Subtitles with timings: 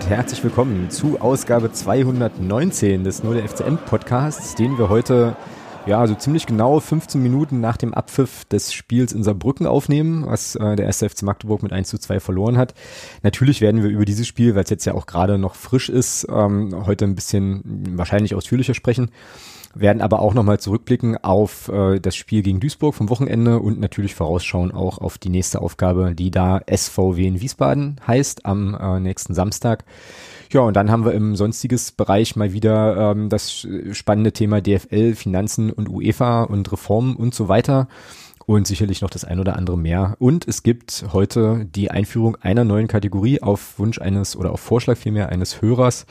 [0.00, 5.36] Und herzlich willkommen zu Ausgabe 219 des Nur der FCM Podcasts, den wir heute
[5.84, 10.56] ja so ziemlich genau 15 Minuten nach dem Abpfiff des Spiels in Saarbrücken aufnehmen, was
[10.56, 12.72] äh, der erste FC Magdeburg mit 1 zu 2 verloren hat.
[13.22, 16.26] Natürlich werden wir über dieses Spiel, weil es jetzt ja auch gerade noch frisch ist,
[16.30, 17.60] ähm, heute ein bisschen
[17.98, 19.10] wahrscheinlich ausführlicher sprechen
[19.74, 24.14] werden aber auch nochmal zurückblicken auf äh, das Spiel gegen Duisburg vom Wochenende und natürlich
[24.14, 29.34] vorausschauen auch auf die nächste Aufgabe, die da SVW in Wiesbaden heißt, am äh, nächsten
[29.34, 29.84] Samstag.
[30.52, 35.14] Ja, und dann haben wir im sonstiges Bereich mal wieder ähm, das spannende Thema DFL,
[35.14, 37.86] Finanzen und UEFA und Reformen und so weiter.
[38.46, 40.16] Und sicherlich noch das ein oder andere mehr.
[40.18, 44.96] Und es gibt heute die Einführung einer neuen Kategorie auf Wunsch eines oder auf Vorschlag
[44.96, 46.04] vielmehr eines Hörers.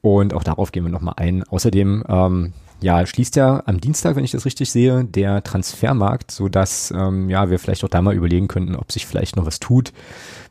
[0.00, 1.42] Und auch darauf gehen wir nochmal ein.
[1.42, 6.48] Außerdem ähm, ja, schließt ja am Dienstag, wenn ich das richtig sehe, der Transfermarkt, so
[6.48, 9.58] dass ähm, ja wir vielleicht auch da mal überlegen könnten, ob sich vielleicht noch was
[9.58, 9.92] tut,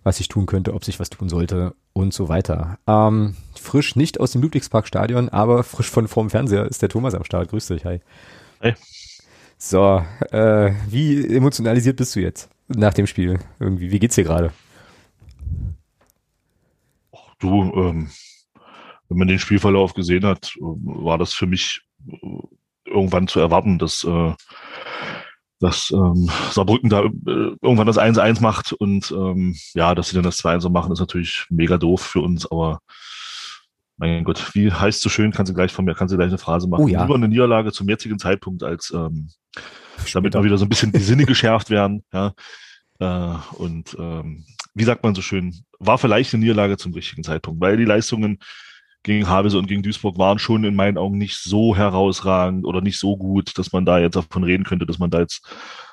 [0.03, 2.80] was ich tun könnte, ob sich was tun sollte und so weiter.
[2.86, 7.23] Ähm, frisch nicht aus dem Ludwigsparkstadion, aber frisch von vorm Fernseher ist der Thomas am
[7.23, 7.50] Start.
[7.50, 8.02] Grüß dich, hi.
[8.59, 8.75] Hey.
[9.58, 13.39] So, äh, wie emotionalisiert bist du jetzt nach dem Spiel?
[13.59, 14.52] Irgendwie, wie geht's dir gerade?
[17.39, 18.09] Du, ähm,
[19.09, 21.86] wenn man den Spielverlauf gesehen hat, war das für mich
[22.86, 24.33] irgendwann zu erwarten, dass, äh,
[25.59, 27.09] dass ähm, Saarbrücken da äh,
[27.61, 31.45] irgendwann das 1-1 macht und ähm, ja, dass sie dann das 2-1 macht, ist natürlich
[31.49, 32.80] mega doof für uns, aber
[33.97, 36.38] mein Gott, wie heißt so schön, kannst du gleich von mir, kannst du gleich eine
[36.38, 36.83] Phrase machen.
[36.83, 37.02] Oh, ja.
[37.02, 39.30] Lieber eine Niederlage zum jetzigen Zeitpunkt, als ähm,
[40.14, 42.04] damit mal wieder so ein bisschen die Sinne geschärft werden.
[42.14, 42.33] Ja.
[42.99, 44.45] Äh, und ähm,
[44.76, 48.37] wie sagt man so schön, war vielleicht eine Niederlage zum richtigen Zeitpunkt, weil die Leistungen
[49.07, 52.99] gegen Havelse und gegen Duisburg waren schon in meinen Augen nicht so herausragend oder nicht
[52.99, 55.43] so gut, dass man da jetzt davon reden könnte, dass man da jetzt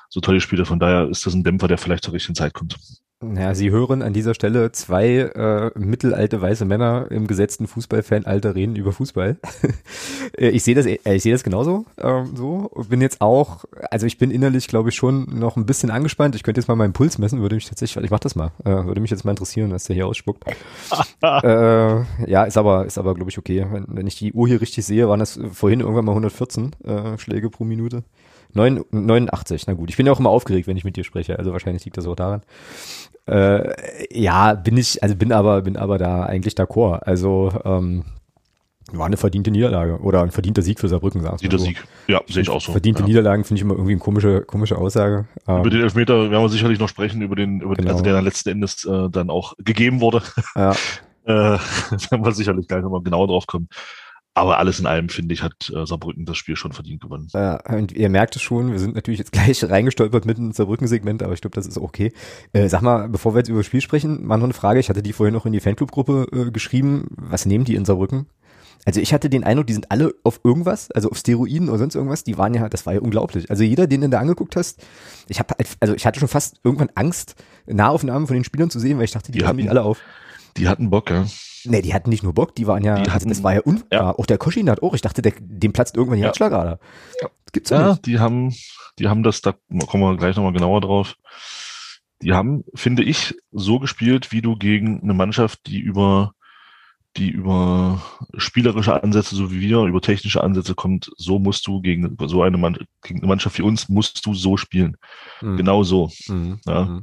[0.09, 0.65] so tolle Spiele.
[0.65, 2.77] Von daher ist das ein Dämpfer, der vielleicht zur richtigen Zeit kommt.
[3.23, 8.75] Ja, Sie hören an dieser Stelle zwei äh, mittelalte weiße Männer im gesetzten Fußballfanalter reden
[8.75, 9.37] über Fußball.
[10.37, 11.85] Äh, ich sehe das, äh, ich sehe das genauso.
[11.97, 15.91] Ähm, so bin jetzt auch, also ich bin innerlich, glaube ich, schon noch ein bisschen
[15.91, 16.35] angespannt.
[16.35, 18.69] Ich könnte jetzt mal meinen Puls messen, würde mich tatsächlich, ich mach das mal, äh,
[18.69, 20.43] würde mich jetzt mal interessieren, was der hier ausspuckt.
[21.21, 23.65] äh, ja, ist aber, ist aber, glaube ich, okay.
[23.71, 27.17] Wenn, wenn ich die Uhr hier richtig sehe, waren das vorhin irgendwann mal 114 äh,
[27.17, 28.03] Schläge pro Minute.
[28.55, 29.89] 9, 89, na gut.
[29.89, 32.07] Ich bin ja auch immer aufgeregt, wenn ich mit dir spreche, also wahrscheinlich liegt das
[32.07, 32.41] auch daran.
[33.27, 33.73] Äh,
[34.11, 36.99] ja, bin ich, also bin aber, bin aber da eigentlich d'accord.
[37.03, 38.03] Also, ähm,
[38.91, 41.49] war eine verdiente Niederlage oder ein verdienter Sieg für Saarbrücken, sagst du.
[41.49, 42.71] Verdienter Sieg, ja, sehe ich auch so.
[42.71, 43.07] Verdiente ja.
[43.07, 45.25] Niederlagen finde ich immer irgendwie eine komische, komische Aussage.
[45.43, 47.87] Über ähm, den Elfmeter werden wir sicherlich noch sprechen, über den, über genau.
[47.87, 50.21] den also der dann letzten Endes äh, dann auch gegeben wurde.
[50.55, 50.71] Ja.
[51.25, 51.31] äh,
[52.11, 53.69] werden wir sicherlich gleich nochmal genauer drauf kommen.
[54.37, 57.29] Aber alles in allem, finde ich, hat äh, Saarbrücken das Spiel schon verdient gewonnen.
[57.33, 61.23] Ja, und ihr merkt es schon, wir sind natürlich jetzt gleich reingestolpert mit einem Saarbrücken-Segment,
[61.23, 62.11] aber ich glaube, das ist okay.
[62.51, 64.81] Äh, sag mal, bevor wir jetzt über das Spiel sprechen, mal noch eine Frage.
[64.81, 67.07] Ich hatte die vorhin noch in die Fanclub-Gruppe äh, geschrieben.
[67.15, 68.27] Was nehmen die in Saarbrücken?
[68.83, 71.95] Also ich hatte den Eindruck, die sind alle auf irgendwas, also auf Steroiden oder sonst
[71.95, 73.49] irgendwas, die waren ja, das war ja unglaublich.
[73.49, 74.85] Also jeder, den du da angeguckt hast,
[75.29, 77.35] ich habe also ich hatte schon fast irgendwann Angst,
[77.65, 80.01] Nahaufnahmen von den Spielern zu sehen, weil ich dachte, die, die haben mich alle auf.
[80.57, 81.25] Die hatten Bock, ja.
[81.65, 83.87] Nee, die hatten nicht nur Bock, die waren ja, die hatten, das war ja unfair.
[83.91, 84.11] Ja.
[84.11, 86.27] Auch der Koschin hat auch, ich dachte, der, dem platzt irgendwann die ja.
[86.27, 86.79] Herzschlagader.
[87.21, 87.29] Ja.
[87.45, 88.05] Das gibt's ja, ja nicht.
[88.05, 88.53] die haben,
[88.99, 89.53] die haben das, da
[89.87, 91.15] kommen wir gleich nochmal genauer drauf.
[92.21, 96.33] Die haben, finde ich, so gespielt, wie du gegen eine Mannschaft, die über,
[97.17, 98.01] die über
[98.37, 102.57] spielerische Ansätze, so wie wir, über technische Ansätze kommt, so musst du gegen so eine,
[102.57, 104.97] Mann, gegen eine Mannschaft wie uns, musst du so spielen.
[105.41, 105.57] Mhm.
[105.57, 106.09] Genau so.
[106.27, 106.59] Mhm.
[106.65, 106.85] Ja.
[106.85, 107.01] Mhm.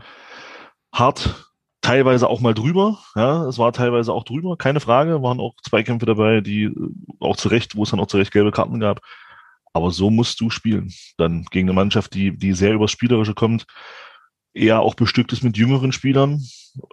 [0.92, 1.51] Hart,
[1.82, 2.98] teilweise auch mal drüber.
[3.14, 5.22] Ja, es war teilweise auch drüber, keine Frage.
[5.22, 6.74] Waren auch Zweikämpfe dabei, die äh,
[7.20, 9.00] auch zu Recht, wo es dann auch zu Recht gelbe Karten gab.
[9.74, 10.92] Aber so musst du spielen.
[11.18, 13.66] Dann gegen eine Mannschaft, die, die sehr übers Spielerische kommt,
[14.54, 16.42] eher auch bestückt ist mit jüngeren Spielern,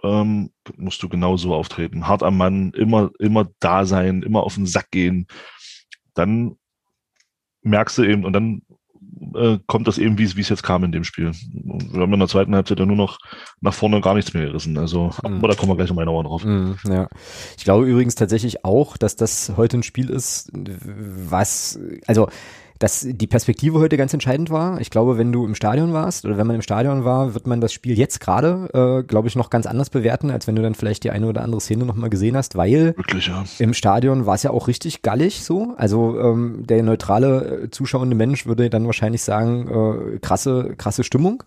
[0.02, 2.06] ähm, musst du genauso auftreten.
[2.06, 5.26] Hart am Mann, immer, immer da sein, immer auf den Sack gehen.
[6.14, 6.56] Dann
[7.62, 8.62] merkst du eben, und dann
[9.34, 11.32] äh, kommt das eben, wie es jetzt kam in dem Spiel.
[11.32, 13.18] Wir haben in der zweiten Halbzeit ja nur noch
[13.60, 14.78] nach vorne gar nichts mehr gerissen.
[14.78, 15.36] Also, mhm.
[15.36, 16.44] aber da kommen wir gleich nochmal genauer drauf.
[16.44, 17.08] Mhm, ja.
[17.56, 22.28] Ich glaube übrigens tatsächlich auch, dass das heute ein Spiel ist, was, also
[22.80, 24.80] dass die Perspektive heute ganz entscheidend war.
[24.80, 27.60] Ich glaube, wenn du im Stadion warst oder wenn man im Stadion war, wird man
[27.60, 30.74] das Spiel jetzt gerade, äh, glaube ich, noch ganz anders bewerten, als wenn du dann
[30.74, 33.44] vielleicht die eine oder andere Szene nochmal gesehen hast, weil Wirklich, ja.
[33.58, 35.74] im Stadion war es ja auch richtig gallig so.
[35.76, 41.42] Also ähm, der neutrale äh, zuschauende Mensch würde dann wahrscheinlich sagen, äh, krasse, krasse Stimmung.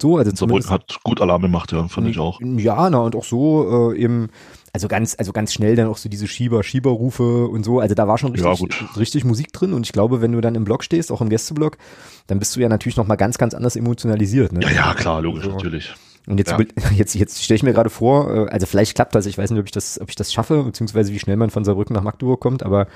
[0.00, 2.40] So, also Saarbrücken hat gut Alarm gemacht, ja, fand ich auch.
[2.40, 4.28] Ja, na und auch so äh, eben
[4.72, 7.80] also ganz, also ganz schnell dann auch so diese Schieber, Schieberrufe und so.
[7.80, 9.72] Also da war schon richtig, ja, richtig Musik drin.
[9.72, 11.78] Und ich glaube, wenn du dann im Blog stehst, auch im Gästeblock,
[12.26, 14.52] dann bist du ja natürlich noch mal ganz, ganz anders emotionalisiert.
[14.52, 14.60] Ne?
[14.62, 15.94] Ja, ja, klar, logisch, also, natürlich.
[16.28, 16.58] Und jetzt, ja.
[16.94, 19.60] jetzt, jetzt stelle ich mir gerade vor, äh, also vielleicht klappt das, ich weiß nicht,
[19.60, 22.38] ob ich das, ob ich das schaffe, beziehungsweise wie schnell man von Saarbrücken nach Magdeburg
[22.38, 22.86] kommt, aber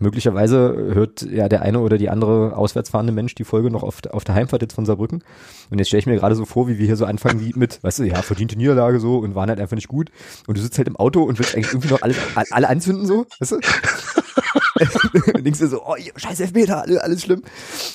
[0.00, 3.98] möglicherweise hört ja der eine oder die andere auswärts fahrende Mensch die Folge noch auf,
[4.10, 5.22] auf der Heimfahrt jetzt von Saarbrücken.
[5.70, 7.82] Und jetzt stelle ich mir gerade so vor, wie wir hier so anfangen wie mit,
[7.84, 10.10] weißt du, ja, verdiente Niederlage so und waren halt einfach nicht gut.
[10.48, 12.16] Und du sitzt halt im Auto und willst eigentlich irgendwie noch alles,
[12.50, 13.56] alle anzünden so, weißt du?
[15.34, 17.42] und denkst dir so, oh, scheiß Elfmeter, alles, alles schlimm.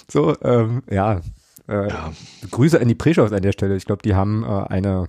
[0.10, 1.20] So, ähm, ja,
[1.68, 2.12] äh, ja.
[2.52, 3.76] Grüße an die Preschows an der Stelle.
[3.76, 5.08] Ich glaube, die haben äh, eine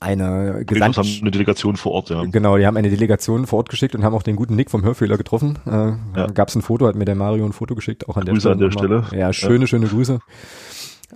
[0.00, 2.24] eine Gesamt haben eine Delegation vor Ort, ja.
[2.24, 4.82] Genau, die haben eine Delegation vor Ort geschickt und haben auch den guten Nick vom
[4.82, 5.58] Hörfehler getroffen.
[5.66, 6.26] Äh, ja.
[6.28, 8.70] Gab es ein Foto, hat mir der Mario ein Foto geschickt, auch an Grüße der
[8.72, 8.96] Stelle.
[8.96, 9.20] an der Stelle.
[9.20, 9.66] Ja, schöne, ja.
[9.66, 10.18] schöne Grüße.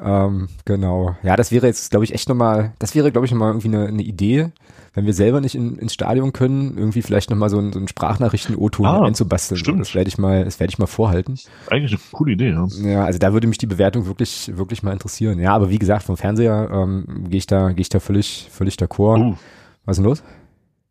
[0.01, 1.17] Ähm, genau.
[1.23, 3.87] Ja, das wäre jetzt, glaube ich, echt nochmal, das wäre, glaube ich, nochmal irgendwie eine,
[3.87, 4.53] eine Idee,
[4.99, 7.87] wenn wir selber nicht in, ins Stadion können, irgendwie vielleicht nochmal so ein, so ein
[7.87, 9.57] Sprachnachrichten-O-Ton ah, einzubasteln.
[9.57, 9.81] Stimmt.
[9.81, 11.39] Das werde ich mal, das werde ich mal vorhalten.
[11.71, 12.67] Eigentlich eine coole Idee, ja.
[12.83, 15.39] Ja, also da würde mich die Bewertung wirklich, wirklich mal interessieren.
[15.39, 18.75] Ja, aber wie gesagt, vom Fernseher ähm, gehe ich da, gehe ich da völlig, völlig
[18.75, 19.21] d'accord.
[19.21, 19.37] Uh.
[19.85, 20.25] Was ist denn los?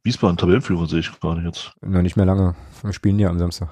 [0.03, 1.73] Wiesbaden, Tabellenführer sehe ich gerade jetzt.
[1.85, 2.55] Noch nicht mehr lange.
[2.81, 3.69] Wir spielen ja am Samstag.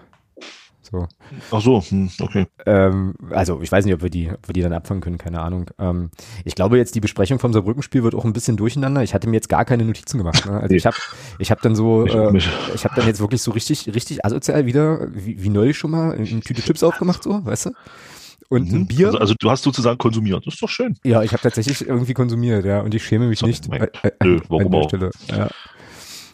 [0.91, 1.07] So.
[1.51, 2.47] Ach so, hm, okay.
[2.65, 5.41] Ähm, also ich weiß nicht, ob wir die, ob wir die dann abfangen können, keine
[5.41, 5.69] Ahnung.
[5.79, 6.11] Ähm,
[6.43, 9.03] ich glaube jetzt die Besprechung vom Saarbrücken-Spiel wird auch ein bisschen durcheinander.
[9.03, 10.45] Ich hatte mir jetzt gar keine Notizen gemacht.
[10.45, 10.53] Ne?
[10.53, 10.77] Also nee.
[10.77, 10.97] ich habe,
[11.39, 12.37] ich habe dann so, ich, äh,
[12.75, 16.13] ich habe dann jetzt wirklich so richtig, richtig asozial wieder, wie, wie neulich schon mal,
[16.13, 17.71] eine Tüte Chips aufgemacht, so, weißt du?
[18.49, 18.81] Und mhm.
[18.81, 19.07] ein Bier.
[19.07, 20.45] Also, also, du hast sozusagen konsumiert.
[20.45, 20.95] Das ist doch schön.
[21.03, 22.81] Ja, ich habe tatsächlich irgendwie konsumiert, ja.
[22.81, 23.67] Und ich schäme mich so, nicht.
[23.67, 24.91] Mein, äh, nö, warum auch?
[24.91, 25.49] Ja.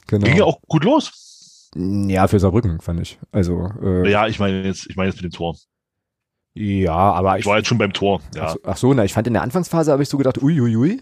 [0.08, 0.26] Genau.
[0.26, 1.31] Ging ja auch gut los.
[1.76, 3.20] Ja, für Saarbrücken, fand ich.
[3.32, 5.56] Also, äh, ja, ich meine jetzt, ich meine jetzt mit dem Tor.
[6.54, 7.42] Ja, aber ich.
[7.42, 8.44] Ich war jetzt schon beim Tor, ja.
[8.44, 10.76] Ach so, ach so na, ich fand in der Anfangsphase habe ich so gedacht, uiuiui.
[10.76, 11.02] Ui, ui.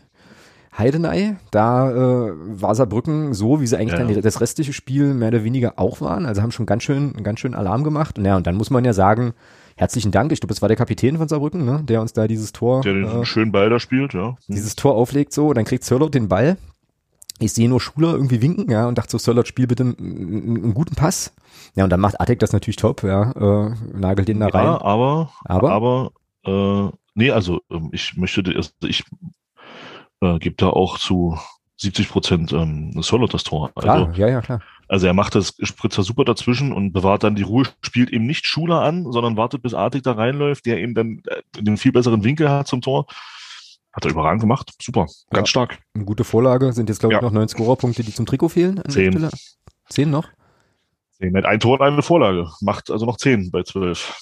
[0.78, 4.06] Heidenei, da äh, war Saarbrücken so, wie sie eigentlich ja.
[4.06, 6.26] dann das restliche Spiel mehr oder weniger auch waren.
[6.26, 8.18] Also haben schon ganz schön, ganz schön Alarm gemacht.
[8.18, 9.34] Und ja, und dann muss man ja sagen,
[9.76, 10.32] herzlichen Dank.
[10.32, 12.82] Ich glaube, es war der Kapitän von Saarbrücken, ne, der uns da dieses Tor.
[12.82, 14.30] Der den äh, schönen Ball da spielt, ja.
[14.30, 14.36] Hm.
[14.48, 16.58] Dieses Tor auflegt so, und dann kriegt Zörlot den Ball
[17.40, 20.96] ich sehe nur Schuler irgendwie winken, ja, und dachte so, Sörlot, spiel bitte einen, guten
[20.96, 21.34] Pass.
[21.76, 24.66] Ja, und dann macht Attek das natürlich top, ja, äh, nagelt den da rein.
[24.66, 26.12] Ja, aber, aber, aber,
[26.46, 29.04] äh, nee, also ähm, ich möchte, also ich
[30.22, 31.38] äh, gebe da auch zu
[31.78, 33.72] 70 Prozent ähm, Sörlot das Tor.
[33.76, 34.62] Also, klar, ja, ja, klar.
[34.90, 38.48] Also er macht das Spritzer super dazwischen und bewahrt dann die Ruhe, spielt eben nicht
[38.48, 42.24] Schuler an, sondern wartet, bis Artig da reinläuft, der eben dann äh, den viel besseren
[42.24, 43.06] Winkel hat zum Tor.
[44.00, 44.72] Hat er überragend gemacht.
[44.82, 45.08] Super.
[45.30, 45.80] Ganz ja, stark.
[45.94, 46.72] Eine gute Vorlage.
[46.72, 47.22] Sind jetzt, glaube ich, ja.
[47.22, 48.82] noch neun Scorerpunkte, die zum Trikot fehlen.
[48.88, 49.30] Zehn.
[49.90, 50.30] Zehn noch?
[51.18, 51.36] Zehn.
[51.36, 52.50] Ein Tor und eine Vorlage.
[52.62, 54.18] Macht also noch zehn bei zwölf.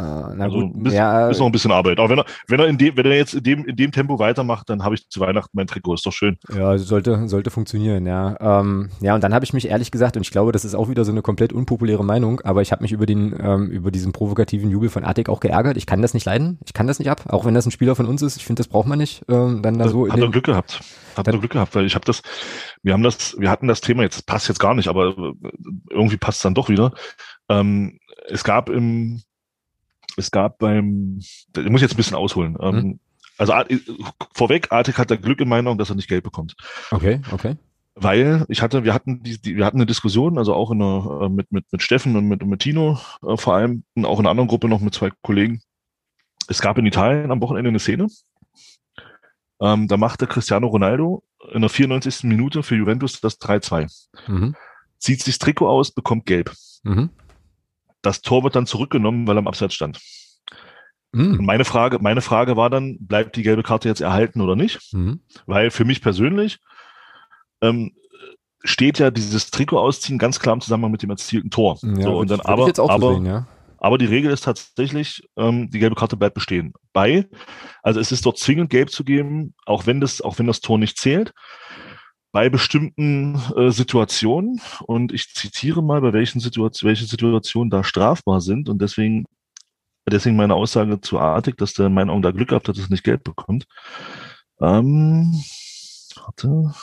[0.00, 1.98] Ah, na also gut, ja, ist noch ein bisschen Arbeit.
[1.98, 4.18] Aber wenn er, wenn er in dem, wenn er jetzt in dem, in dem Tempo
[4.18, 5.94] weitermacht, dann habe ich zu Weihnachten mein Trikot.
[5.94, 6.38] Ist doch schön.
[6.54, 8.36] Ja, sollte, sollte funktionieren, ja.
[8.40, 10.88] Ähm, ja, und dann habe ich mich ehrlich gesagt, und ich glaube, das ist auch
[10.88, 14.12] wieder so eine komplett unpopuläre Meinung, aber ich habe mich über den, ähm, über diesen
[14.12, 15.76] provokativen Jubel von Artik auch geärgert.
[15.76, 16.60] Ich kann das nicht leiden.
[16.64, 18.36] Ich kann das nicht ab, auch wenn das ein Spieler von uns ist.
[18.36, 19.24] Ich finde, das braucht man nicht.
[19.28, 20.08] Ähm, dann da so.
[20.08, 20.80] Hat er Glück gehabt.
[21.16, 22.22] Hat er Glück gehabt, weil ich habe das,
[22.84, 25.34] wir haben das, wir hatten das Thema jetzt passt jetzt gar nicht, aber
[25.90, 26.92] irgendwie passt es dann doch wieder.
[27.48, 27.98] Ähm,
[28.28, 29.22] es gab im
[30.18, 32.56] es gab beim, ich muss jetzt ein bisschen ausholen.
[32.60, 33.00] Ähm, mhm.
[33.38, 33.54] Also
[34.34, 36.56] vorweg, Artik hat da Glück in meiner Meinung, dass er nicht Geld bekommt.
[36.90, 37.56] Okay, okay.
[37.94, 41.22] Weil ich hatte, wir hatten die, die wir hatten eine Diskussion, also auch in einer,
[41.22, 44.24] äh, mit, mit, mit Steffen und mit, mit Tino, äh, vor allem, und auch in
[44.24, 45.62] einer anderen Gruppe noch mit zwei Kollegen.
[46.48, 48.08] Es gab in Italien am Wochenende eine Szene.
[49.60, 52.24] Ähm, da machte Cristiano Ronaldo in der 94.
[52.24, 53.90] Minute für Juventus das 3-2.
[54.28, 54.54] Mhm.
[54.98, 56.52] Zieht sich das Trikot aus, bekommt gelb.
[56.82, 57.10] Mhm.
[58.08, 60.00] Das Tor wird dann zurückgenommen, weil er am Abseits stand.
[61.12, 61.44] Mhm.
[61.44, 64.92] meine Frage, meine Frage war dann, bleibt die gelbe Karte jetzt erhalten oder nicht?
[64.94, 65.20] Mhm.
[65.44, 66.58] Weil für mich persönlich
[67.60, 67.92] ähm,
[68.64, 71.78] steht ja dieses Trikot ausziehen ganz klar im Zusammenhang mit dem erzielten Tor.
[71.82, 73.46] Ja, so, und dann aber, aber, sehen, ja.
[73.76, 76.72] aber die Regel ist tatsächlich, ähm, die gelbe Karte bleibt bestehen.
[76.94, 77.26] Bei,
[77.82, 80.78] also es ist dort zwingend gelb zu geben, auch wenn das, auch wenn das Tor
[80.78, 81.34] nicht zählt
[82.32, 88.40] bei bestimmten äh, Situationen und ich zitiere mal, bei welchen Situationen, welche Situationen da strafbar
[88.40, 89.24] sind und deswegen,
[90.08, 92.84] deswegen meine Aussage zu Artig, dass der in meinen Augen da Glück gehabt hat, dass
[92.84, 93.66] es nicht Geld bekommt.
[94.60, 95.42] Ähm,
[96.16, 96.74] warte.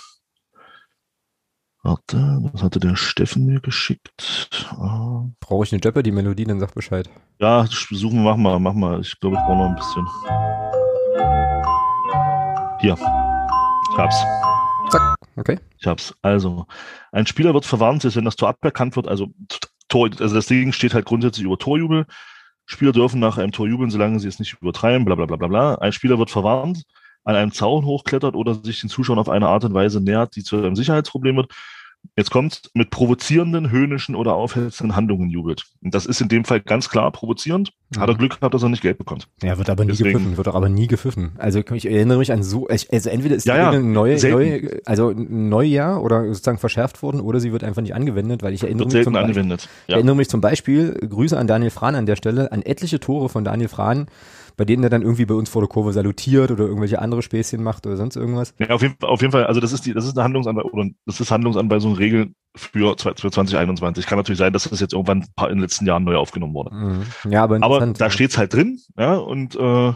[1.83, 4.67] Warte, was hatte der Steffen mir geschickt?
[4.71, 5.27] Ah.
[5.39, 7.07] Brauche ich eine Jeopardy-Melodie, dann sag Bescheid.
[7.39, 9.01] Ja, suchen wir, mach mal, mach mal.
[9.01, 10.07] Ich glaube, ich brauche noch ein bisschen.
[12.79, 12.93] Hier.
[13.91, 14.15] Ich hab's.
[14.89, 15.15] Zack.
[15.35, 15.59] Okay.
[15.77, 16.15] Ich hab's.
[16.21, 16.65] Also,
[17.11, 19.07] ein Spieler wird verwarnt, wenn das Tor aberkannt wird.
[19.07, 19.33] Also,
[19.87, 22.05] Tor, also das Ding steht halt grundsätzlich über Torjubel.
[22.65, 25.47] Spieler dürfen nach einem Tor jubeln, solange sie es nicht übertreiben, bla bla bla bla
[25.47, 25.75] bla.
[25.75, 26.83] Ein Spieler wird verwarnt,
[27.23, 30.43] an einem Zaun hochklettert oder sich den Zuschauern auf eine Art und Weise nähert, die
[30.43, 31.53] zu einem Sicherheitsproblem wird,
[32.15, 35.65] jetzt kommt, mit provozierenden, höhnischen oder aufhetzenden Handlungen jubelt.
[35.83, 37.74] Und das ist in dem Fall ganz klar provozierend.
[37.89, 38.00] Mhm.
[38.00, 39.27] Hat er Glück gehabt, dass er nicht Geld bekommt.
[39.43, 40.13] Ja, wird aber nie Deswegen.
[40.13, 41.33] gepfiffen, wird aber nie gepfiffen.
[41.38, 45.12] Also ich erinnere mich an so, also entweder ist die ja, ja, neue, neue, also
[45.12, 48.93] Neujahr oder sozusagen verschärft worden oder sie wird einfach nicht angewendet, weil ich erinnere wird
[48.93, 49.62] mich zum angewendet.
[49.62, 49.95] Beispiel, ja.
[49.95, 53.43] erinnere mich zum Beispiel, Grüße an Daniel Frahn an der Stelle, an etliche Tore von
[53.43, 54.07] Daniel Frahn,
[54.57, 57.62] bei denen er dann irgendwie bei uns vor der Kurve salutiert oder irgendwelche andere Späßchen
[57.62, 58.53] macht oder sonst irgendwas.
[58.59, 60.89] Ja, auf jeden, auf jeden Fall, also das ist die, das ist eine Handlungsanweisung, oder
[61.05, 64.05] das ist Handlungsanweisung, Regel für, für 2021.
[64.05, 66.74] Kann natürlich sein, dass das jetzt irgendwann in den letzten Jahren neu aufgenommen wurde.
[66.74, 67.31] Mhm.
[67.31, 69.93] Ja, aber, aber da steht's halt drin, ja, und äh,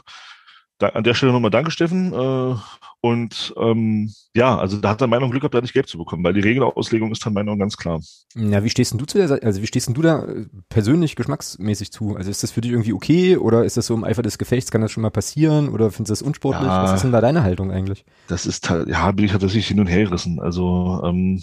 [0.80, 2.14] da, an der Stelle nochmal Danke, Steffen.
[2.14, 2.56] Äh,
[3.02, 6.24] und ähm, ja, also da hat er Meinung Glück gehabt, da nicht gelb zu bekommen,
[6.24, 8.02] weil die Regelauslegung ist dann Meinung ganz klar.
[8.36, 11.16] Ja, wie stehst denn du zu der, also wie stehst denn du da äh, persönlich
[11.16, 12.18] geschmacksmäßig zu?
[12.18, 14.70] Also ist das für dich irgendwie okay oder ist das so im Eifer des Gefechts,
[14.70, 16.68] kann das schon mal passieren oder findest du das unsportlich?
[16.68, 18.06] Ja, Was ist denn da deine Haltung eigentlich?
[18.28, 20.42] Das ist halt, ja, bin ich tatsächlich hin und her gerissen.
[20.42, 21.42] Also ähm,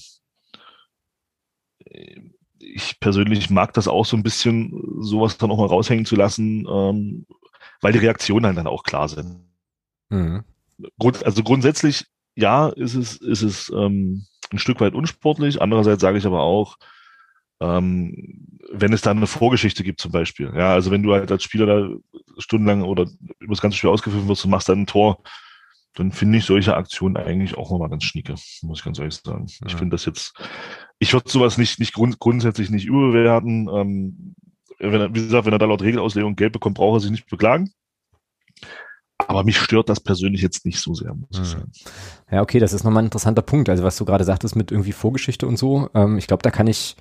[2.58, 6.66] ich persönlich mag das auch so ein bisschen, sowas dann auch mal raushängen zu lassen,
[6.70, 7.26] ähm,
[7.80, 9.40] weil die Reaktionen halt dann auch klar sind.
[10.10, 10.44] Mhm.
[10.98, 12.04] Grund, also grundsätzlich,
[12.34, 15.60] ja, ist es, ist es ähm, ein Stück weit unsportlich.
[15.60, 16.76] Andererseits sage ich aber auch,
[17.60, 20.52] ähm, wenn es dann eine Vorgeschichte gibt zum Beispiel.
[20.54, 21.88] Ja, also wenn du halt als Spieler da
[22.38, 23.06] stundenlang oder
[23.38, 25.22] über das ganze Spiel ausgeführt wirst und machst dann ein Tor,
[25.94, 29.46] dann finde ich solche Aktionen eigentlich auch nochmal ganz schnieke, muss ich ganz ehrlich sagen.
[29.46, 29.66] Ja.
[29.66, 30.34] Ich finde das jetzt,
[30.98, 33.68] ich würde sowas nicht, nicht grund, grundsätzlich nicht überbewerten.
[33.72, 34.34] Ähm,
[34.78, 37.72] wenn wie gesagt, wenn er da laut Regelauslegung Geld bekommt, braucht er sich nicht beklagen.
[39.26, 41.44] Aber mich stört das persönlich jetzt nicht so sehr, muss ich hm.
[41.44, 41.72] sagen.
[42.30, 43.68] Ja, okay, das ist nochmal ein interessanter Punkt.
[43.68, 46.66] Also was du gerade sagtest mit irgendwie Vorgeschichte und so, ähm, ich glaube, da kann
[46.66, 46.96] ich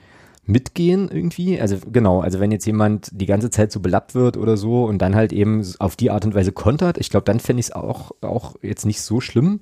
[0.46, 1.60] mitgehen irgendwie.
[1.60, 5.00] Also genau, also wenn jetzt jemand die ganze Zeit so belappt wird oder so und
[5.00, 7.72] dann halt eben auf die Art und Weise kontert, ich glaube, dann fände ich es
[7.72, 9.62] auch, auch jetzt nicht so schlimm.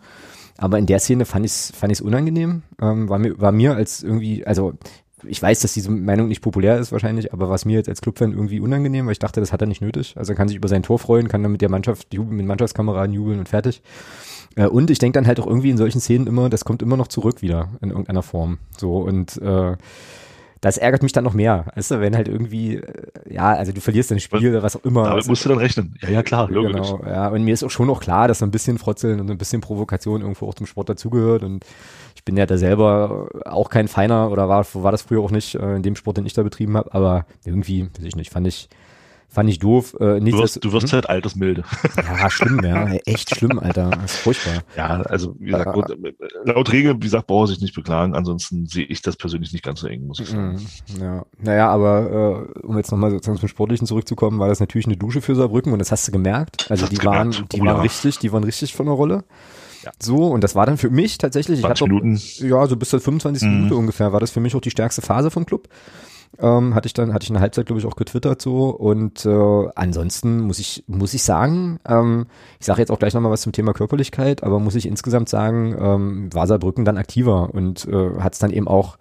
[0.57, 2.63] Aber in der Szene fand ich es fand ich's unangenehm.
[2.81, 4.73] Ähm, war, mir, war mir als irgendwie, also
[5.25, 8.31] ich weiß, dass diese Meinung nicht populär ist wahrscheinlich, aber was mir jetzt als Clubfan
[8.31, 10.15] irgendwie unangenehm, weil ich dachte, das hat er nicht nötig.
[10.17, 12.45] Also er kann sich über sein Tor freuen, kann dann mit der Mannschaft jubeln, mit
[12.45, 13.81] Mannschaftskameraden jubeln und fertig.
[14.55, 16.97] Äh, und ich denke dann halt auch irgendwie in solchen Szenen immer, das kommt immer
[16.97, 18.59] noch zurück wieder in irgendeiner Form.
[18.77, 19.75] So und äh,
[20.63, 21.65] das ärgert mich dann noch mehr.
[21.75, 22.83] Weißt du, wenn halt irgendwie, äh,
[23.29, 25.03] ja, also du verlierst dein Spiel oder was auch immer.
[25.09, 25.95] Damit musst du dann rechnen.
[26.01, 26.71] Ja, ja, klar, logisch.
[26.71, 29.29] Genau, ja, und mir ist auch schon noch klar, dass so ein bisschen Frotzeln und
[29.29, 31.65] ein bisschen Provokation irgendwo auch zum Sport dazugehört und
[32.23, 35.55] ich bin ja da selber auch kein Feiner oder war, war das früher auch nicht
[35.55, 38.47] äh, in dem Sport, den ich da betrieben habe, aber irgendwie, weiß ich nicht, fand
[38.47, 38.69] ich,
[39.33, 39.95] Fand ich doof.
[39.95, 40.91] Äh, du wirst, du wirst hm?
[40.91, 41.63] halt altersmilde.
[41.97, 42.85] Ja, schlimm, ja.
[43.05, 43.89] Echt schlimm, Alter.
[43.89, 44.61] Das ist furchtbar.
[44.77, 45.97] Ja, also wie gesagt, gut,
[46.45, 48.13] laut Regel, wie gesagt, braucht er sich nicht beklagen.
[48.13, 50.59] Ansonsten sehe ich das persönlich nicht ganz so eng, muss ich sagen.
[50.93, 54.85] Mhm, ja, naja, aber äh, um jetzt nochmal sozusagen zum Sportlichen zurückzukommen, war das natürlich
[54.85, 56.69] eine Dusche für Saarbrücken und das hast du gemerkt.
[56.69, 57.53] Also die waren, gemerkt.
[57.53, 57.81] die oh, waren ja.
[57.81, 59.23] richtig, die waren richtig von der Rolle.
[59.83, 59.91] Ja.
[60.01, 62.19] So, und das war dann für mich tatsächlich, ich hatte Minuten.
[62.37, 63.47] ja, so bis zur 25.
[63.47, 63.55] Mhm.
[63.55, 65.67] Minute ungefähr, war das für mich auch die stärkste Phase vom Club
[66.39, 68.69] ähm, hatte ich dann, hatte ich eine Halbzeit, glaube ich, auch getwittert so.
[68.69, 72.25] Und äh, ansonsten muss ich, muss ich sagen, ähm,
[72.59, 75.75] ich sage jetzt auch gleich nochmal was zum Thema Körperlichkeit, aber muss ich insgesamt sagen,
[75.79, 78.97] ähm, war Saarbrücken dann aktiver und äh, hat es dann eben auch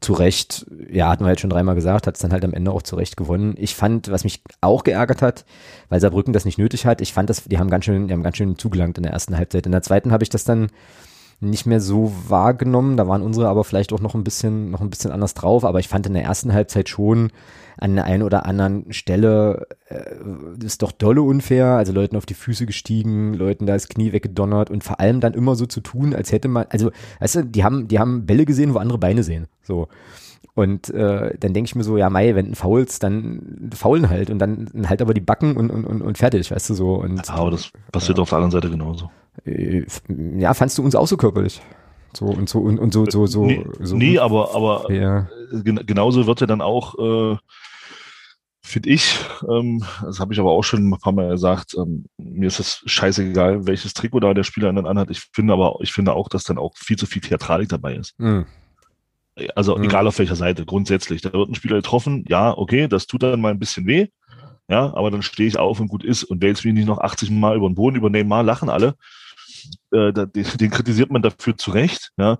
[0.00, 2.70] zu Recht, ja, hatten wir jetzt schon dreimal gesagt, hat es dann halt am Ende
[2.70, 3.54] auch zu Recht gewonnen.
[3.58, 5.44] Ich fand, was mich auch geärgert hat,
[5.88, 8.22] weil Saarbrücken das nicht nötig hat, ich fand das, die haben ganz schön, die haben
[8.22, 9.66] ganz schön zugelangt in der ersten Halbzeit.
[9.66, 10.68] In der zweiten habe ich das dann
[11.40, 12.96] nicht mehr so wahrgenommen.
[12.96, 15.64] Da waren unsere aber vielleicht auch noch ein bisschen, noch ein bisschen anders drauf.
[15.64, 17.30] Aber ich fand in der ersten Halbzeit schon
[17.76, 21.66] an der einen oder anderen Stelle äh, ist doch dolle unfair.
[21.66, 25.34] Also Leuten auf die Füße gestiegen, Leuten da das Knie weggedonnert und vor allem dann
[25.34, 26.90] immer so zu tun, als hätte man, also,
[27.20, 29.46] weißt du, die haben, die haben Bälle gesehen, wo andere Beine sehen.
[29.62, 29.88] So.
[30.54, 34.28] Und äh, dann denke ich mir so, ja, Mai, wenn du faulst, dann faulen halt
[34.28, 36.94] und dann halt aber die Backen und, und, und fertig, weißt du so.
[36.94, 38.22] Und, aber das passiert ja.
[38.22, 39.08] auf der anderen Seite genauso.
[39.44, 39.84] Äh,
[40.36, 41.60] ja, fandst du uns auch so körperlich?
[42.14, 43.44] So und so und, und so, so, so.
[43.44, 45.28] Nee, so nee aber, aber ja.
[45.62, 47.36] genauso wird ja dann auch, äh,
[48.62, 49.18] finde ich,
[49.48, 52.82] ähm, das habe ich aber auch schon ein paar Mal gesagt, ähm, mir ist es
[52.86, 55.10] scheißegal, welches Trikot da der Spieler dann anhat.
[55.10, 58.18] Ich finde aber, ich finde auch, dass dann auch viel zu viel Theatralik dabei ist.
[58.18, 58.46] Mhm.
[59.54, 59.84] Also mhm.
[59.84, 61.22] egal auf welcher Seite, grundsätzlich.
[61.22, 64.08] Da wird ein Spieler getroffen, ja, okay, das tut dann mal ein bisschen weh.
[64.70, 67.30] Ja, aber dann stehe ich auf und gut ist und wälze mich nicht noch 80
[67.30, 68.96] Mal über den Boden, über Neymar lachen alle
[69.92, 72.38] äh, den kritisiert man dafür zu Recht, ja.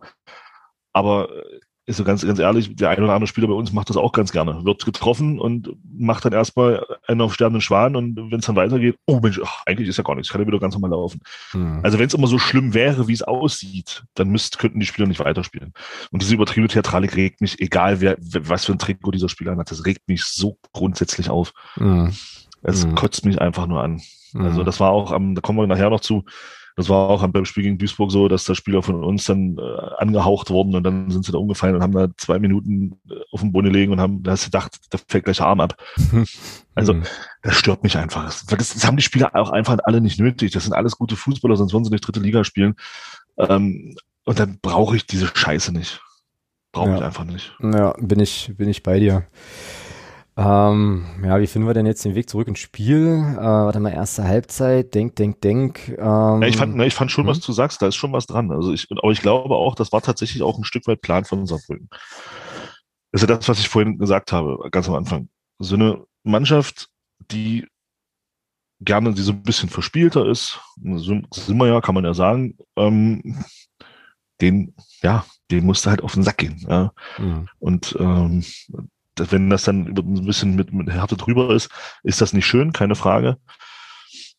[0.92, 3.88] Aber äh, ist so ganz, ganz ehrlich, der ein oder andere Spieler bei uns macht
[3.88, 4.62] das auch ganz gerne.
[4.62, 8.96] Wird getroffen und macht dann erstmal einen auf sterbenden Schwan und wenn es dann weitergeht,
[9.06, 11.20] oh Mensch, ach, eigentlich ist ja gar nichts, kann ja wieder ganz normal laufen.
[11.52, 11.80] Hm.
[11.82, 15.08] Also wenn es immer so schlimm wäre, wie es aussieht, dann müsst, könnten die Spieler
[15.08, 15.72] nicht weiterspielen.
[16.10, 19.70] Und diese übertriebene Theatralik regt mich, egal wer, was für ein Trikot dieser Spieler hat,
[19.70, 21.54] das regt mich so grundsätzlich auf.
[21.74, 22.12] Hm.
[22.60, 22.96] Es hm.
[22.96, 24.02] kotzt mich einfach nur an.
[24.34, 24.66] Also hm.
[24.66, 26.24] das war auch am, da kommen wir nachher noch zu,
[26.78, 29.62] Das war auch beim Spiel gegen Duisburg so, dass da Spieler von uns dann äh,
[29.96, 33.40] angehaucht wurden und dann sind sie da umgefallen und haben da zwei Minuten äh, auf
[33.40, 35.76] dem Boden gelegen und haben, da hast du gedacht, da fällt gleich der Arm ab.
[36.76, 37.02] Also, mhm.
[37.42, 38.26] das stört mich einfach.
[38.26, 40.52] Das, das, haben die Spieler auch einfach alle nicht nötig.
[40.52, 42.76] Das sind alles gute Fußballer, sonst wollen sie nicht dritte Liga spielen.
[43.36, 46.00] Ähm, und dann brauche ich diese Scheiße nicht.
[46.70, 46.96] Brauche ja.
[46.98, 47.56] ich einfach nicht.
[47.60, 49.26] Ja, bin ich, bin ich bei dir.
[50.38, 53.34] Ähm, ja, wie finden wir denn jetzt den Weg zurück ins Spiel?
[53.36, 55.88] Äh, warte mal, erste Halbzeit, denk, denk, denk.
[55.88, 57.30] Ähm, ja, ich, fand, ne, ich fand schon, hm?
[57.30, 58.52] was du sagst, da ist schon was dran.
[58.52, 61.44] Also ich, aber ich glaube auch, das war tatsächlich auch ein Stück weit Plan von
[61.44, 61.88] Saarbrücken.
[63.10, 65.28] Das ist ja das, was ich vorhin gesagt habe, ganz am Anfang.
[65.58, 66.88] So eine Mannschaft,
[67.32, 67.66] die
[68.80, 72.56] gerne, die so ein bisschen verspielter ist, so sind wir ja, kann man ja sagen,
[72.76, 73.42] ähm,
[74.40, 76.64] den, ja, den musste halt auf den Sack gehen.
[76.68, 76.92] Ja.
[77.18, 77.48] Mhm.
[77.58, 78.44] Und ähm,
[79.30, 81.70] wenn das dann ein bisschen mit, mit Härte drüber ist,
[82.02, 83.36] ist das nicht schön, keine Frage.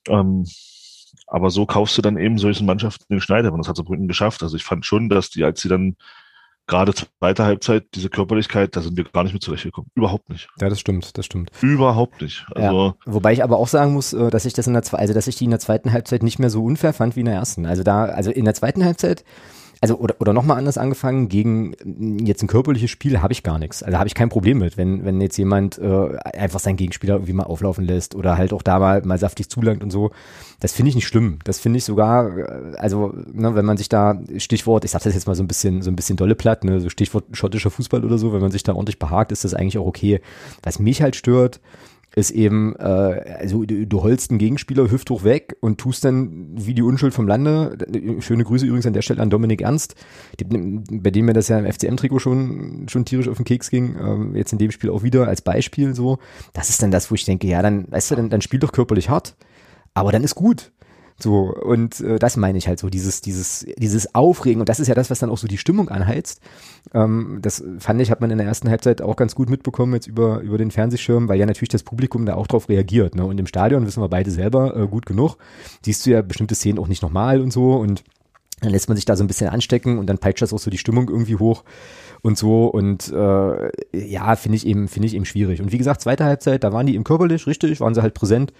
[0.08, 0.46] Ähm,
[1.28, 4.42] aber so kaufst du dann eben solchen Mannschaften den Schneider und das hat Saarbrücken geschafft.
[4.44, 5.96] Also ich fand schon, dass die, als sie dann
[6.70, 9.90] gerade zweite Halbzeit, diese Körperlichkeit, da sind wir gar nicht mit zurechtgekommen.
[9.96, 10.48] Überhaupt nicht.
[10.62, 11.52] Ja, das stimmt, das stimmt.
[11.62, 12.46] Überhaupt nicht.
[12.56, 12.96] Also, ja.
[13.06, 15.36] Wobei ich aber auch sagen muss, äh, dass ich das in der, also dass ich
[15.36, 17.66] die in der zweiten Halbzeit nicht mehr so unfair fand wie in der ersten.
[17.66, 19.26] Also da, also in der zweiten Halbzeit
[19.82, 23.60] also oder, oder nochmal anders angefangen, gegen mm, jetzt ein körperliches Spiel habe ich gar
[23.60, 23.82] nichts.
[23.82, 27.34] Also habe ich kein Problem mit, wenn, wenn jetzt jemand äh, einfach seinen Gegenspieler irgendwie
[27.34, 30.12] mal auflaufen lässt oder halt auch da mal, mal saftig zulangt und so.
[30.60, 31.40] Das finde ich nicht schlimm.
[31.46, 35.14] Das finde ich sogar, äh, also ne, wenn man sich da, Stichwort, ich sage das
[35.14, 38.04] jetzt mal so ein bisschen, so ein bisschen dolle platt, ne, so Stichwort schottischer Fußball
[38.04, 40.22] oder so, wenn man sich da ordentlich behagt, ist das eigentlich auch okay.
[40.62, 41.62] Was mich halt stört,
[42.20, 46.74] ist eben, äh, also du, du holst einen Gegenspieler hüfthoch weg und tust dann wie
[46.74, 47.78] die Unschuld vom Lande.
[48.20, 49.96] Schöne Grüße übrigens an der Stelle an Dominik Ernst,
[50.38, 54.38] bei dem mir das ja im FCM-Trikot schon, schon tierisch auf den Keks ging, äh,
[54.38, 56.20] jetzt in dem Spiel auch wieder als Beispiel so.
[56.54, 58.72] Das ist dann das, wo ich denke, ja, dann, weißt du, dann, dann spiel doch
[58.72, 59.36] körperlich hart,
[59.94, 60.72] aber dann ist gut.
[61.22, 64.88] So, und äh, das meine ich halt so, dieses, dieses, dieses Aufregen, und das ist
[64.88, 66.42] ja das, was dann auch so die Stimmung anheizt.
[66.94, 70.08] Ähm, das fand ich, hat man in der ersten Halbzeit auch ganz gut mitbekommen, jetzt
[70.08, 73.16] über, über den Fernsehschirm, weil ja natürlich das Publikum da auch drauf reagiert.
[73.16, 73.26] Ne?
[73.26, 75.38] Und im Stadion wissen wir beide selber äh, gut genug.
[75.84, 78.04] Siehst du ja bestimmte Szenen auch nicht nochmal und so und
[78.62, 80.70] dann lässt man sich da so ein bisschen anstecken und dann peitscht das auch so
[80.70, 81.64] die Stimmung irgendwie hoch
[82.22, 85.62] und so und äh, ja, finde ich eben, finde ich eben schwierig.
[85.62, 88.52] Und wie gesagt, zweite Halbzeit, da waren die im körperlich, richtig, waren sie halt präsent.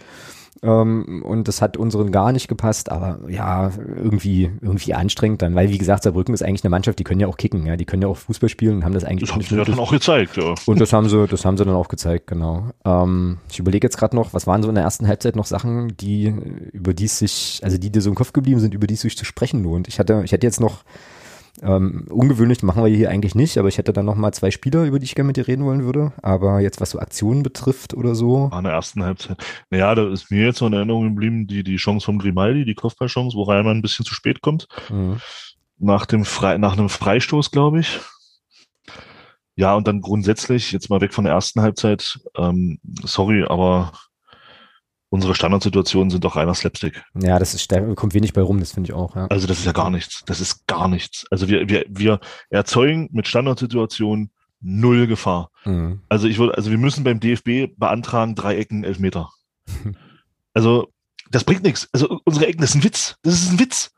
[0.62, 5.70] Ähm, und das hat unseren gar nicht gepasst, aber ja, irgendwie, irgendwie anstrengend dann, weil
[5.70, 8.02] wie gesagt, Saarbrücken ist eigentlich eine Mannschaft, die können ja auch kicken, ja, die können
[8.02, 9.30] ja auch Fußball spielen und haben das eigentlich.
[9.30, 10.56] Das haben sie ja dann auch gezeigt, ja.
[10.66, 12.70] Und das haben sie, das haben sie dann auch gezeigt, genau.
[12.86, 15.96] Ähm, ich überlege jetzt gerade noch, was waren so in der ersten Halbzeit noch Sachen,
[15.98, 16.34] die,
[16.74, 19.02] über die es sich, also die dir so im Kopf geblieben sind, über die es
[19.02, 19.88] sich zu sprechen lohnt.
[19.88, 20.84] Ich hatte, ich hätte jetzt noch
[21.62, 24.86] ähm, ungewöhnlich machen wir hier eigentlich nicht, aber ich hätte dann noch mal zwei Spieler,
[24.86, 26.14] über die ich gerne mit dir reden wollen würde.
[26.22, 28.50] Aber jetzt, was so Aktionen betrifft oder so.
[28.52, 29.38] An der ersten Halbzeit.
[29.70, 32.76] Naja, da ist mir jetzt noch in Erinnerung geblieben, die, die Chance von Grimaldi, die
[32.76, 34.68] Kopfballchance, wo Reimann ein bisschen zu spät kommt.
[34.90, 35.18] Mhm.
[35.78, 38.00] Nach, dem Fre nach einem Freistoß, glaube ich.
[39.56, 43.92] Ja, und dann grundsätzlich, jetzt mal weg von der ersten Halbzeit, ähm, sorry, aber
[45.10, 47.04] unsere Standardsituationen sind doch reiner Slapstick.
[47.16, 49.16] Ja, das ist, da kommt wenig bei rum, das finde ich auch.
[49.16, 49.28] Ja.
[49.28, 50.24] Also das ist ja gar nichts.
[50.26, 51.26] Das ist gar nichts.
[51.32, 52.20] Also wir, wir, wir
[52.50, 55.52] erzeugen mit Standardsituationen null Gefahr.
[55.66, 56.02] Mhm.
[56.10, 59.30] Also ich würde, also wir müssen beim DFB beantragen, drei Ecken, elf Meter.
[60.54, 60.90] also
[61.32, 61.90] das bringt nichts.
[61.92, 63.16] Also unsere Ecken, das ist ein Witz.
[63.24, 63.92] Das ist ein Witz.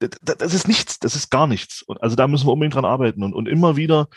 [0.00, 0.98] Das, das ist nichts.
[0.98, 1.82] Das ist gar nichts.
[1.82, 4.08] Und also da müssen wir unbedingt dran arbeiten und, und immer wieder,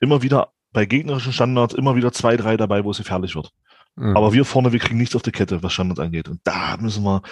[0.00, 3.52] immer wieder bei gegnerischen Standards immer wieder zwei, drei dabei, wo es gefährlich wird.
[3.98, 4.16] Mhm.
[4.16, 6.28] Aber wir vorne, wir kriegen nichts auf die Kette, was Standards angeht.
[6.28, 7.22] Und da müssen wir,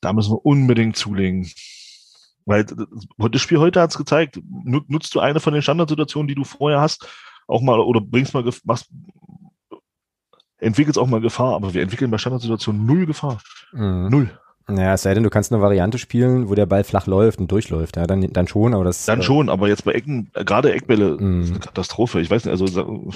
[0.00, 1.50] da müssen wir unbedingt zulegen.
[2.44, 6.44] Weil das Spiel heute hat es gezeigt, nutzt du eine von den Standardsituationen, die du
[6.44, 7.06] vorher hast,
[7.46, 8.90] auch mal oder bringst mal, machst,
[10.58, 13.40] entwickelst auch mal Gefahr, aber wir entwickeln bei Standardsituationen null Gefahr.
[13.72, 14.08] Mhm.
[14.08, 14.38] Null.
[14.70, 17.50] Ja, es sei denn, du kannst eine Variante spielen, wo der Ball flach läuft und
[17.50, 19.06] durchläuft, ja, dann, dann schon, aber das.
[19.06, 21.40] Dann äh, schon, aber jetzt bei Ecken, äh, gerade Eckbälle, mm.
[21.40, 22.20] ist eine Katastrophe.
[22.20, 22.66] Ich weiß nicht, also,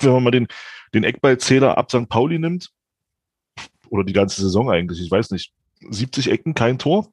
[0.00, 0.46] wenn man mal den,
[0.94, 2.08] den Eckballzähler ab St.
[2.08, 2.70] Pauli nimmt,
[3.90, 5.52] oder die ganze Saison eigentlich, ich weiß nicht,
[5.88, 7.08] 70 Ecken, kein Tor.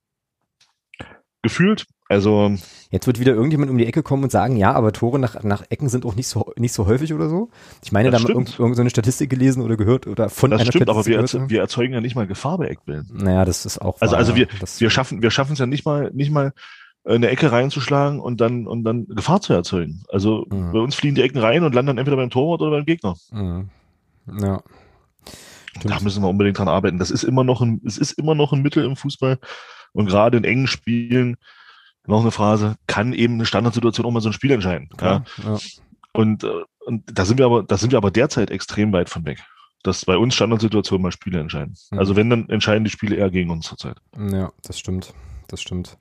[1.42, 1.86] Gefühlt.
[2.08, 2.56] Also.
[2.92, 5.64] Jetzt wird wieder irgendjemand um die Ecke kommen und sagen, ja, aber Tore nach, nach
[5.70, 7.50] Ecken sind auch nicht so, nicht so häufig oder so.
[7.84, 10.62] Ich meine, da haben wir irgend, so eine Statistik gelesen oder gehört oder von das
[10.62, 13.10] einer stimmt, Statistik aber wir, wir erzeugen ja nicht mal Gefahr bei Eckbällen.
[13.12, 14.00] Naja, das ist auch.
[14.02, 16.54] Also, wahr, also wir, wir schaffen, wir schaffen es ja nicht mal, nicht mal,
[17.06, 20.04] eine Ecke reinzuschlagen und dann und dann Gefahr zu erzeugen.
[20.10, 20.72] Also mhm.
[20.72, 23.16] bei uns fliegen die Ecken rein und landen dann entweder beim Torwart oder beim Gegner.
[23.32, 23.70] Mhm.
[24.40, 24.64] Ja.
[25.84, 27.00] Da müssen wir unbedingt dran arbeiten.
[27.00, 29.40] Das ist immer noch ein, es ist immer noch ein Mittel im Fußball.
[29.92, 31.38] Und gerade in engen Spielen,
[32.08, 34.90] noch eine Phrase, kann eben eine Standardsituation auch mal so ein Spiel entscheiden.
[35.00, 35.24] Ja.
[35.44, 35.58] ja.
[36.14, 39.26] Und, äh, und da sind wir aber, da sind wir aber derzeit extrem weit von
[39.26, 39.44] weg.
[39.86, 41.76] dass bei uns Standardsituationen mal Spiele entscheiden.
[41.92, 42.00] Mhm.
[42.00, 43.98] Also wenn, dann entscheiden die Spiele eher gegen uns zurzeit.
[44.18, 45.14] Ja, das stimmt.
[45.48, 45.98] Das stimmt.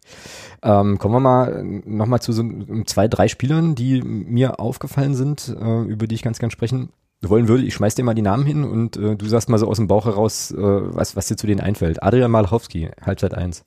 [0.63, 2.45] Ähm, kommen wir mal nochmal zu so
[2.87, 6.91] zwei, drei Spielern, die mir aufgefallen sind, äh, über die ich ganz gern sprechen
[7.23, 7.65] wollen würde.
[7.65, 9.89] Ich schmeiß dir mal die Namen hin und äh, du sagst mal so aus dem
[9.89, 12.03] Bauch heraus, äh, was, was dir zu denen einfällt.
[12.03, 13.65] Adrian Malachowski, Halbzeit 1.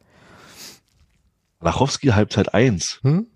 [1.60, 3.00] Malachowski, Halbzeit 1.
[3.02, 3.28] Hm?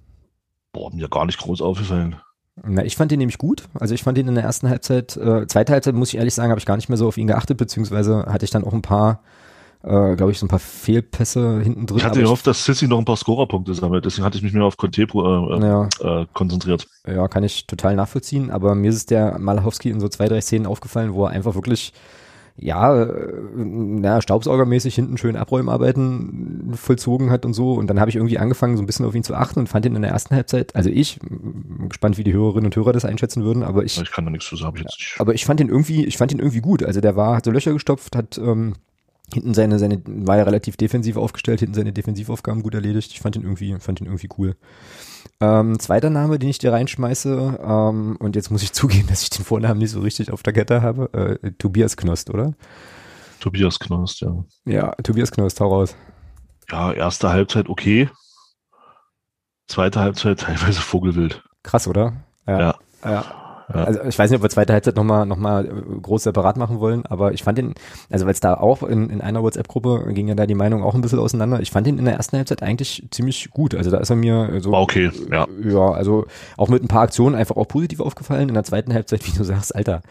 [0.74, 2.18] Boah, mir gar nicht groß aufgefallen.
[2.64, 3.64] Na, ich fand ihn nämlich gut.
[3.74, 6.52] Also ich fand ihn in der ersten Halbzeit, äh, zweite Halbzeit, muss ich ehrlich sagen,
[6.52, 8.82] habe ich gar nicht mehr so auf ihn geachtet, beziehungsweise hatte ich dann auch ein
[8.82, 9.24] paar,
[9.84, 11.98] äh, glaube ich, so ein paar Fehlpässe hinten drin.
[11.98, 14.66] Ich hatte gehofft, dass Sissi noch ein paar Scorerpunkte sammelt, deswegen hatte ich mich mehr
[14.66, 15.90] auf Conte äh, ja.
[16.00, 16.88] äh, konzentriert.
[17.08, 20.66] Ja, kann ich total nachvollziehen, aber mir ist der Malachowski in so zwei, drei Szenen
[20.66, 21.94] aufgefallen, wo er einfach wirklich
[22.58, 27.74] ja, äh, na, staubsaugermäßig hinten schön Abräumarbeiten vollzogen hat und so.
[27.74, 29.86] Und dann habe ich irgendwie angefangen, so ein bisschen auf ihn zu achten und fand
[29.86, 31.20] ihn in der ersten Halbzeit, also ich,
[31.90, 34.00] gespannt, wie die Hörerinnen und Hörer das einschätzen würden, aber ich.
[34.00, 35.16] Ich kann da nichts zu sagen, ich jetzt nicht.
[35.20, 36.84] Aber ich fand ihn irgendwie, ich fand ihn irgendwie gut.
[36.84, 38.74] Also der war, hat so Löcher gestopft, hat ähm,
[39.34, 43.12] hinten seine, seine, war ja relativ defensiv aufgestellt, hinten seine Defensivaufgaben gut erledigt.
[43.12, 44.56] Ich fand ihn irgendwie, fand ihn irgendwie cool.
[45.40, 49.30] Ähm, zweiter Name, den ich dir reinschmeiße, ähm, und jetzt muss ich zugeben, dass ich
[49.30, 52.54] den Vornamen nicht so richtig auf der Kette habe, äh, Tobias Knost, oder?
[53.40, 54.46] Tobias Knost, ja.
[54.66, 55.96] Ja, Tobias Knost, hau raus.
[56.70, 58.10] Ja, erste Halbzeit okay.
[59.68, 61.44] Zweite Halbzeit teilweise Vogelwild.
[61.64, 62.14] Krass, oder?
[62.48, 62.60] Ja.
[62.60, 62.76] ja.
[63.04, 63.51] ja.
[63.74, 63.84] Ja.
[63.84, 65.64] Also ich weiß nicht, ob wir zweite Halbzeit nochmal noch mal
[66.02, 67.74] groß separat machen wollen, aber ich fand den,
[68.10, 70.96] also weil es da auch in, in einer WhatsApp-Gruppe ging ja da die Meinung auch
[70.96, 71.62] ein bisschen auseinander.
[71.62, 73.76] Ich fand ihn in der ersten Halbzeit eigentlich ziemlich gut.
[73.76, 74.72] Also da ist er mir so.
[74.72, 75.48] War okay, ja.
[75.64, 76.26] Ja, also
[76.58, 78.50] auch mit ein paar Aktionen einfach auch positiv aufgefallen.
[78.50, 80.02] In der zweiten Halbzeit, wie du sagst, Alter.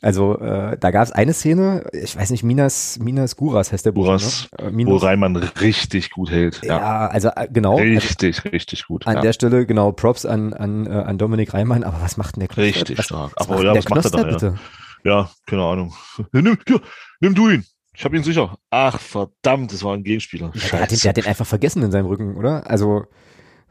[0.00, 3.92] Also äh, da gab es eine Szene, ich weiß nicht, Minas, Minas Guras heißt der
[3.92, 4.70] Buch, Guras, ne?
[4.70, 6.60] Minas, wo Reimann richtig gut hält.
[6.64, 7.76] Ja, ja also äh, genau.
[7.76, 9.06] Richtig, also, richtig gut.
[9.06, 9.20] An ja.
[9.20, 12.56] der Stelle, genau, Props an, an, äh, an Dominik Reimann, aber was macht denn der?
[12.56, 13.32] Richtig stark.
[13.36, 14.22] Was aber ja, was macht er da?
[14.22, 14.58] Bitte?
[15.04, 15.30] Ja.
[15.46, 15.94] keine Ahnung.
[16.32, 16.80] Nimm, hier,
[17.20, 17.64] nimm du ihn.
[17.94, 18.56] Ich habe ihn sicher.
[18.70, 20.50] Ach, verdammt, das war ein Gegenspieler.
[20.54, 22.68] Ja, der, hat den, der hat den einfach vergessen in seinem Rücken, oder?
[22.70, 23.04] Also,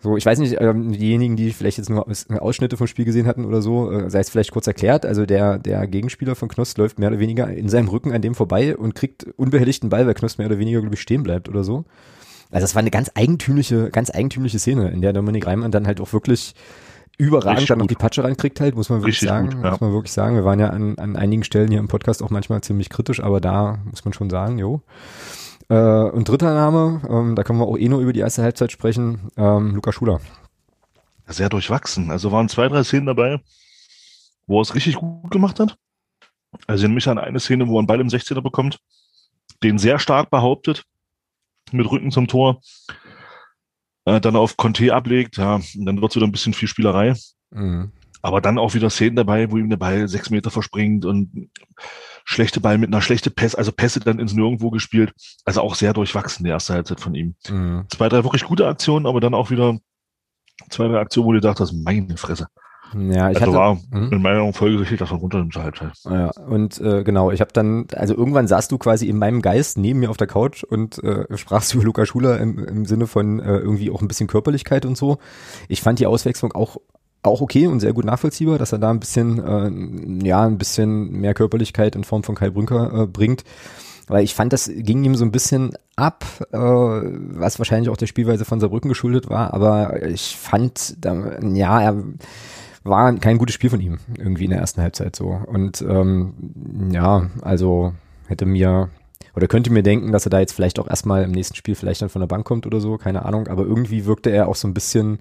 [0.03, 2.07] so, ich weiß nicht, ähm, diejenigen, die vielleicht jetzt nur
[2.39, 5.05] Ausschnitte vom Spiel gesehen hatten oder so, äh, sei es vielleicht kurz erklärt.
[5.05, 8.33] Also der, der Gegenspieler von Knost läuft mehr oder weniger in seinem Rücken an dem
[8.33, 11.63] vorbei und kriegt unbehelligten Ball, weil Knost mehr oder weniger, glaube ich, stehen bleibt oder
[11.63, 11.85] so.
[12.49, 16.01] Also das war eine ganz eigentümliche, ganz eigentümliche Szene, in der Dominik Reimann dann halt
[16.01, 16.55] auch wirklich
[17.17, 19.49] überragend dann noch die Patsche reinkriegt halt, muss man wirklich Richtig sagen.
[19.51, 19.71] gut, ja.
[19.71, 20.35] Muss man wirklich sagen.
[20.35, 23.39] Wir waren ja an, an einigen Stellen hier im Podcast auch manchmal ziemlich kritisch, aber
[23.39, 24.81] da muss man schon sagen, jo.
[25.69, 28.71] Äh, und dritter Name, ähm, da können wir auch eh nur über die erste Halbzeit
[28.71, 30.19] sprechen, ähm, Luca Schuler.
[31.27, 32.11] Sehr durchwachsen.
[32.11, 33.39] Also waren zwei, drei Szenen dabei,
[34.47, 35.77] wo er es richtig gut gemacht hat.
[36.67, 38.79] Also in mich an eine Szene, wo er einen Ball im 16er bekommt,
[39.63, 40.83] den sehr stark behauptet,
[41.71, 42.59] mit Rücken zum Tor,
[44.05, 47.15] äh, dann auf Conte ablegt, ja, und dann wird wieder ein bisschen viel Spielerei.
[47.51, 47.91] Mhm.
[48.23, 51.49] Aber dann auch wieder Szenen dabei, wo ihm der Ball sechs Meter verspringt und
[52.23, 55.11] schlechte Ball mit einer schlechte Pässe, also Pässe dann ins Nirgendwo gespielt.
[55.43, 57.35] Also auch sehr durchwachsen, die erste Halbzeit von ihm.
[57.49, 57.85] Mhm.
[57.89, 59.79] Zwei, drei wirklich gute Aktionen, aber dann auch wieder
[60.69, 62.47] zwei, drei Aktionen, wo du dachtest, meine Fresse.
[62.97, 64.11] Ja, ich also hatte, war Mhm.
[64.11, 65.93] in meiner Folgerichtung das von runter in der Halbzeit.
[66.05, 69.77] Ja, und äh, genau, ich habe dann, also irgendwann saßt du quasi in meinem Geist
[69.77, 73.39] neben mir auf der Couch und äh, sprachst über Luca Schuler im, im Sinne von
[73.39, 75.17] äh, irgendwie auch ein bisschen Körperlichkeit und so.
[75.67, 76.77] Ich fand die Auswechslung auch
[77.23, 79.37] auch okay und sehr gut nachvollziehbar, dass er da ein bisschen,
[80.23, 83.43] äh, ja, ein bisschen mehr Körperlichkeit in Form von Kai Brünker äh, bringt.
[84.07, 88.07] Weil ich fand, das ging ihm so ein bisschen ab, äh, was wahrscheinlich auch der
[88.07, 91.95] Spielweise von Saarbrücken geschuldet war, aber ich fand, ja, er
[92.83, 95.39] war kein gutes Spiel von ihm irgendwie in der ersten Halbzeit so.
[95.45, 97.93] Und ähm, ja, also
[98.27, 98.89] hätte mir
[99.35, 102.01] oder könnte mir denken, dass er da jetzt vielleicht auch erstmal im nächsten Spiel vielleicht
[102.01, 103.47] dann von der Bank kommt oder so, keine Ahnung.
[103.47, 105.19] Aber irgendwie wirkte er auch so ein bisschen,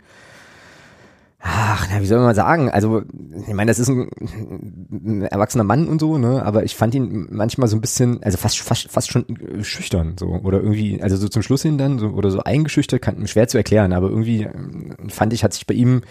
[1.38, 2.70] ach, na, wie soll man sagen?
[2.70, 3.02] Also,
[3.46, 4.10] ich meine, das ist ein,
[4.90, 6.44] ein erwachsener Mann und so, ne?
[6.44, 9.26] Aber ich fand ihn manchmal so ein bisschen, also fast, fast, fast schon
[9.62, 10.26] schüchtern, so.
[10.26, 13.58] Oder irgendwie, also so zum Schluss hin dann, so, oder so eingeschüchtert, kann, schwer zu
[13.58, 16.02] erklären, aber irgendwie ähm, fand ich, hat sich bei ihm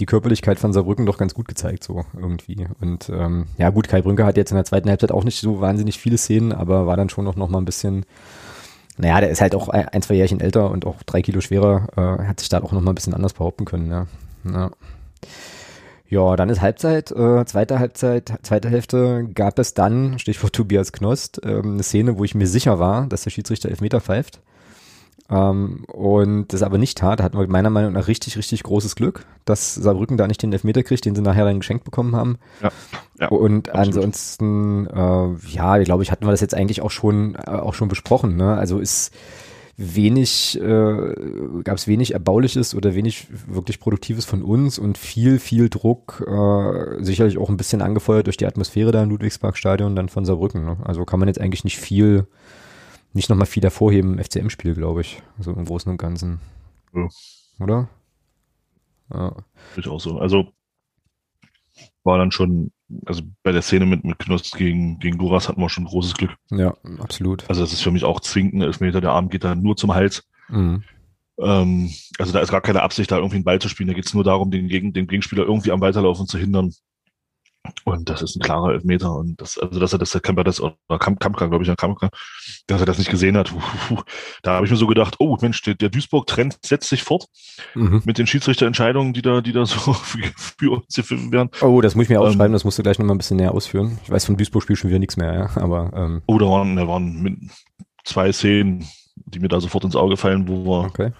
[0.00, 2.66] die Körperlichkeit von Saarbrücken doch ganz gut gezeigt, so irgendwie.
[2.80, 5.60] Und ähm, ja gut, Kai Brünker hat jetzt in der zweiten Halbzeit auch nicht so
[5.60, 8.04] wahnsinnig viele Szenen, aber war dann schon noch, noch mal ein bisschen,
[8.96, 12.26] naja, der ist halt auch ein, zwei Jährchen älter und auch drei Kilo schwerer, äh,
[12.26, 14.06] hat sich da auch noch mal ein bisschen anders behaupten können, ja.
[14.44, 14.70] Ja.
[16.10, 21.40] Ja, dann ist Halbzeit, äh, zweite Halbzeit, zweite Hälfte gab es dann, Stichwort Tobias Knost,
[21.44, 24.40] ähm, eine Szene, wo ich mir sicher war, dass der Schiedsrichter Elfmeter pfeift.
[25.30, 28.94] Ähm, und das aber nicht tat, da hatten wir meiner Meinung nach richtig, richtig großes
[28.94, 32.38] Glück, dass Saarbrücken da nicht den Elfmeter kriegt, den sie nachher dann geschenkt bekommen haben.
[32.62, 32.70] Ja,
[33.18, 33.96] ja, und absolut.
[34.04, 37.88] ansonsten, äh, ja, glaube ich, hatten wir das jetzt eigentlich auch schon, äh, auch schon
[37.88, 38.36] besprochen.
[38.36, 38.54] Ne?
[38.56, 39.14] Also ist
[39.76, 41.14] wenig, äh,
[41.64, 47.02] gab es wenig Erbauliches oder wenig wirklich Produktives von uns und viel, viel Druck, äh,
[47.02, 50.64] sicherlich auch ein bisschen angefeuert durch die Atmosphäre da im Ludwigsparkstadion, dann von Saarbrücken.
[50.64, 50.76] Ne?
[50.84, 52.26] Also kann man jetzt eigentlich nicht viel,
[53.14, 55.22] nicht nochmal viel hervorheben im FCM-Spiel, glaube ich.
[55.38, 56.40] So im Großen und Ganzen.
[56.94, 57.08] Ja.
[57.60, 57.88] Oder?
[59.12, 59.36] Ja.
[59.76, 60.18] Ich auch so.
[60.18, 60.48] Also
[62.04, 62.70] war dann schon,
[63.06, 66.36] also bei der Szene mit, mit Knost gegen, gegen Duras hatten wir schon großes Glück.
[66.50, 67.48] Ja, absolut.
[67.48, 69.00] Also das ist für mich auch zwingend Elfmeter.
[69.00, 70.28] Der Arm geht da nur zum Hals.
[70.48, 70.84] Mhm.
[71.38, 73.88] Ähm, also da ist gar keine Absicht, da irgendwie einen Ball zu spielen.
[73.88, 76.72] Da geht es nur darum, den, Gegen, den Gegenspieler irgendwie am Weiterlaufen zu hindern.
[77.84, 79.14] Und das ist ein klarer Elfmeter.
[79.14, 81.76] Und das, also dass er das, der Kemper das, oder Kamp, Kampka, glaube ich, ein
[81.76, 82.10] Kampka,
[82.66, 83.52] dass er das nicht gesehen hat.
[84.42, 87.26] Da habe ich mir so gedacht, oh Mensch, der, der Duisburg-Trend setzt sich fort
[87.74, 88.02] mhm.
[88.04, 91.50] mit den Schiedsrichterentscheidungen, die da, die da so für, uns gefilmt werden.
[91.62, 93.52] Oh, das muss ich mir aufschreiben, ähm, das musst du gleich nochmal ein bisschen näher
[93.52, 93.98] ausführen.
[94.04, 95.62] Ich weiß von Duisburg-Spiel schon wieder nichts mehr, ja.
[95.62, 96.22] Aber, ähm.
[96.26, 97.50] Oh, da waren, da waren
[98.04, 101.12] zwei Szenen, die mir da sofort ins Auge fallen, wo wir, okay.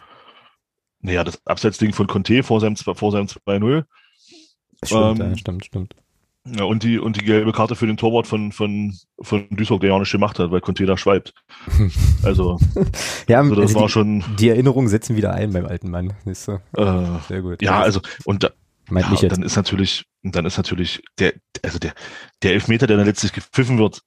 [1.00, 3.84] naja, das Abseitsding von Conte vor seinem, vor seinem 2-0.
[4.82, 5.94] Stimmt, ähm, ja, stimmt, stimmt.
[6.46, 9.90] Ja, und die, und die gelbe Karte für den Torwart von, von, von Duisburg, der
[9.90, 11.32] ja auch nicht gemacht hat, weil Conte da schweibt.
[12.22, 12.58] Also,
[13.28, 14.24] ja, also das also war die, schon.
[14.38, 16.14] Die Erinnerungen setzen wieder ein beim alten Mann.
[16.24, 16.52] Siehst du?
[16.74, 17.60] Äh, Sehr gut.
[17.60, 18.50] Ja, also, und da,
[18.90, 21.92] ja, und dann ist natürlich, dann ist natürlich der, also der,
[22.42, 24.00] der Elfmeter, der dann letztlich gepfiffen wird,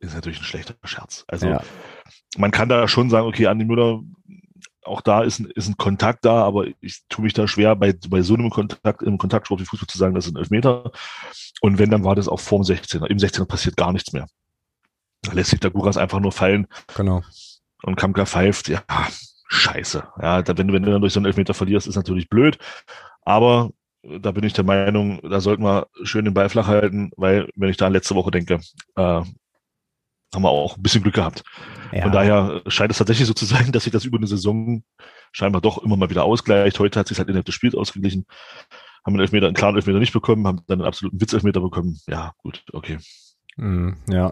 [0.00, 1.24] ist natürlich ein schlechter Scherz.
[1.28, 1.62] Also, ja.
[2.38, 4.00] man kann da schon sagen, okay, Andi Müller
[4.84, 7.94] auch da ist ein, ist ein Kontakt da, aber ich tue mich da schwer, bei,
[8.08, 10.90] bei so einem Kontakt, im Kontaktsport wie Fußball zu sagen, das sind Elfmeter.
[11.60, 13.06] Und wenn, dann war das auch vorm 16er.
[13.06, 14.26] Im 16er passiert gar nichts mehr.
[15.22, 16.66] Da lässt sich der Guras einfach nur fallen.
[16.96, 17.22] Genau.
[17.84, 18.82] Und Kamka pfeift, ja,
[19.48, 20.04] scheiße.
[20.20, 22.58] Ja, da, wenn, wenn du dann durch so einen Elfmeter verlierst, ist natürlich blöd.
[23.22, 23.70] Aber
[24.02, 27.70] da bin ich der Meinung, da sollten wir schön den Ball flach halten, weil, wenn
[27.70, 28.60] ich da an letzte Woche denke,
[28.96, 29.22] äh,
[30.34, 31.42] haben wir auch ein bisschen Glück gehabt.
[31.92, 32.02] Ja.
[32.02, 34.82] Von daher scheint es tatsächlich so zu sein, dass sich das über eine Saison
[35.32, 36.78] scheinbar doch immer mal wieder ausgleicht.
[36.78, 38.26] Heute hat sich halt innerhalb des Spiels ausgeglichen.
[39.04, 41.98] Haben einen Elfmeter, einen klaren Elfmeter nicht bekommen, haben dann einen absoluten Witzelfmeter bekommen.
[42.06, 42.98] Ja, gut, okay.
[43.56, 44.30] Mm, ja.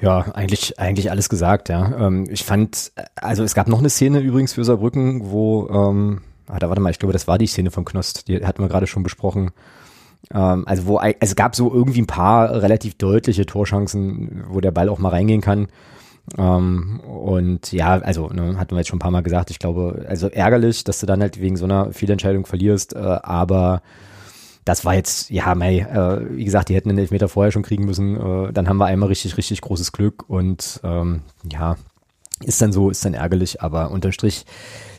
[0.00, 2.06] Ja, eigentlich, eigentlich alles gesagt, ja.
[2.06, 6.58] Ähm, ich fand, also es gab noch eine Szene übrigens für Saarbrücken, wo, ähm, ah,
[6.58, 8.86] da warte mal, ich glaube, das war die Szene von Knost, die hatten wir gerade
[8.86, 9.52] schon besprochen.
[10.32, 14.88] Ähm, also wo es gab so irgendwie ein paar relativ deutliche Torchancen, wo der Ball
[14.88, 15.68] auch mal reingehen kann.
[16.38, 20.06] Ähm, und ja, also ne, hatten wir jetzt schon ein paar Mal gesagt, ich glaube,
[20.08, 23.82] also ärgerlich, dass du dann halt wegen so einer Fehlentscheidung verlierst, äh, aber
[24.64, 27.84] das war jetzt, ja, May, äh, wie gesagt, die hätten den Elfmeter vorher schon kriegen
[27.84, 28.16] müssen.
[28.16, 31.20] Äh, dann haben wir einmal richtig, richtig großes Glück und ähm,
[31.52, 31.76] ja,
[32.42, 34.46] ist dann so, ist dann ärgerlich, aber unterm Strich,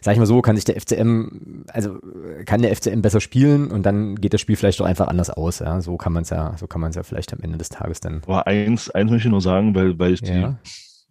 [0.05, 1.97] sag ich mal so, kann sich der FCM, also
[2.45, 5.59] kann der FCM besser spielen und dann geht das Spiel vielleicht doch einfach anders aus.
[5.59, 7.69] Ja, so kann man es ja, so kann man es ja vielleicht am Ende des
[7.69, 8.21] Tages dann.
[8.27, 10.59] Aber eins, eins möchte ich nur sagen, weil, weil ich die, ja.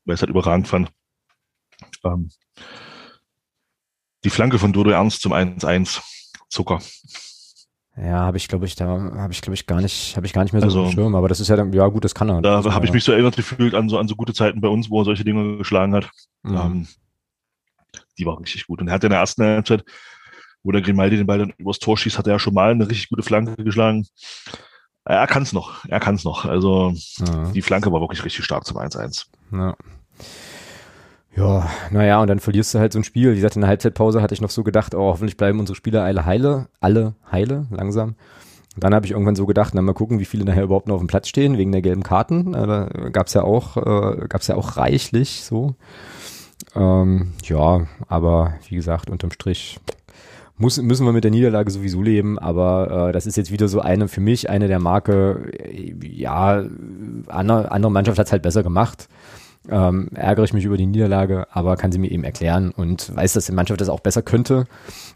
[0.04, 0.92] weil es halt überragend fand.
[2.04, 2.30] Ähm,
[4.22, 6.00] die Flanke von Dodo Ernst zum 1-1.
[6.48, 6.78] Zucker.
[7.96, 10.44] Ja, habe ich, glaube ich, da habe ich, glaube ich, gar nicht, habe ich gar
[10.44, 12.42] nicht mehr so also, Schirm, aber das ist ja dann, ja gut, das kann er.
[12.42, 14.88] Da habe ich mich so erinnert gefühlt an so, an so gute Zeiten bei uns,
[14.88, 16.10] wo er solche Dinge geschlagen hat.
[16.44, 16.56] Mhm.
[16.56, 16.88] Ähm,
[18.18, 18.80] die war richtig gut.
[18.80, 19.84] Und er hat in der ersten Halbzeit,
[20.62, 22.88] wo der Grimaldi den Ball dann übers Tor schießt, hat er ja schon mal eine
[22.88, 24.06] richtig gute Flanke geschlagen.
[25.04, 26.46] Er kann es noch, er kann es noch.
[26.46, 27.50] Also ja.
[27.52, 29.26] die Flanke war wirklich richtig stark zum 1-1.
[29.52, 29.76] Ja.
[31.36, 33.32] Ja, naja, und dann verlierst du halt so ein Spiel.
[33.32, 36.04] Wie gesagt, in der Halbzeitpause hatte ich noch so gedacht, oh, hoffentlich bleiben unsere Spieler
[36.04, 38.14] alle heile, alle heile, langsam.
[38.74, 40.94] Und dann habe ich irgendwann so gedacht, na mal gucken, wie viele nachher überhaupt noch
[40.94, 42.54] auf dem Platz stehen, wegen der gelben Karten.
[42.54, 45.74] Äh, da gab's ja auch, äh, gab's ja auch reichlich so.
[46.74, 49.78] Ähm, ja, aber wie gesagt, unterm Strich
[50.56, 53.80] muss, müssen wir mit der Niederlage sowieso leben, aber äh, das ist jetzt wieder so
[53.80, 56.64] eine für mich, eine der Marke, äh, ja,
[57.26, 59.08] andere, andere Mannschaft hat's halt besser gemacht
[59.68, 63.32] ähm, ärgere ich mich über die Niederlage, aber kann sie mir eben erklären und weiß,
[63.32, 64.66] dass die Mannschaft das auch besser könnte.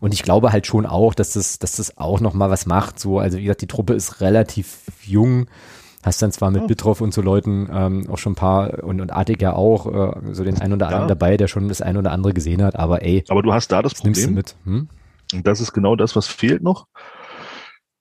[0.01, 2.99] Und ich glaube halt schon auch, dass das, dass das auch nochmal was macht.
[2.99, 5.47] So, also wie gesagt, die Truppe ist relativ jung.
[6.05, 9.13] Hast dann zwar mit Bitroff und so Leuten ähm, auch schon ein paar und, und
[9.13, 11.15] Artig ja auch äh, so den einen oder anderen ja.
[11.15, 13.25] dabei, der schon das ein oder andere gesehen hat, aber ey.
[13.29, 14.35] Aber du hast da das, das Problem.
[14.35, 14.55] mit.
[14.65, 14.89] Hm?
[15.35, 16.87] Und das ist genau das, was fehlt noch.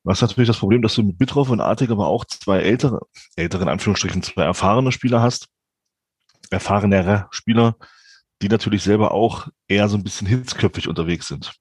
[0.03, 3.01] Du hast natürlich das Problem, dass du mit Bitroff und Artig aber auch zwei ältere,
[3.36, 5.49] ältere in Anführungsstrichen, zwei erfahrene Spieler hast,
[6.49, 7.75] erfahrenere Spieler,
[8.41, 11.55] die natürlich selber auch eher so ein bisschen hitzköpfig unterwegs sind.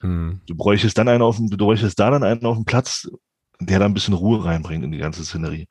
[0.00, 0.40] Hm.
[0.46, 3.08] Du bräuchtest dann einen auf dem, du bräuchtest da dann einen auf dem Platz,
[3.66, 5.68] der da ein bisschen Ruhe reinbringt in die ganze Szenerie.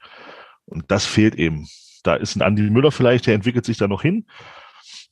[0.66, 1.68] Und das fehlt eben.
[2.04, 4.26] Da ist ein Andi Müller vielleicht, der entwickelt sich da noch hin.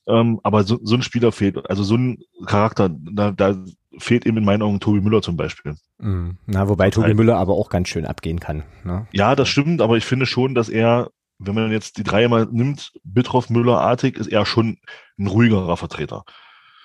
[0.08, 3.56] Ähm, aber so, so ein Spieler fehlt, also so ein Charakter, da, da
[4.00, 5.76] fehlt eben in meinen Augen Tobi Müller zum Beispiel.
[6.00, 6.38] Mhm.
[6.48, 8.64] Na, wobei Tobi Müller aber auch ganz schön abgehen kann.
[8.84, 9.08] Ne?
[9.12, 12.48] Ja, das stimmt, aber ich finde schon, dass er wenn man jetzt die drei mal
[12.52, 14.78] nimmt, Bitroff, Müller, Artig, ist er schon
[15.18, 16.26] ein ruhigerer Vertreter.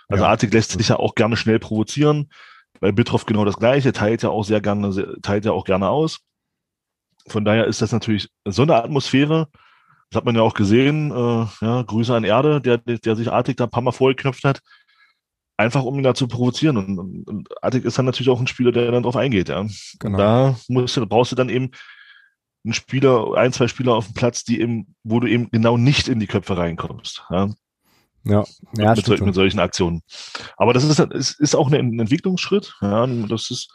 [0.08, 0.30] Also ja.
[0.30, 2.30] Artig lässt sich ja auch gerne schnell provozieren.
[2.84, 6.18] Bei Bitroff genau das Gleiche, teilt ja auch sehr gerne, teilt ja auch gerne aus.
[7.26, 9.48] Von daher ist das natürlich so eine Atmosphäre.
[10.10, 11.10] Das hat man ja auch gesehen.
[11.10, 14.60] Äh, ja, Grüße an Erde, der, der sich Artig da ein paar Mal vorgeknöpft hat.
[15.56, 16.76] Einfach um ihn da zu provozieren.
[16.76, 19.48] Und, und, und Artig ist dann natürlich auch ein Spieler, der dann drauf eingeht.
[19.48, 19.64] Ja.
[20.00, 20.18] Genau.
[20.18, 21.70] Da musst du, brauchst du dann eben
[22.66, 26.06] einen Spieler, ein, zwei Spieler auf dem Platz, die eben, wo du eben genau nicht
[26.06, 27.24] in die Köpfe reinkommst.
[27.30, 27.48] Ja.
[28.24, 28.44] Ja,
[28.76, 30.02] ja mit, mit, solchen Aktionen.
[30.56, 32.74] Aber das ist, ist, ist auch ein Entwicklungsschritt.
[32.80, 33.68] Ja, das ist,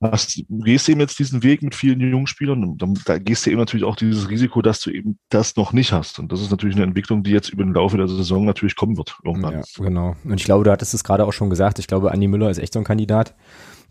[0.00, 3.50] hast, gehst du eben jetzt diesen Weg mit vielen jungen Spielern, dann, da gehst du
[3.50, 6.18] eben natürlich auch dieses Risiko, dass du eben das noch nicht hast.
[6.18, 8.96] Und das ist natürlich eine Entwicklung, die jetzt über den Laufe der Saison natürlich kommen
[8.96, 9.16] wird.
[9.24, 9.54] Irgendwann.
[9.54, 10.16] Ja, genau.
[10.24, 12.58] Und ich glaube, du hattest es gerade auch schon gesagt, ich glaube, Andi Müller ist
[12.58, 13.34] echt so ein Kandidat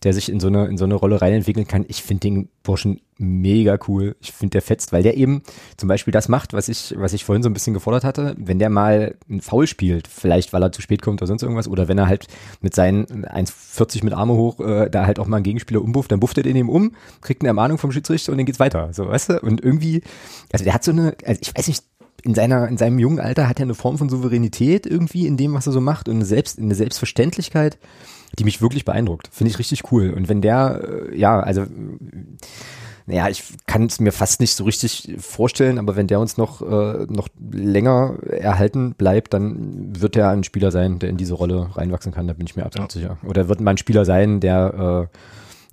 [0.03, 1.85] der sich in so eine, in so eine Rolle reinentwickeln kann.
[1.87, 4.15] Ich finde den Burschen mega cool.
[4.19, 5.43] Ich finde der fetzt, weil der eben
[5.77, 8.35] zum Beispiel das macht, was ich, was ich vorhin so ein bisschen gefordert hatte.
[8.37, 11.67] Wenn der mal ein Foul spielt, vielleicht weil er zu spät kommt oder sonst irgendwas,
[11.67, 12.27] oder wenn er halt
[12.61, 16.19] mit seinen 1,40 mit Arme hoch äh, da halt auch mal einen Gegenspieler umbufft, dann
[16.19, 18.89] bufft er den eben um, kriegt eine Ermahnung vom Schiedsrichter und dann geht's weiter.
[18.91, 19.39] So, weißt du?
[19.41, 20.01] Und irgendwie,
[20.51, 21.83] also der hat so eine, also ich weiß nicht,
[22.23, 25.53] in seiner, in seinem jungen Alter hat er eine Form von Souveränität irgendwie in dem,
[25.53, 27.77] was er so macht und eine, Selbst, eine Selbstverständlichkeit
[28.39, 29.29] die mich wirklich beeindruckt.
[29.31, 30.11] Finde ich richtig cool.
[30.11, 31.65] Und wenn der, äh, ja, also,
[33.05, 36.61] naja, ich kann es mir fast nicht so richtig vorstellen, aber wenn der uns noch,
[36.61, 41.69] äh, noch länger erhalten bleibt, dann wird er ein Spieler sein, der in diese Rolle
[41.73, 43.01] reinwachsen kann, da bin ich mir absolut ja.
[43.01, 43.17] sicher.
[43.27, 45.17] Oder wird mal ein Spieler sein, der äh,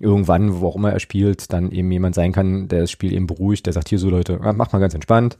[0.05, 3.27] irgendwann, wo auch immer er spielt, dann eben jemand sein kann, der das Spiel eben
[3.27, 5.38] beruhigt, der sagt, hier so Leute, ah, mach mal ganz entspannt.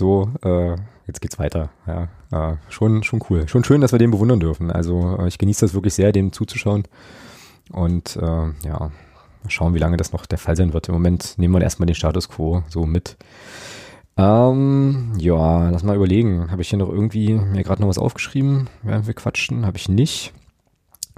[0.00, 1.68] So, äh, jetzt geht's weiter.
[1.86, 3.46] Ja, äh, schon, schon cool.
[3.48, 4.70] Schon schön, dass wir den bewundern dürfen.
[4.70, 6.84] Also äh, ich genieße das wirklich sehr, dem zuzuschauen.
[7.70, 8.90] Und äh, ja,
[9.46, 10.88] schauen, wie lange das noch der Fall sein wird.
[10.88, 13.18] Im Moment nehmen wir erstmal den Status quo so mit.
[14.16, 16.50] Ähm, ja, lass mal überlegen.
[16.50, 19.66] Habe ich hier noch irgendwie mir gerade noch was aufgeschrieben, während wir quatschen?
[19.66, 20.32] Habe ich nicht.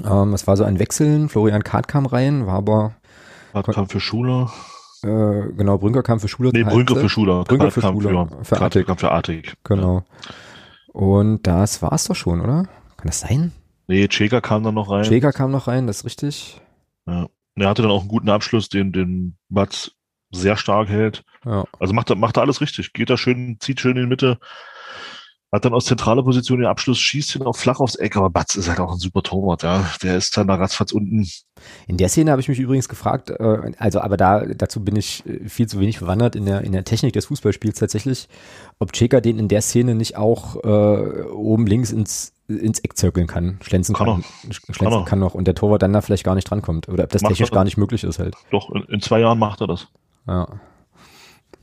[0.04, 1.28] Ähm, es war so ein Wechseln.
[1.28, 2.94] Florian Kart kam rein, war aber.
[3.52, 4.48] Kart kam für Schule.
[5.04, 6.50] Äh, genau, Brünker kam für Schule.
[6.52, 7.44] Nee, Brünker für Schule.
[7.44, 8.28] Brünker für Schule.
[8.42, 8.86] Für, für Artig.
[8.86, 9.54] Kam für Artig.
[9.64, 10.04] Genau.
[10.92, 12.64] Und das war's doch schon, oder?
[12.96, 13.52] Kann das sein?
[13.88, 15.04] Nee, Chega kam dann noch rein.
[15.04, 16.60] Chega kam noch rein, das ist richtig.
[17.06, 17.26] Ja.
[17.56, 19.92] Er hatte dann auch einen guten Abschluss, den, den Batz
[20.30, 21.24] sehr stark hält.
[21.44, 21.64] Ja.
[21.78, 22.92] Also macht er, macht er alles richtig.
[22.92, 24.38] Geht da schön, zieht schön in die Mitte,
[25.52, 28.54] hat dann aus zentraler Position den Abschluss, schießt ihn auch flach aufs Eck, aber Batz
[28.54, 29.84] ist halt auch ein super Torwart, ja.
[30.02, 31.28] Der ist dann da ratzfatz unten.
[31.86, 35.26] In der Szene habe ich mich übrigens gefragt, äh, also aber da dazu bin ich
[35.26, 38.28] äh, viel zu wenig bewandert in der, in der Technik des Fußballspiels tatsächlich,
[38.78, 43.26] ob Cheka den in der Szene nicht auch äh, oben links ins ins Eck zirkeln
[43.26, 46.34] kann, schlänzen kann, kann, schlänzen kann, kann noch und der Torwart dann da vielleicht gar
[46.34, 48.34] nicht drankommt oder ob das macht technisch gar nicht möglich ist halt.
[48.50, 49.88] Doch, in, in zwei Jahren macht er das.
[50.26, 50.48] Ja.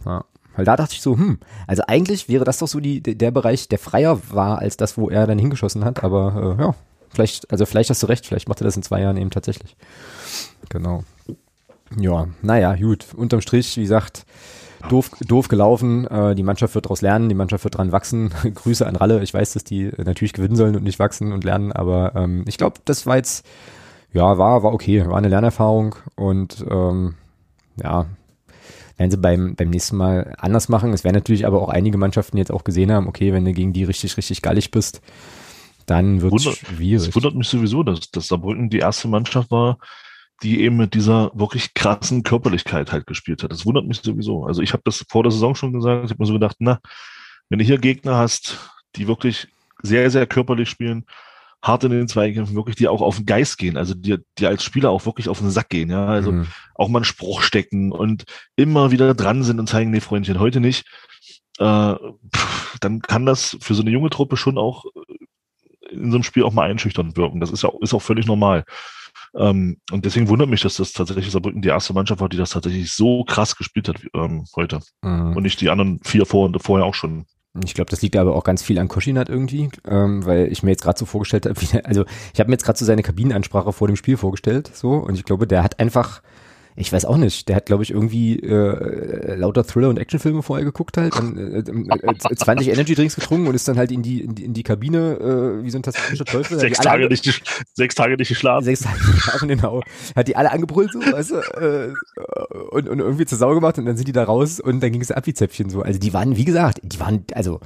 [0.05, 0.25] Ja.
[0.59, 3.69] Weil da dachte ich so, hm, also eigentlich wäre das doch so die, der Bereich,
[3.69, 6.03] der freier war als das, wo er dann hingeschossen hat.
[6.03, 6.75] Aber äh, ja,
[7.07, 9.77] vielleicht, also vielleicht hast du recht, vielleicht macht er das in zwei Jahren eben tatsächlich.
[10.67, 11.05] Genau.
[11.97, 13.05] Ja, naja, gut.
[13.15, 14.25] Unterm Strich, wie gesagt,
[14.89, 16.05] doof, doof gelaufen.
[16.07, 18.31] Äh, die Mannschaft wird daraus lernen, die Mannschaft wird dran wachsen.
[18.53, 19.23] Grüße an Ralle.
[19.23, 22.57] Ich weiß, dass die natürlich gewinnen sollen und nicht wachsen und lernen, aber ähm, ich
[22.57, 23.45] glaube, das war jetzt,
[24.11, 27.15] ja, war, war okay, war eine Lernerfahrung und ähm,
[27.81, 28.07] ja,
[28.99, 30.91] werden sie beim, beim nächsten Mal anders machen.
[30.93, 33.71] Es werden natürlich aber auch einige Mannschaften jetzt auch gesehen haben, okay, wenn du gegen
[33.71, 35.01] die richtig, richtig gallig bist,
[35.85, 37.07] dann wird es schwierig.
[37.07, 39.77] Es wundert mich sowieso, dass, dass Saarbrücken die erste Mannschaft war,
[40.43, 43.51] die eben mit dieser wirklich krassen Körperlichkeit halt gespielt hat.
[43.51, 44.45] Das wundert mich sowieso.
[44.45, 46.79] Also ich habe das vor der Saison schon gesagt, ich habe mir so gedacht, na,
[47.49, 48.57] wenn du hier Gegner hast,
[48.95, 49.47] die wirklich
[49.81, 51.05] sehr, sehr körperlich spielen,
[51.61, 54.63] hart in den Zweikämpfen, wirklich die auch auf den Geist gehen, also die, die als
[54.63, 56.47] Spieler auch wirklich auf den Sack gehen, ja, also mhm.
[56.75, 58.23] auch mal einen Spruch stecken und
[58.55, 60.85] immer wieder dran sind und zeigen, nee, Freundchen, heute nicht,
[61.57, 61.95] äh,
[62.33, 64.85] pff, dann kann das für so eine junge Truppe schon auch
[65.91, 67.39] in so einem Spiel auch mal einschüchternd wirken.
[67.39, 68.63] Das ist ja ist auch völlig normal.
[69.35, 72.51] Ähm, und deswegen wundert mich, dass das tatsächlich Saarbrücken die erste Mannschaft war, die das
[72.51, 74.79] tatsächlich so krass gespielt hat ähm, heute.
[75.01, 75.35] Mhm.
[75.35, 77.25] Und nicht die anderen vier vor, vorher auch schon.
[77.65, 80.71] Ich glaube, das liegt aber auch ganz viel an Koschinat irgendwie, ähm, weil ich mir
[80.71, 83.87] jetzt gerade so vorgestellt habe, also ich habe mir jetzt gerade so seine Kabinenansprache vor
[83.87, 86.21] dem Spiel vorgestellt, so und ich glaube, der hat einfach
[86.75, 87.49] ich weiß auch nicht.
[87.49, 91.59] Der hat, glaube ich, irgendwie äh, lauter Thriller- und Actionfilme vorher geguckt halt, dann äh,
[91.59, 95.59] äh, 20 Energy-Drinks getrunken und ist dann halt in die, in die, in die Kabine
[95.59, 96.59] äh, wie so ein tasmanischer Teufel.
[96.59, 97.41] Sechs Tage, nicht,
[97.73, 98.63] sechs Tage nicht geschlafen.
[98.63, 99.81] Sechs Tage nicht geschlafen, genau.
[100.15, 101.93] Hat die alle angebrüllt so, weißt du, äh,
[102.71, 105.01] und, und irgendwie zur Sau gemacht und dann sind die da raus und dann ging
[105.01, 105.81] es ab wie Zäpfchen so.
[105.81, 107.59] Also die waren, wie gesagt, die waren, also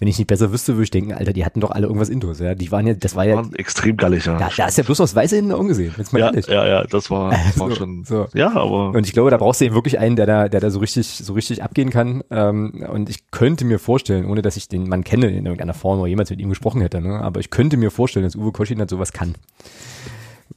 [0.00, 2.40] wenn ich nicht besser wüsste, würde ich denken, Alter, die hatten doch alle irgendwas Intus,
[2.40, 2.54] ja.
[2.54, 3.36] Die waren ja, das war ja.
[3.36, 4.38] Waren extrem gallig, ja.
[4.38, 6.46] Da, da ist ja bloß was Weiße hinten ungesehen, jetzt mal ja, ehrlich.
[6.46, 8.26] Ja, ja, das war, das war so, schon, so.
[8.34, 8.90] ja, Ja, aber.
[8.90, 11.06] Und ich glaube, da brauchst du eben wirklich einen, der da, der da so richtig,
[11.06, 12.22] so richtig abgehen kann.
[12.30, 16.00] Ähm, und ich könnte mir vorstellen, ohne dass ich den Mann kenne in irgendeiner Form
[16.00, 17.20] oder jemals mit ihm gesprochen hätte, ne?
[17.20, 19.34] aber ich könnte mir vorstellen, dass Uwe Koschin halt sowas kann.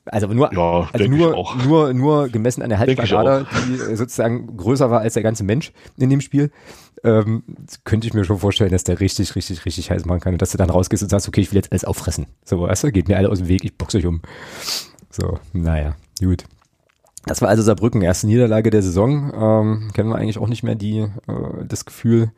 [0.05, 4.91] Also nur, Ja, also nur, nur, nur gemessen an der Halsschlagader, die äh, sozusagen größer
[4.91, 6.51] war als der ganze Mensch in dem Spiel,
[7.03, 7.43] ähm,
[7.85, 10.51] könnte ich mir schon vorstellen, dass der richtig, richtig, richtig heiß machen kann und dass
[10.51, 12.27] du dann rausgehst und sagst, okay, ich will jetzt alles auffressen.
[12.43, 14.21] So, weißt du, geht mir alle aus dem Weg, ich boxe euch um.
[15.09, 16.43] So, naja, gut.
[17.25, 19.31] Das war also Saarbrücken, erste Niederlage der Saison.
[19.33, 22.31] Ähm, kennen wir eigentlich auch nicht mehr die, äh, das Gefühl.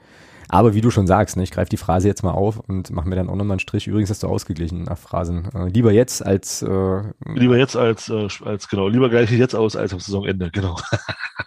[0.49, 3.07] Aber wie du schon sagst, ne, ich greife die Phrase jetzt mal auf und mache
[3.09, 3.87] mir dann auch nochmal einen Strich.
[3.87, 5.49] Übrigens hast du ausgeglichen nach Phrasen.
[5.53, 7.01] Äh, lieber jetzt als äh,
[7.33, 10.77] Lieber jetzt als, äh, als genau, lieber gleich jetzt aus als am Saisonende, genau.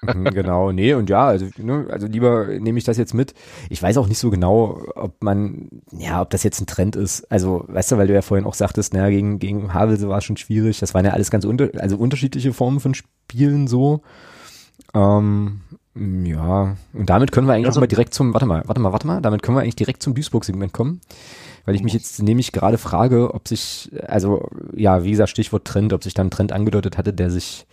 [0.02, 3.34] Mhm, genau, nee, und ja, also, ne, also lieber nehme ich das jetzt mit.
[3.70, 7.30] Ich weiß auch nicht so genau, ob man, ja, ob das jetzt ein Trend ist.
[7.32, 10.24] Also, weißt du, weil du ja vorhin auch sagtest, naja, gegen, gegen Havelse war es
[10.24, 10.78] schon schwierig.
[10.78, 14.02] Das waren ja alles ganz unter, also unterschiedliche Formen von Spielen so.
[14.94, 15.62] Ähm,
[16.24, 18.92] ja, und damit können wir eigentlich Also- auch mal direkt zum, warte mal, warte mal,
[18.92, 21.00] warte mal, damit können wir eigentlich direkt zum Duisburg-Segment kommen.
[21.64, 25.92] Weil ich mich jetzt nämlich gerade frage, ob sich, also, ja, wie gesagt, Stichwort Trend,
[25.92, 27.66] ob sich da ein Trend angedeutet hatte, der sich,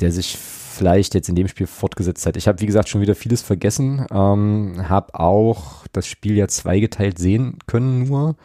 [0.00, 2.36] der sich vielleicht jetzt in dem Spiel fortgesetzt hat.
[2.36, 7.18] Ich habe, wie gesagt, schon wieder vieles vergessen, ähm, habe auch das Spiel ja zweigeteilt
[7.18, 8.36] sehen können nur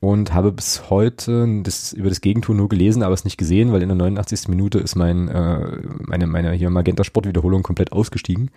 [0.00, 3.82] und habe bis heute das, über das Gegentor nur gelesen, aber es nicht gesehen, weil
[3.82, 4.48] in der 89.
[4.48, 8.50] Minute ist mein, äh, meine, meine hier Magenta Sportwiederholung komplett ausgestiegen.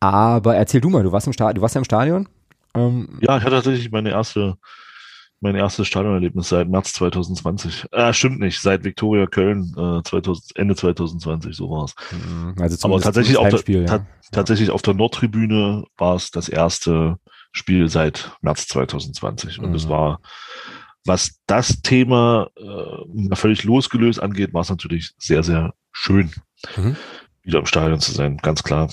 [0.00, 2.28] Aber erzähl du mal, du warst im Stadion, du warst ja im Stadion?
[2.74, 4.56] Ähm, Ja, ich hatte tatsächlich meine erste,
[5.40, 7.86] mein erstes Stadionerlebnis seit März 2020.
[7.92, 11.94] Äh, stimmt nicht, seit Viktoria Köln äh, 2000, Ende 2020, so war es.
[12.60, 14.06] also zumindest Aber tatsächlich auf der, Heimspiel, ta ja.
[14.32, 17.18] tatsächlich auf der Nordtribüne war es das erste
[17.52, 19.60] Spiel seit März 2020.
[19.60, 19.90] Und es Mhm.
[19.90, 20.20] war,
[21.04, 26.32] was das Thema äh, völlig losgelöst angeht, war es natürlich sehr, sehr schön,
[26.76, 26.96] Mhm.
[27.42, 28.90] wieder im Stadion zu sein, ganz klar.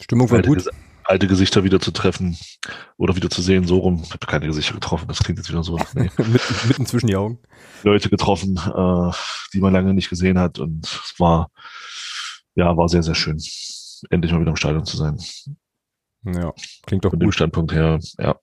[0.00, 0.64] Stimmung war alte, gut.
[1.06, 2.36] Alte Gesichter wieder zu treffen
[2.96, 4.02] oder wieder zu sehen, so rum.
[4.04, 5.78] Ich habe keine Gesichter getroffen, das klingt jetzt wieder so.
[5.94, 6.10] Nee.
[6.18, 7.38] mitten, zwischen die Augen.
[7.84, 9.12] Leute getroffen, äh,
[9.52, 11.50] die man lange nicht gesehen hat und es war,
[12.56, 13.40] ja, war sehr, sehr schön,
[14.10, 15.18] endlich mal wieder im Stadion zu sein.
[16.24, 16.52] Ja,
[16.86, 17.34] klingt doch Von dem gut.
[17.34, 18.36] Standpunkt her, ja.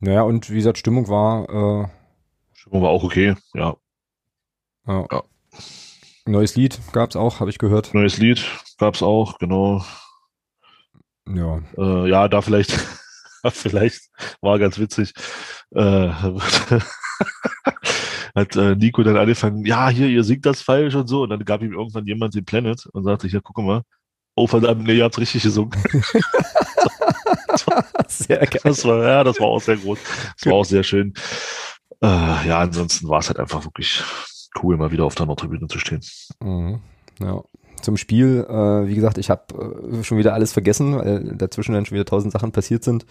[0.00, 1.88] Naja, und wie gesagt, Stimmung war, äh,
[2.52, 3.76] Stimmung war auch okay, ja.
[4.86, 5.06] ja.
[5.10, 5.22] Ja.
[6.26, 7.94] Neues Lied gab's auch, habe ich gehört.
[7.94, 8.44] Neues Lied
[8.78, 9.84] gab's auch, genau.
[11.34, 11.60] Ja.
[11.76, 12.72] Äh, ja, da vielleicht,
[13.50, 14.10] vielleicht
[14.40, 15.12] war ganz witzig.
[15.74, 16.08] Äh,
[18.34, 21.22] hat äh, Nico dann angefangen, ja, hier, ihr singt das falsch und so.
[21.22, 23.82] Und dann gab ihm irgendwann jemand den Planet und sagte, hier, guck mal.
[24.36, 25.72] Oh, verdammt, nee, ihr habt's richtig gesungen.
[28.06, 28.60] Sehr geil.
[28.64, 29.98] Das war, ja, das war auch sehr groß.
[30.38, 31.14] Das war auch sehr schön.
[32.00, 32.06] Äh,
[32.48, 34.02] ja, ansonsten war es halt einfach wirklich
[34.62, 36.00] cool, mal wieder auf der Nordtribüne zu stehen.
[36.40, 36.80] Mhm.
[37.18, 37.42] Ja.
[37.82, 39.42] Zum Spiel, äh, wie gesagt, ich habe
[40.00, 43.06] äh, schon wieder alles vergessen, weil dazwischen dann schon wieder tausend Sachen passiert sind.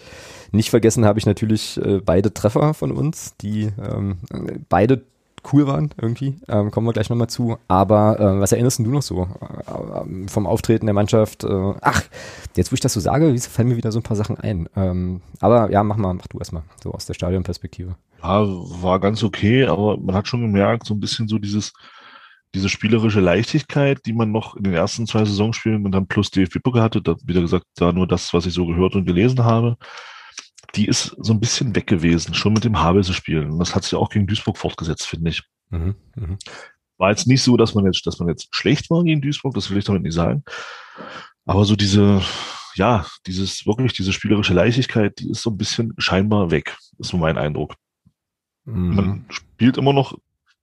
[0.51, 4.17] Nicht vergessen habe ich natürlich äh, beide Treffer von uns, die ähm,
[4.69, 5.01] beide
[5.53, 6.35] cool waren irgendwie.
[6.47, 7.57] Ähm, kommen wir gleich nochmal zu.
[7.67, 11.43] Aber äh, was erinnerst du noch so äh, vom Auftreten der Mannschaft?
[11.43, 12.03] Äh, ach,
[12.55, 14.69] jetzt wo ich das so sage, fallen mir wieder so ein paar Sachen ein.
[14.75, 17.95] Ähm, aber ja, mach mal, mach du erstmal, so aus der Stadionperspektive.
[18.21, 21.73] Ja, war ganz okay, aber man hat schon gemerkt, so ein bisschen so dieses,
[22.55, 26.81] diese spielerische Leichtigkeit, die man noch in den ersten zwei Saisonspielen und dann plus DFB-Pokal
[26.81, 29.77] hatte, da, wieder gesagt, da nur das, was ich so gehört und gelesen habe,
[30.75, 33.45] die ist so ein bisschen weg gewesen, schon mit dem Havelse-Spiel.
[33.45, 35.43] Und das hat sich auch gegen Duisburg fortgesetzt, finde ich.
[35.69, 36.37] Mhm, mhm.
[36.97, 39.69] War jetzt nicht so, dass man jetzt, dass man jetzt schlecht war gegen Duisburg, das
[39.69, 40.43] will ich damit nicht sagen.
[41.45, 42.21] Aber so diese,
[42.75, 47.17] ja, dieses, wirklich diese spielerische Leichtigkeit, die ist so ein bisschen scheinbar weg, ist so
[47.17, 47.75] mein Eindruck.
[48.65, 48.95] Mhm.
[48.95, 50.17] Man spielt immer noch,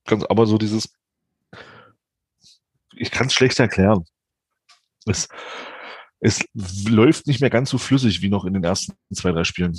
[0.05, 0.93] ganz, aber so dieses,
[2.97, 4.05] ich kann es schlecht erklären.
[5.07, 5.29] Es,
[6.21, 6.45] es
[6.89, 9.77] läuft nicht mehr ganz so flüssig wie noch in den ersten zwei, drei Spielen.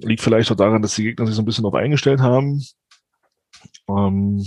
[0.00, 2.64] Liegt vielleicht auch daran, dass die Gegner sich so ein bisschen darauf eingestellt haben.
[3.88, 4.44] Ähm,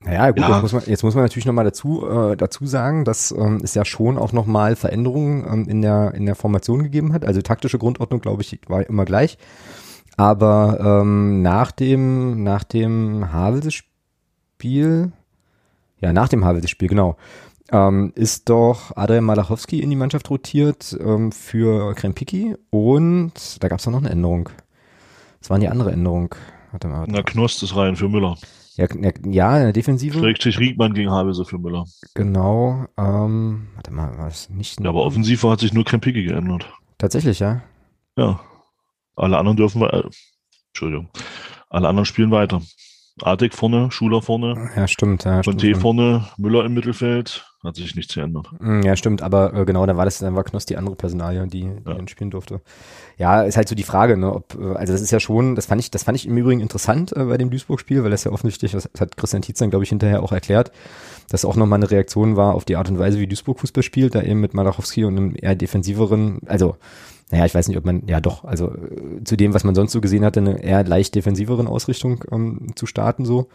[0.00, 0.50] Naja, gut, Ja.
[0.50, 3.74] Jetzt, muss man, jetzt muss man natürlich nochmal dazu, äh, dazu sagen, dass ähm, es
[3.74, 7.24] ja schon auch nochmal Veränderungen ähm, in, der, in der Formation gegeben hat.
[7.24, 9.36] Also taktische Grundordnung, glaube ich, war immer gleich.
[10.16, 15.12] Aber ähm, nach dem, nach dem Havelse-Spiel,
[16.00, 17.16] ja, nach dem Havelse-Spiel, genau,
[17.72, 23.80] ähm, ist doch Adrian Malachowski in die Mannschaft rotiert ähm, für Krempiki und da gab
[23.80, 24.48] es noch eine Änderung.
[25.40, 26.34] Das war die andere Änderung.
[26.70, 27.00] Warte mal.
[27.00, 27.22] Warte na.
[27.22, 28.36] Knost ist rein für Müller.
[28.76, 28.86] Ja,
[29.24, 30.18] ja, in der Defensive.
[30.18, 31.86] Schrägstrich Riegmann gegen Havelse für Müller.
[32.14, 32.84] Genau.
[32.98, 34.80] Ähm, warte mal, war es nicht?
[34.80, 36.70] Ja, aber offensiv hat sich nur Krempiki geändert.
[36.98, 37.62] Tatsächlich, ja.
[38.16, 38.40] Ja.
[39.16, 40.02] Alle anderen dürfen wir, äh,
[40.68, 41.08] Entschuldigung.
[41.70, 42.60] Alle anderen spielen weiter.
[43.22, 44.70] Artig vorne, Schuler vorne.
[44.76, 45.24] Ja, stimmt.
[45.24, 47.46] Ja, Conte vorne, Müller im Mittelfeld.
[47.64, 48.48] Hat sich nichts geändert.
[48.60, 49.22] Hm, ja, stimmt.
[49.22, 52.08] Aber äh, genau, dann war das, dann war Knoss die andere Personalie, die, die ja.
[52.08, 52.60] spielen durfte.
[53.16, 55.66] Ja, ist halt so die Frage, ne, ob, äh, also das ist ja schon, das
[55.66, 58.30] fand ich, das fand ich im Übrigen interessant äh, bei dem Duisburg-Spiel, weil das ja
[58.30, 60.70] offensichtlich, das hat Christian Tietz dann, glaube ich, hinterher auch erklärt,
[61.30, 64.14] dass auch nochmal eine Reaktion war auf die Art und Weise, wie Duisburg Fußball spielt,
[64.14, 66.76] da eben mit Malachowski und einem eher defensiveren, also
[67.30, 69.92] naja, ich weiß nicht, ob man, ja doch, also äh, zu dem, was man sonst
[69.92, 73.48] so gesehen hatte, eine eher leicht defensiveren Ausrichtung ähm, zu starten so.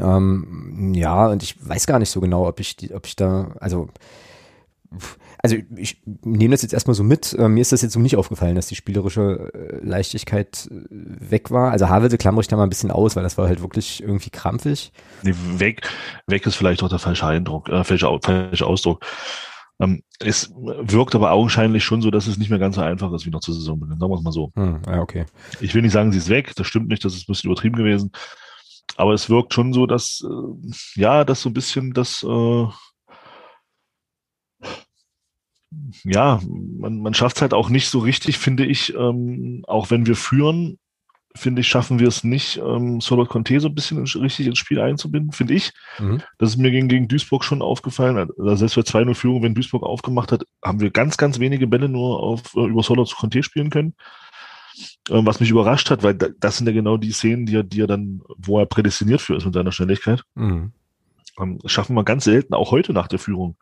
[0.00, 3.88] Ähm, ja, und ich weiß gar nicht so genau, ob ich, ob ich da, also,
[5.40, 7.32] also ich nehme das jetzt erstmal so mit.
[7.34, 11.70] Äh, mir ist das jetzt so nicht aufgefallen, dass die spielerische äh, Leichtigkeit weg war.
[11.70, 14.30] Also Havelse klammere ich da mal ein bisschen aus, weil das war halt wirklich irgendwie
[14.30, 14.92] krampfig.
[15.22, 15.88] Nee, weg,
[16.26, 19.04] weg ist vielleicht auch der falsche Eindruck, äh, falsche, falsche Ausdruck.
[19.80, 23.26] Ähm, es wirkt aber augenscheinlich schon so, dass es nicht mehr ganz so einfach ist
[23.26, 23.98] wie noch zur Saisonbeginn.
[23.98, 24.52] Sagen wir es mal so.
[24.56, 25.26] Hm, ja, okay.
[25.60, 26.54] Ich will nicht sagen, sie ist weg.
[26.56, 27.04] Das stimmt nicht.
[27.04, 28.10] Das ist ein bisschen übertrieben gewesen.
[28.96, 32.66] Aber es wirkt schon so, dass, äh, ja, dass so ein bisschen das, äh,
[36.04, 40.06] ja, man, man schafft es halt auch nicht so richtig, finde ich, ähm, auch wenn
[40.06, 40.78] wir führen,
[41.38, 44.80] finde ich, schaffen wir es nicht, ähm, Solo Conte so ein bisschen richtig ins Spiel
[44.80, 45.72] einzubinden, finde ich.
[45.98, 46.22] Mhm.
[46.38, 48.16] Das ist mir gegen, gegen Duisburg schon aufgefallen.
[48.38, 51.88] Also selbst bei 2-0 Führung, wenn Duisburg aufgemacht hat, haben wir ganz, ganz wenige Bälle
[51.88, 53.94] nur auf, äh, über Solo Conte spielen können.
[55.10, 57.80] Ähm, was mich überrascht hat, weil das sind ja genau die Szenen, die er, die
[57.80, 60.22] er dann, wo er prädestiniert für ist mit seiner Schnelligkeit.
[60.34, 60.72] Mhm.
[61.40, 63.56] Ähm, schaffen wir ganz selten, auch heute nach der Führung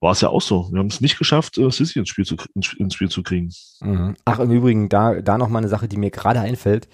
[0.00, 0.68] war es ja auch so.
[0.70, 3.52] Wir haben es nicht geschafft, äh, Sissy ins Spiel zu, ins Spiel zu kriegen.
[3.80, 4.14] Mhm.
[4.24, 6.88] Ach, im Übrigen, da, da noch mal eine Sache, die mir gerade einfällt,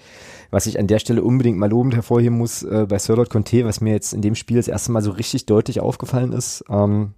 [0.51, 3.81] was ich an der Stelle unbedingt mal lobend hervorheben muss, äh, bei Sirlot Conte, was
[3.81, 7.13] mir jetzt in dem Spiel das erste Mal so richtig deutlich aufgefallen ist, ähm,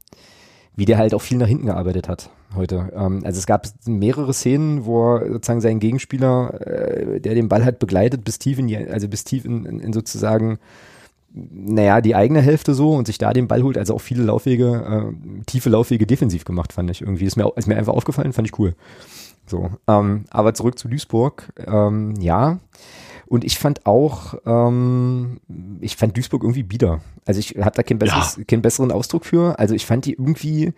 [0.76, 2.92] wie der halt auch viel nach hinten gearbeitet hat heute.
[2.96, 7.64] Ähm, also es gab mehrere Szenen, wo er sozusagen seinen Gegenspieler, äh, der den Ball
[7.64, 10.60] hat begleitet, bis tief in die, also bis tief in, in, in sozusagen
[11.36, 15.14] naja, die eigene Hälfte so und sich da den Ball holt, also auch viele Laufwege,
[15.14, 17.26] äh, tiefe Laufwege defensiv gemacht, fand ich irgendwie.
[17.26, 18.74] Ist mir, ist mir einfach aufgefallen, fand ich cool.
[19.46, 22.60] So, ähm, aber zurück zu Duisburg, ähm, ja.
[23.28, 25.42] Und ich fand auch, ähm,
[25.82, 27.02] ich fand Duisburg irgendwie bieder.
[27.26, 28.44] Also ich habe da kein besseres, ja.
[28.46, 29.60] keinen besseren Ausdruck für.
[29.60, 30.74] Also ich fand die irgendwie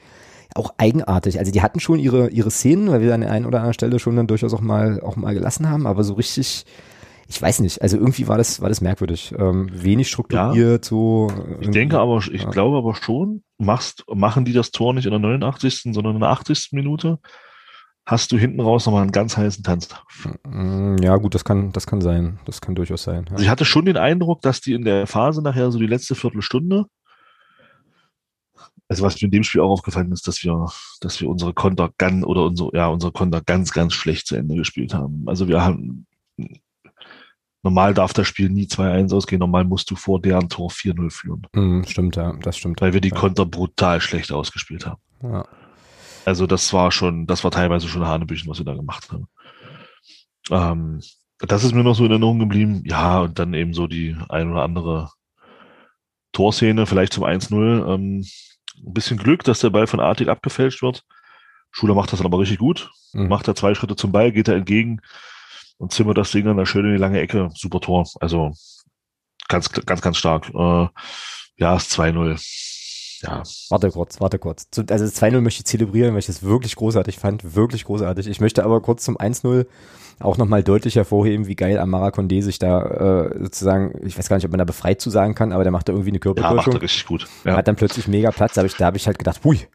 [0.56, 1.40] auch eigenartig.
[1.40, 4.00] Also die hatten schon ihre, ihre Szenen, weil wir an der einen oder anderen Stelle
[4.00, 6.66] schon dann durchaus auch mal, auch mal gelassen haben, aber so richtig,
[7.28, 9.34] ich weiß nicht, also irgendwie war das, war das merkwürdig.
[9.38, 11.28] Ähm, wenig strukturiert, ja, so.
[11.60, 12.50] Ich denke aber, ich ja.
[12.50, 16.30] glaube aber schon, machst, machen die das Tor nicht in der 89., sondern in der
[16.30, 16.70] 80.
[16.72, 17.20] Minute,
[18.06, 19.90] hast du hinten raus nochmal einen ganz heißen Tanz.
[20.46, 22.40] Mm, ja, gut, das kann, das kann sein.
[22.46, 23.26] Das kann durchaus sein.
[23.26, 23.32] Ja.
[23.34, 26.16] Also ich hatte schon den Eindruck, dass die in der Phase nachher, so die letzte
[26.16, 26.86] Viertelstunde,
[28.90, 30.66] also was mir in dem Spiel auch aufgefallen ist, dass wir,
[31.02, 34.56] dass wir unsere Konter ganz oder unsere, ja, unsere Konter ganz, ganz schlecht zu Ende
[34.56, 35.24] gespielt haben.
[35.28, 36.07] Also wir haben
[37.68, 39.40] Normal darf das Spiel nie 2-1 ausgehen.
[39.40, 41.48] Normal musst du vor deren Tor 4-0 führen.
[41.54, 42.80] Mm, stimmt, ja, das stimmt.
[42.80, 45.02] Weil wir die Konter brutal schlecht ausgespielt haben.
[45.22, 45.46] Ja.
[46.24, 49.28] Also das war schon, das war teilweise schon Hanebüchen, was wir da gemacht haben.
[50.50, 51.02] Ähm,
[51.40, 52.84] das ist mir noch so in Erinnerung geblieben.
[52.86, 55.10] Ja, und dann eben so die ein oder andere
[56.32, 57.94] Torszene, vielleicht zum 1-0.
[57.94, 58.26] Ähm,
[58.78, 61.04] ein bisschen Glück, dass der Ball von Artig abgefälscht wird.
[61.72, 62.90] Schuler macht das dann aber richtig gut.
[63.12, 63.28] Mhm.
[63.28, 65.02] Macht er zwei Schritte zum Ball, geht er entgegen,
[65.78, 67.50] und zimmert das Ding dann schön in die lange Ecke.
[67.54, 68.08] Super Tor.
[68.20, 68.52] Also
[69.48, 70.50] ganz, ganz, ganz stark.
[70.54, 70.88] Äh,
[71.58, 73.24] ja, ist 2-0.
[73.24, 73.44] Ja.
[73.70, 74.68] Warte kurz, warte kurz.
[74.90, 77.56] Also 2-0 möchte ich zelebrieren, weil ich das wirklich großartig fand.
[77.56, 78.28] Wirklich großartig.
[78.28, 79.66] Ich möchte aber kurz zum 1-0
[80.20, 84.38] auch nochmal deutlich hervorheben, wie geil Amara Condé sich da äh, sozusagen, ich weiß gar
[84.38, 86.58] nicht, ob man da befreit zu sagen kann, aber der macht da irgendwie eine Körpertäuschung.
[86.58, 87.28] Ja, macht er richtig gut.
[87.44, 87.56] Ja.
[87.56, 89.68] Hat dann plötzlich mega Platz, da habe ich, da hab ich halt gedacht, hui,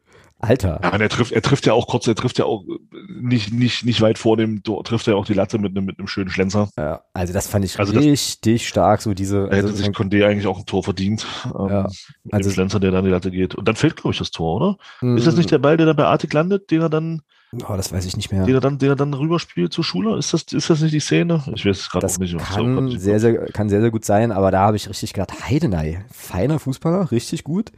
[0.43, 0.81] Alter.
[0.83, 2.65] Ja, und er trifft, er trifft ja auch kurz, er trifft ja auch
[3.09, 6.01] nicht, nicht, nicht weit vor dem Tor, trifft er auch die Latte mit einem, mit
[6.01, 6.69] einem schönen Schlenzer.
[6.77, 9.49] Ja, also das fand ich also richtig das, stark, so diese.
[9.51, 11.25] Er hätte also, sich Condé eigentlich auch ein Tor verdient.
[11.47, 11.89] Ähm, ja,
[12.25, 13.55] mit also, dem Schlenzer, der dann die Latte geht.
[13.55, 14.77] Und dann fällt, glaube ich, das Tor, oder?
[15.01, 17.23] Mm, ist das nicht der Ball, der dann bei Artig landet, den er dann.
[17.69, 18.45] Oh, das weiß ich nicht mehr.
[18.45, 20.19] Den er dann, den er dann rüberspielt zur Schule?
[20.19, 21.45] Ist das, ist das nicht die Szene?
[21.55, 22.37] Ich weiß es gerade auch nicht.
[22.39, 25.49] Kann so, sehr, sehr, kann sehr, sehr gut sein, aber da habe ich richtig gedacht,
[25.49, 27.71] Heidenei, feiner Fußballer, richtig gut.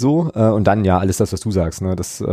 [0.00, 1.94] So, äh, und dann ja, alles das, was du sagst, ne?
[1.94, 2.24] Das, äh,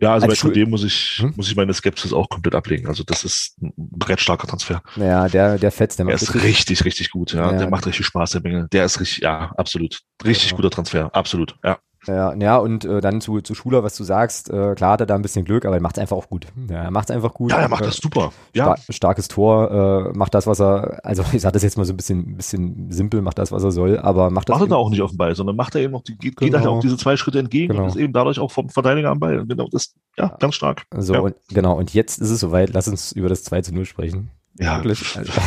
[0.00, 1.34] ja, also bei Touré muss ich, hm?
[1.36, 2.88] muss ich meine Skepsis auch komplett ablegen.
[2.88, 4.82] Also das ist ein brettstarker Transfer.
[4.96, 7.52] Ja, der, der fetzt, der, der macht ist richtig, richtig, richtig gut, ja.
[7.52, 7.58] ja.
[7.58, 8.66] Der macht richtig Spaß, der Bengel.
[8.72, 10.00] Der ist richtig, ja, absolut.
[10.24, 10.56] Richtig ja.
[10.56, 11.78] guter Transfer, absolut, ja.
[12.06, 15.06] Ja, ja und äh, dann zu, zu Schuler, was du sagst, äh, klar hat er
[15.06, 16.46] da ein bisschen Glück, aber er macht es einfach auch gut.
[16.68, 17.50] Ja, er macht es einfach gut.
[17.50, 18.32] Ja, er macht das super.
[18.54, 18.76] Ja.
[18.76, 21.92] Star starkes Tor, äh, macht das, was er, also ich sage das jetzt mal so
[21.92, 24.54] ein bisschen, bisschen simpel, macht das, was er soll, aber macht das.
[24.54, 26.36] Macht er da auch nicht auf dem Ball, sondern macht er eben noch, die, geht,
[26.36, 26.58] genau.
[26.58, 27.84] geht auch diese zwei Schritte entgegen genau.
[27.84, 29.44] und ist eben dadurch auch vom Verteidiger am Ball.
[29.46, 30.84] Genau, das, ja, ganz stark.
[30.96, 31.20] So, ja.
[31.20, 34.30] und genau, und jetzt ist es soweit, lass uns über das 2 zu 0 sprechen.
[34.58, 34.78] Ja.
[34.78, 35.16] Wirklich.
[35.16, 35.32] Also.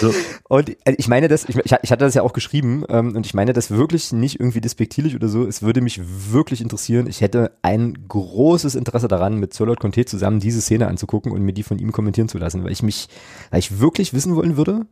[0.00, 0.12] So.
[0.48, 3.34] Und äh, ich meine das, ich, ich hatte das ja auch geschrieben ähm, und ich
[3.34, 5.46] meine das wirklich nicht irgendwie despektierlich oder so.
[5.46, 7.06] Es würde mich wirklich interessieren.
[7.06, 11.52] Ich hätte ein großes Interesse daran, mit Zolot Conte zusammen diese Szene anzugucken und mir
[11.52, 13.08] die von ihm kommentieren zu lassen, weil ich mich,
[13.50, 14.86] weil ich wirklich wissen wollen würde.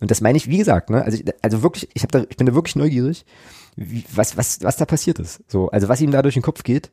[0.00, 1.02] Und das meine ich, wie gesagt, ne?
[1.02, 3.24] Also, also wirklich, ich, hab da, ich bin da wirklich neugierig,
[3.76, 5.40] wie, was, was, was da passiert ist.
[5.48, 6.90] So, also was ihm da durch den Kopf geht,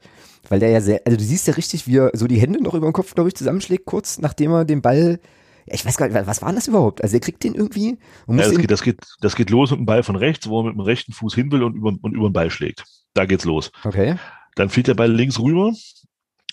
[0.49, 2.73] weil der ja sehr, also du siehst ja richtig, wie er so die Hände noch
[2.73, 5.19] über den Kopf, glaube ich, zusammenschlägt, kurz nachdem er den Ball
[5.67, 7.01] ich weiß gar nicht, was war denn das überhaupt?
[7.01, 7.97] Also er kriegt den irgendwie
[8.27, 10.65] ja, das, geht, das, geht, das geht los mit dem Ball von rechts, wo er
[10.65, 12.83] mit dem rechten Fuß hin will und über, und über den Ball schlägt.
[13.13, 13.71] Da geht's los.
[13.83, 14.17] Okay.
[14.55, 15.73] Dann fliegt der Ball links rüber,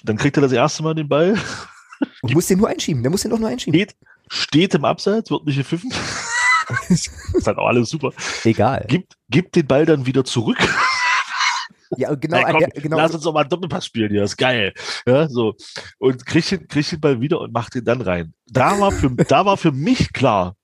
[0.03, 1.39] dann kriegt er das erste Mal den Ball.
[2.23, 3.79] Und muss den nur einschieben, der muss den doch nur einschieben.
[3.79, 3.97] Steht,
[4.29, 5.93] steht im Abseits, wird nicht gepfiffen.
[6.89, 8.13] ist halt auch alles super.
[8.45, 8.85] Egal.
[8.89, 10.59] Gibt, gibt den Ball dann wieder zurück.
[11.97, 12.97] Ja, genau, hey, komm, ja, genau.
[12.97, 14.73] Lass uns doch mal einen Doppelpass spielen hier, ist geil.
[15.07, 15.55] Ja, so.
[15.99, 18.35] Und krieg den, krieg den Ball wieder und mach den dann rein.
[18.47, 20.57] Da war für, da war für mich klar,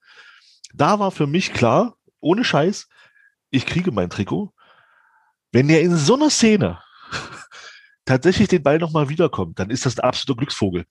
[0.74, 2.88] da war für mich klar, ohne Scheiß,
[3.50, 4.52] ich kriege mein Trikot.
[5.52, 6.78] Wenn der in so einer Szene
[8.08, 10.86] tatsächlich den Ball nochmal wiederkommt, dann ist das ein absoluter Glücksvogel.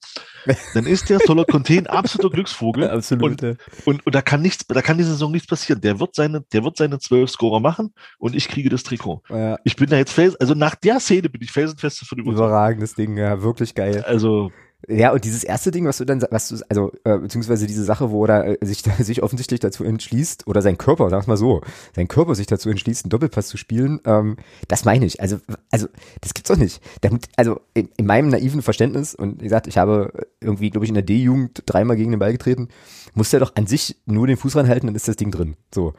[0.74, 2.88] Dann ist der Solar Conte ein absoluter Glücksvogel.
[2.88, 3.42] Absolut.
[3.42, 5.80] Und, und, und, da kann nichts, da kann diese Saison nichts passieren.
[5.80, 9.22] Der wird seine, der wird seine zwölf Scorer machen und ich kriege das Trikot.
[9.28, 9.58] Ja.
[9.64, 12.38] Ich bin da jetzt fest, also nach der Szene bin ich felsenfest davon überzeugt.
[12.38, 14.04] Überragendes Ding, ja, wirklich geil.
[14.06, 14.52] Also,
[14.88, 18.10] ja, und dieses erste Ding, was du dann, was du, also, äh, beziehungsweise diese Sache,
[18.10, 21.60] wo er äh, sich, sich offensichtlich dazu entschließt, oder sein Körper, sag's mal so,
[21.94, 24.36] sein Körper sich dazu entschließt, einen Doppelpass zu spielen, ähm,
[24.66, 25.20] das meine ich.
[25.20, 25.38] Also,
[25.70, 25.88] also,
[26.22, 26.82] das gibt's doch nicht.
[27.02, 30.88] Damit, also, in, in meinem naiven Verständnis, und wie gesagt, ich habe irgendwie, glaube ich,
[30.90, 32.68] in der D-Jugend dreimal gegen den Ball getreten,
[33.14, 35.56] muss er doch an sich nur den Fuß ranhalten, dann ist das Ding drin.
[35.74, 35.92] So.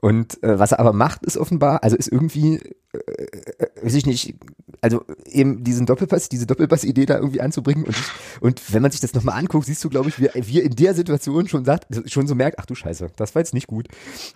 [0.00, 2.60] Und äh, was er aber macht, ist offenbar, also ist irgendwie,
[2.92, 4.36] äh, äh, weiß ich nicht,
[4.80, 7.84] also eben diesen Doppelpass, diese Doppelpass-Idee da irgendwie anzubringen.
[7.84, 7.96] Und,
[8.40, 10.94] und wenn man sich das nochmal anguckt, siehst du, glaube ich, wie, wie in der
[10.94, 13.88] Situation schon sagt, schon so merkt, ach du Scheiße, das war jetzt nicht gut.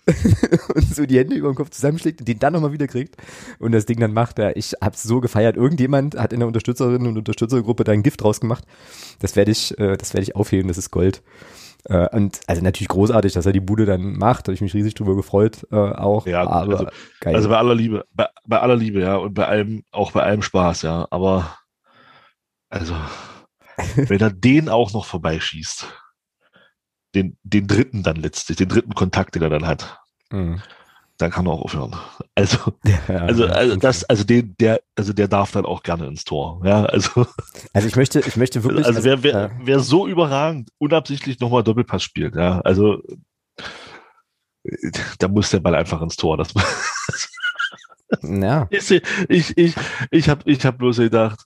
[0.74, 3.16] und so die Hände über den Kopf zusammenschlägt und den dann nochmal wieder kriegt
[3.58, 4.38] und das Ding dann macht.
[4.38, 5.56] Ja, ich hab's so gefeiert.
[5.56, 8.64] Irgendjemand hat in der Unterstützerinnen und Unterstützergruppe da ein Gift draus gemacht.
[9.20, 11.22] Das werde ich, äh, das werde ich aufheben, das ist Gold.
[11.84, 14.46] Äh, und also natürlich großartig, dass er die Bude dann macht.
[14.46, 16.26] Habe ich mich riesig drüber gefreut äh, auch.
[16.26, 16.86] Ja, aber also,
[17.20, 17.34] geil.
[17.34, 20.42] also bei aller Liebe, bei, bei aller Liebe, ja, und bei allem, auch bei allem
[20.42, 21.06] Spaß, ja.
[21.10, 21.56] Aber
[22.68, 22.94] also,
[23.96, 25.86] wenn er den auch noch vorbeischießt,
[27.14, 29.98] den, den dritten dann letztlich, den dritten Kontakt, den er dann hat.
[30.30, 30.62] Mhm
[31.18, 31.94] dann kann er auch aufhören.
[32.34, 36.24] Also, ja, also, also das, also den, der, also der darf dann auch gerne ins
[36.24, 36.60] Tor.
[36.64, 37.26] Ja, also.
[37.72, 38.86] Also ich möchte, ich möchte wirklich.
[38.86, 43.02] Also wer, wer, äh, wer so überragend unabsichtlich nochmal Doppelpass spielt, ja, also
[45.18, 46.36] da muss der Ball einfach ins Tor.
[46.36, 46.52] Das,
[48.22, 48.68] ja.
[48.70, 48.90] Ich,
[49.28, 49.74] ich, ich,
[50.10, 51.40] ich habe ich hab bloß gedacht,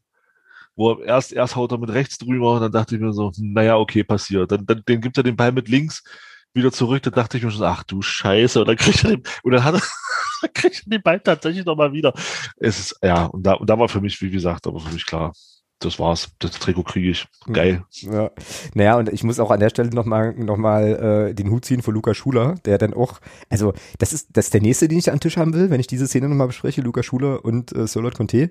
[0.74, 3.76] wo erst, erst haut er mit rechts drüber und dann dachte ich mir so, naja,
[3.76, 4.52] okay, passiert.
[4.52, 6.02] Dann, dann den gibt er den Ball mit links
[6.56, 9.22] wieder zurück, da dachte ich mir schon, ach du Scheiße, und dann kriegt er den,
[9.42, 12.12] und dann hat er, kriegt er den Ball tatsächlich nochmal wieder.
[12.56, 15.06] Es ist, ja, und da, und da war für mich, wie gesagt, aber für mich
[15.06, 15.32] klar,
[15.78, 16.30] das war's.
[16.38, 17.26] Das Trikot kriege ich.
[17.52, 17.84] Geil.
[17.90, 18.30] Ja.
[18.74, 21.82] Naja, und ich muss auch an der Stelle nochmal noch mal, äh, den Hut ziehen
[21.82, 25.10] vor Luca Schuler, der dann auch, also das ist, das ist der nächste, den ich
[25.10, 27.86] an den Tisch haben will, wenn ich diese Szene nochmal bespreche, Luca Schuler und äh,
[27.86, 28.50] Solot Conte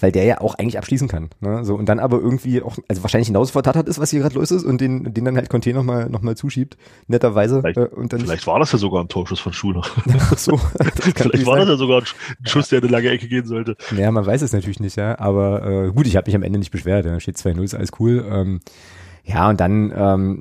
[0.00, 1.30] weil der ja auch eigentlich abschließen kann.
[1.40, 1.64] Ne?
[1.64, 4.50] So, und dann aber irgendwie auch, also wahrscheinlich hinaus vertattert ist, was hier gerade los
[4.50, 6.76] ist und den, den dann halt Conte nochmal noch mal zuschiebt,
[7.06, 7.60] netterweise.
[7.60, 9.82] Vielleicht, äh, und dann vielleicht war das ja sogar ein Torschuss von Schuler.
[10.18, 10.56] Ach so.
[11.14, 13.76] vielleicht war das ja sogar ein Schuss, der in eine lange Ecke gehen sollte.
[13.90, 15.18] Naja, man weiß es natürlich nicht, ja.
[15.18, 17.06] Aber äh, gut, ich habe mich am Ende nicht beschwert.
[17.06, 18.24] Da steht 2-0, ist alles cool.
[18.30, 18.60] Ähm,
[19.28, 20.38] ja, und dann ähm,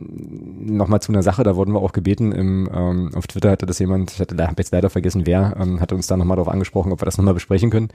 [0.59, 3.79] nochmal zu einer Sache, da wurden wir auch gebeten, im, ähm, auf Twitter hatte das
[3.79, 6.93] jemand, ich hatte, habe jetzt leider vergessen, wer, ähm, hatte uns da nochmal darauf angesprochen,
[6.93, 7.89] ob wir das nochmal besprechen können.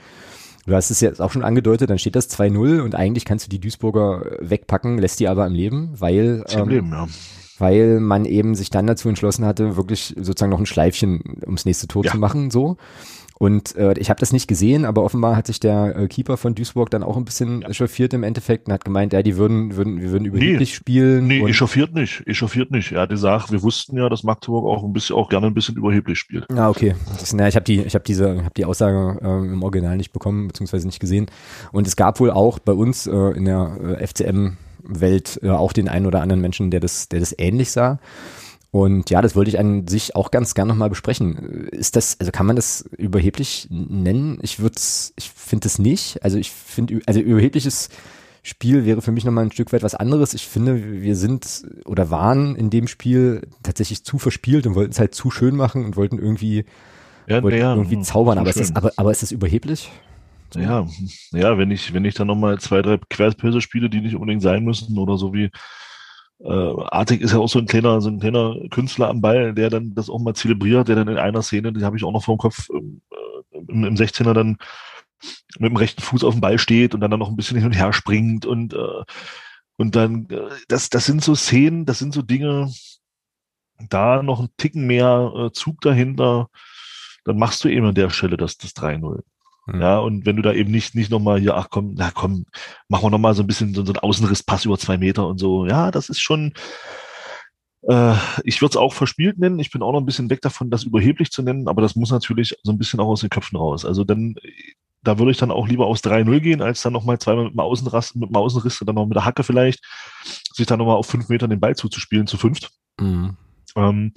[0.67, 3.51] Du hast es jetzt auch schon angedeutet, dann steht das 2-0 und eigentlich kannst du
[3.51, 7.09] die Duisburger wegpacken, lässt die aber im Leben, weil, ähm, Leben, ja.
[7.59, 11.89] weil man eben sich dann dazu entschlossen hatte, wirklich sozusagen noch ein Schleifchen ums nächste
[11.89, 12.13] Tor ja.
[12.13, 12.77] zu machen, so.
[13.43, 16.55] Und äh, ich habe das nicht gesehen, aber offenbar hat sich der äh, Keeper von
[16.55, 17.71] Duisburg dann auch ein bisschen ja.
[17.71, 21.27] echauffiert im Endeffekt und hat gemeint, ja, die würden, würden, wir würden überheblich nee, spielen.
[21.27, 22.93] Nee, echauffiert nicht, echauffiert nicht.
[22.93, 25.75] Er hat gesagt, wir wussten ja, dass Magdeburg auch ein bisschen, auch gerne ein bisschen
[25.75, 26.49] überheblich spielt.
[26.53, 26.95] Ah, okay.
[27.19, 30.13] Das, na, ich habe die, ich habe diese, habe die Aussage äh, im Original nicht
[30.13, 31.27] bekommen, beziehungsweise nicht gesehen.
[31.73, 35.73] Und es gab wohl auch bei uns äh, in der äh, FCM Welt äh, auch
[35.73, 37.99] den einen oder anderen Menschen, der das, der das ähnlich sah.
[38.73, 41.69] Und ja, das wollte ich an sich auch ganz gern nochmal besprechen.
[41.69, 44.39] Ist das, also kann man das überheblich nennen?
[44.41, 44.77] Ich würde
[45.15, 46.25] ich finde es nicht.
[46.25, 47.91] Also ich finde, also überhebliches
[48.43, 50.33] Spiel wäre für mich nochmal ein Stück weit was anderes.
[50.33, 54.99] Ich finde, wir sind oder waren in dem Spiel tatsächlich zu verspielt und wollten es
[54.99, 56.65] halt zu schön machen und wollten irgendwie,
[57.27, 58.39] ja, wollten ja, irgendwie zaubern.
[58.39, 59.91] Aber ist, das, aber, aber ist das überheblich?
[60.51, 60.61] So.
[60.61, 60.87] Ja,
[61.33, 64.65] ja, wenn ich, wenn ich dann nochmal zwei, drei Querspöse spiele, die nicht unbedingt sein
[64.65, 65.51] müssen oder so wie
[66.45, 69.71] äh, Artig ist ja auch so ein kleiner, so ein kleiner Künstler am Ball, der
[69.71, 72.25] dann das auch mal zelebriert, der dann in einer Szene, die habe ich auch noch
[72.25, 74.57] vor dem Kopf, ähm, äh, im, im 16er dann
[75.59, 77.67] mit dem rechten Fuß auf dem Ball steht und dann, dann noch ein bisschen hin
[77.67, 79.03] und her springt und äh,
[79.77, 82.73] und dann, äh, das, das sind so Szenen, das sind so Dinge,
[83.89, 86.49] da noch ein Ticken mehr äh, Zug dahinter,
[87.25, 89.23] dann machst du eben an der Stelle das, das 3-0.
[89.67, 89.81] Mhm.
[89.81, 92.47] Ja, und wenn du da eben nicht, nicht nochmal hier, ach komm, na komm,
[92.89, 95.67] machen wir nochmal so ein bisschen so, so einen Außenrisspass über zwei Meter und so.
[95.67, 96.53] Ja, das ist schon,
[97.83, 99.59] äh, ich würde es auch verspielt nennen.
[99.59, 102.11] Ich bin auch noch ein bisschen weg davon, das überheblich zu nennen, aber das muss
[102.11, 103.85] natürlich so ein bisschen auch aus den Köpfen raus.
[103.85, 104.35] Also dann,
[105.03, 107.61] da würde ich dann auch lieber aus 3-0 gehen, als dann nochmal zweimal mit dem
[107.61, 109.85] Außenriss, mit dem Außenriss, dann noch mit der Hacke vielleicht,
[110.53, 112.71] sich dann nochmal auf fünf Metern den Ball zuzuspielen, zu fünft.
[112.99, 113.37] Mhm.
[113.77, 114.13] Ähm,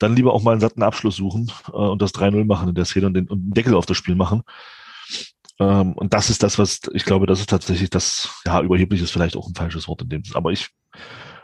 [0.00, 2.84] dann lieber auch mal einen satten Abschluss suchen äh, und das 3-0 machen in der
[2.84, 4.42] Szene und den, und den Deckel auf das Spiel machen.
[5.60, 9.10] Ähm, und das ist das, was ich glaube, das ist tatsächlich das, ja, überheblich ist
[9.10, 10.68] vielleicht auch ein falsches Wort in dem Aber ich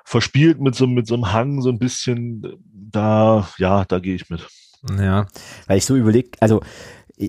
[0.04, 2.42] verspielt mit so, mit so einem Hang so ein bisschen,
[2.72, 4.46] da, ja, da gehe ich mit.
[4.98, 5.26] Ja,
[5.66, 6.62] weil ich so überlege, also,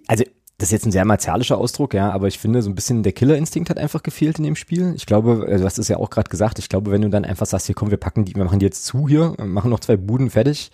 [0.07, 0.23] also
[0.57, 3.13] das ist jetzt ein sehr martialischer Ausdruck, ja, aber ich finde, so ein bisschen der
[3.13, 4.93] Killerinstinkt hat einfach gefehlt in dem Spiel.
[4.95, 7.47] Ich glaube, also hast es ja auch gerade gesagt, ich glaube, wenn du dann einfach
[7.47, 9.97] sagst, hier komm, wir packen die, wir machen die jetzt zu hier, machen noch zwei
[9.97, 10.71] Buden fertig,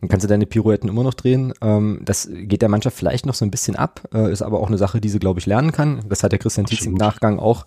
[0.00, 1.54] dann kannst du deine Pirouetten immer noch drehen.
[1.62, 4.68] Ähm, das geht der Mannschaft vielleicht noch so ein bisschen ab, äh, ist aber auch
[4.68, 6.04] eine Sache, die sie, glaube ich, lernen kann.
[6.08, 7.64] Das hat der Christian Tietz im Nachgang auch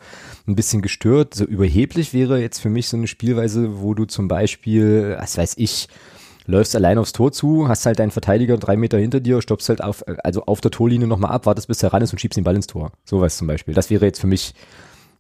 [0.48, 1.34] ein bisschen gestört.
[1.34, 5.56] So überheblich wäre jetzt für mich so eine Spielweise, wo du zum Beispiel, was weiß
[5.58, 5.90] ich,
[6.46, 9.84] läufst allein aufs Tor zu, hast halt deinen Verteidiger drei Meter hinter dir, stoppst halt
[9.84, 12.44] auf, also auf der Torlinie nochmal ab, wartest bis er ran ist und schiebst den
[12.44, 12.92] Ball ins Tor.
[13.06, 13.74] Sowas zum Beispiel.
[13.74, 14.54] Das wäre jetzt für mich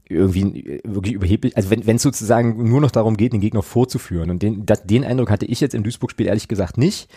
[0.10, 4.32] irgendwie wirklich überheblich, also wenn es sozusagen nur noch darum geht, den Gegner vorzuführen.
[4.32, 7.10] Und den, das, den Eindruck hatte ich jetzt im Duisburg-Spiel ehrlich gesagt nicht,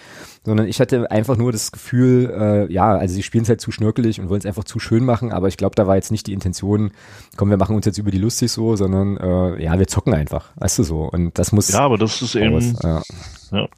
[0.44, 3.72] sondern ich hatte einfach nur das Gefühl, äh, ja, also sie spielen es halt zu
[3.72, 6.26] schnörkelig und wollen es einfach zu schön machen, aber ich glaube, da war jetzt nicht
[6.26, 6.92] die Intention,
[7.36, 10.52] komm, wir machen uns jetzt über die lustig so, sondern äh, ja, wir zocken einfach,
[10.56, 11.04] weißt du so.
[11.04, 11.70] Und das muss.
[11.70, 12.42] Ja, aber das ist raus.
[12.42, 12.78] eben.
[12.82, 13.02] Ja.
[13.52, 13.68] ja.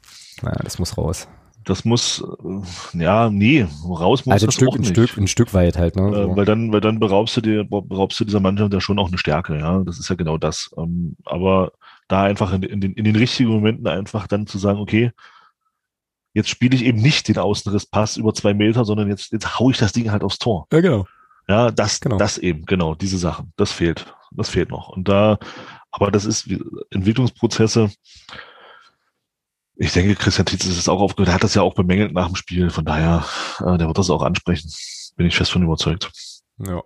[0.43, 1.27] Ja, das muss raus
[1.65, 2.23] das muss,
[2.93, 4.91] äh, ja, nee, raus muss also ein das Stück, auch ein nicht.
[4.91, 6.03] Stück, ein Stück weit halt, ne?
[6.03, 9.09] Äh, weil dann, weil dann beraubst du dir, beraubst du dieser Mannschaft ja schon auch
[9.09, 9.83] eine Stärke, ja.
[9.83, 10.71] Das ist ja genau das.
[10.77, 11.73] Ähm, aber
[12.07, 15.11] da einfach in, in, den, in den richtigen Momenten einfach dann zu sagen, okay,
[16.33, 19.77] jetzt spiele ich eben nicht den Außenrisspass über zwei Meter, sondern jetzt, jetzt hau ich
[19.77, 20.67] das Ding halt aufs Tor.
[20.71, 21.07] Ja, genau.
[21.47, 22.17] Ja, das, genau.
[22.17, 23.53] das eben, genau, diese Sachen.
[23.55, 24.05] Das fehlt.
[24.31, 24.89] Das fehlt noch.
[24.89, 25.37] Und da,
[25.91, 26.49] aber das ist
[26.91, 27.89] Entwicklungsprozesse,
[29.77, 31.29] ich denke, Christian Tietz ist es auch aufgehört.
[31.29, 32.69] Er hat das ja auch bemängelt nach dem Spiel.
[32.69, 33.25] Von daher,
[33.59, 34.71] äh, der wird das auch ansprechen.
[35.17, 36.11] Bin ich fest von überzeugt.
[36.59, 36.81] Ja.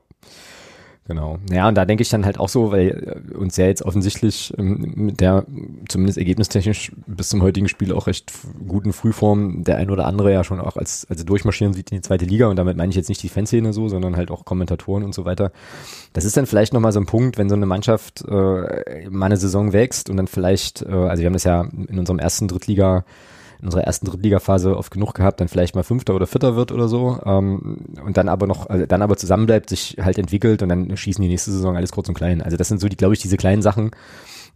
[1.10, 1.39] Genau.
[1.51, 4.53] Ja, und da denke ich dann halt auch so, weil äh, uns ja jetzt offensichtlich
[4.60, 5.43] ähm, mit der
[5.88, 8.32] zumindest ergebnistechnisch bis zum heutigen Spiel auch recht
[8.68, 12.03] guten Frühform der ein oder andere ja schon auch als, als durchmarschieren sieht in die
[12.03, 15.03] zweite Liga und damit meine ich jetzt nicht die Fanszene so, sondern halt auch Kommentatoren
[15.03, 15.51] und so weiter.
[16.14, 19.38] Das ist dann vielleicht nochmal so ein Punkt, wenn so eine Mannschaft äh, mal eine
[19.38, 23.03] Saison wächst und dann vielleicht, äh, also wir haben das ja in unserem ersten Drittliga
[23.60, 26.88] in unserer ersten Drittligaphase oft genug gehabt, dann vielleicht mal Fünfter oder Vierter wird oder
[26.88, 30.95] so ähm, und dann aber noch, also dann aber zusammenbleibt, sich halt entwickelt und dann
[30.95, 32.41] schießen die nächste Saison alles kurz und klein.
[32.41, 33.91] Also das sind so die, glaube ich, diese kleinen Sachen,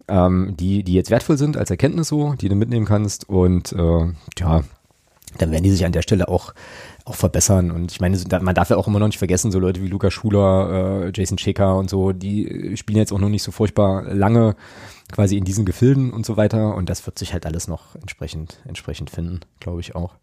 [0.08, 4.06] ähm, die, die jetzt wertvoll sind als Erkenntnis so, die du mitnehmen kannst und äh,
[4.40, 4.64] ja,
[5.38, 6.54] dann werden die sich an der Stelle auch
[7.06, 7.72] auch verbessern.
[7.72, 10.10] Und ich meine, man darf ja auch immer noch nicht vergessen, so Leute wie Luca
[10.10, 14.56] Schuler, äh, Jason Checker und so, die spielen jetzt auch noch nicht so furchtbar lange
[15.12, 16.76] quasi in diesen Gefilden und so weiter.
[16.76, 20.16] Und das wird sich halt alles noch entsprechend, entsprechend finden, glaube ich auch.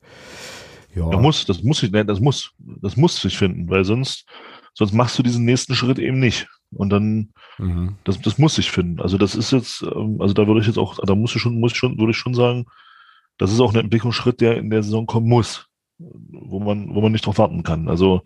[0.94, 1.08] Ja.
[1.10, 4.26] Das muss, das muss ich, das muss, das muss sich finden, weil sonst,
[4.74, 6.48] sonst machst du diesen nächsten Schritt eben nicht.
[6.72, 7.96] Und dann, mhm.
[8.04, 9.00] das, das muss sich finden.
[9.00, 11.58] Also das ist jetzt, ähm, also da würde ich jetzt auch, da muss ich schon,
[11.58, 12.66] muss ich schon, würde ich schon sagen,
[13.38, 15.66] das ist auch ein Entwicklungsschritt, der in der Saison kommen muss,
[15.98, 17.88] wo man, wo man nicht drauf warten kann.
[17.88, 18.22] Also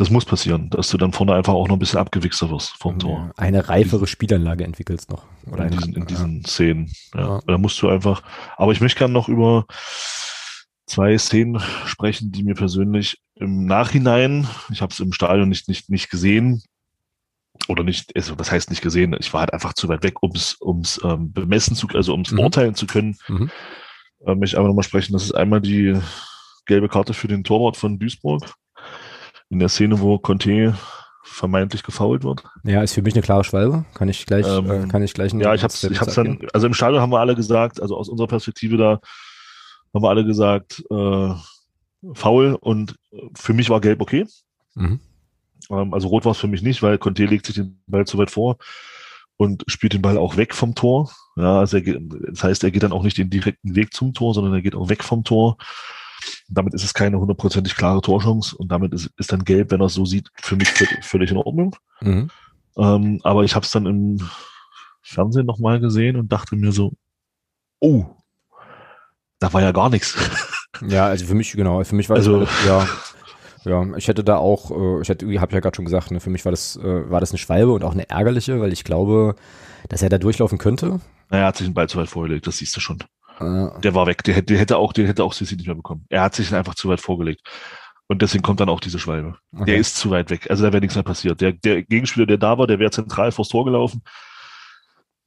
[0.00, 2.98] das muss passieren, dass du dann vorne einfach auch noch ein bisschen abgewichster wirst vom
[2.98, 3.32] Tor.
[3.36, 5.26] Eine reifere Spielanlage entwickelst noch.
[5.46, 6.90] Oder in diesen, in diesen Szenen.
[7.12, 7.20] Ja.
[7.20, 7.40] ja.
[7.46, 8.22] Da musst du einfach,
[8.56, 9.66] aber ich möchte gerne noch über
[10.86, 15.90] zwei Szenen sprechen, die mir persönlich im Nachhinein, ich habe es im Stadion nicht, nicht,
[15.90, 16.62] nicht gesehen,
[17.68, 20.56] oder nicht, also das heißt nicht gesehen, ich war halt einfach zu weit weg, ums
[20.62, 22.38] ums ähm, bemessen zu, also ums mhm.
[22.38, 23.18] urteilen zu können.
[23.28, 23.50] Mhm.
[24.24, 25.12] Äh, möchte ich einfach nochmal sprechen.
[25.12, 26.00] Das ist einmal die
[26.64, 28.54] gelbe Karte für den Torwart von Duisburg
[29.50, 30.74] in der Szene, wo Conte
[31.22, 32.44] vermeintlich gefault wird.
[32.64, 33.84] Ja, ist für mich eine klare Schwalbe.
[33.94, 35.32] Kann ich gleich, ähm, äh, kann ich gleich.
[35.34, 38.08] Ja, ich hab's, ich hab's dann, also im Stadion haben wir alle gesagt, also aus
[38.08, 39.00] unserer Perspektive da
[39.92, 41.34] haben wir alle gesagt, äh,
[42.14, 42.96] faul und
[43.34, 44.26] für mich war gelb okay.
[44.74, 45.00] Mhm.
[45.70, 48.18] Ähm, also rot war es für mich nicht, weil Conte legt sich den Ball zu
[48.18, 48.56] weit vor
[49.36, 51.10] und spielt den Ball auch weg vom Tor.
[51.36, 54.14] Ja, also er geht, das heißt, er geht dann auch nicht den direkten Weg zum
[54.14, 55.56] Tor, sondern er geht auch weg vom Tor.
[56.48, 59.86] Damit ist es keine hundertprozentig klare Torchance und damit ist, ist dann gelb, wenn er
[59.86, 60.68] es so sieht, für mich
[61.02, 61.76] völlig in Ordnung.
[62.00, 62.30] Mhm.
[62.76, 64.28] Ähm, aber ich habe es dann im
[65.02, 66.92] Fernsehen nochmal gesehen und dachte mir so,
[67.80, 68.04] oh,
[69.38, 70.16] da war ja gar nichts.
[70.88, 72.88] Ja, also für mich, genau, für mich war Also- das, ja,
[73.64, 76.30] ja, ich hätte da auch, äh, ich hätte, habe ja gerade schon gesagt, ne, für
[76.30, 79.34] mich war das, äh, war das eine Schwalbe und auch eine ärgerliche, weil ich glaube,
[79.90, 81.00] dass er da durchlaufen könnte.
[81.28, 82.98] Naja, er hat sich den Ball zu weit vorgelegt, das siehst du schon.
[83.40, 85.74] Äh, Der war weg, der hätte, der hätte auch, den hätte auch Sissi nicht mehr
[85.76, 86.04] bekommen.
[86.08, 87.42] Er hat sich einfach zu weit vorgelegt.
[88.06, 89.36] Und deswegen kommt dann auch diese Schwalbe.
[89.52, 89.66] okay.
[89.66, 90.50] Der ist zu weit weg.
[90.50, 91.40] Also da wäre nichts mehr passiert.
[91.40, 94.02] Der, der Gegenspieler, der da war, der wäre zentral vors Tor gelaufen.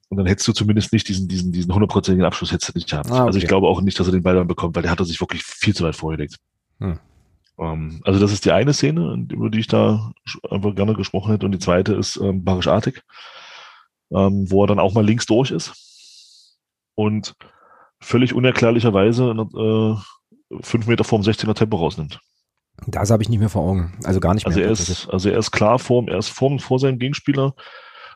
[0.10, 3.10] Und dann hättest du zumindest nicht diesen, diesen, diesen hundertprozentigen Abschluss hättest du nicht gehabt.
[3.10, 3.28] Ah, okay.
[3.28, 5.06] Also ich glaube auch nicht, dass er den Ball dann bekommt, weil der hat er
[5.06, 6.36] sich wirklich viel zu weit vorgelegt.
[6.80, 7.00] Hm.
[7.58, 10.12] Ähm, also das ist die eine Szene, über die ich da
[10.50, 11.46] einfach gerne gesprochen hätte.
[11.46, 13.02] Und die zweite ist ähm, Barisch Artig,
[14.12, 16.60] ähm, wo er dann auch mal links durch ist
[16.96, 17.34] und
[18.04, 22.20] völlig unerklärlicherweise äh, fünf Meter vorm 16er Tempo rausnimmt.
[22.88, 23.98] Das habe ich nicht mehr vor Augen.
[24.04, 24.68] Also gar nicht Also mehr.
[24.68, 25.04] er tatsächlich.
[25.06, 27.54] ist, also er ist klar vorm, er ist vorm, vor seinem Gegenspieler,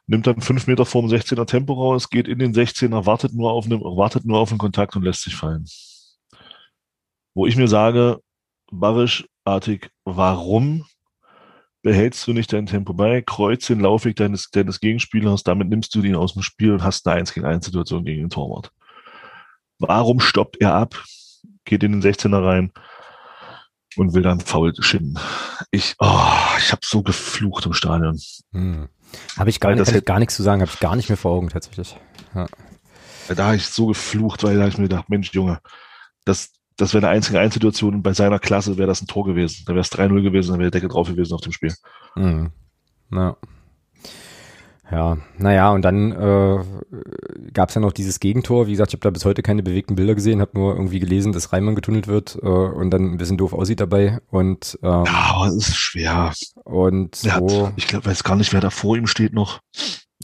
[0.07, 3.65] nimmt dann fünf Meter vorm 16er Tempo raus, geht in den 16er, wartet nur auf
[3.65, 5.65] einen, wartet nur auf einen Kontakt und lässt sich fallen.
[7.35, 8.19] Wo ich mir sage,
[8.71, 10.85] Barisch-artig, warum
[11.83, 16.01] behältst du nicht dein Tempo bei, kreuz den Laufweg deines, deines Gegenspielers, damit nimmst du
[16.01, 18.71] ihn aus dem Spiel und hast eine 1 gegen 1 Situation gegen den Torwart.
[19.79, 21.03] Warum stoppt er ab,
[21.65, 22.71] geht in den 16er rein
[23.95, 25.19] und will dann faul schinden?
[25.71, 28.19] Ich, oh, ich habe so geflucht im Stadion.
[28.53, 28.89] Hm.
[29.37, 31.31] Habe ich gar, nicht, ich gar nichts zu sagen, habe ich gar nicht mehr vor
[31.31, 31.97] Augen tatsächlich.
[32.33, 35.59] Da habe ich so geflucht, weil da habe ich mir gedacht, Mensch, Junge,
[36.25, 39.63] das, das wäre eine einzige Einsituation und bei seiner Klasse wäre das ein Tor gewesen.
[39.65, 41.73] Da wäre es 3-0 gewesen, dann wäre der Deckel drauf gewesen auf dem Spiel.
[42.13, 42.51] Hm.
[43.11, 43.37] Ja.
[44.89, 46.63] Ja, naja, und dann äh,
[47.53, 48.67] gab es ja noch dieses Gegentor.
[48.67, 51.33] Wie gesagt, ich habe da bis heute keine bewegten Bilder gesehen, habe nur irgendwie gelesen,
[51.33, 54.19] dass Reimann getunnelt wird äh, und dann ein bisschen doof aussieht dabei.
[54.29, 56.33] Und, ähm, Ja, aber es ist schwer.
[56.63, 57.67] und Der so.
[57.67, 59.59] hat, ich glaub, weiß gar nicht, wer da vor ihm steht noch.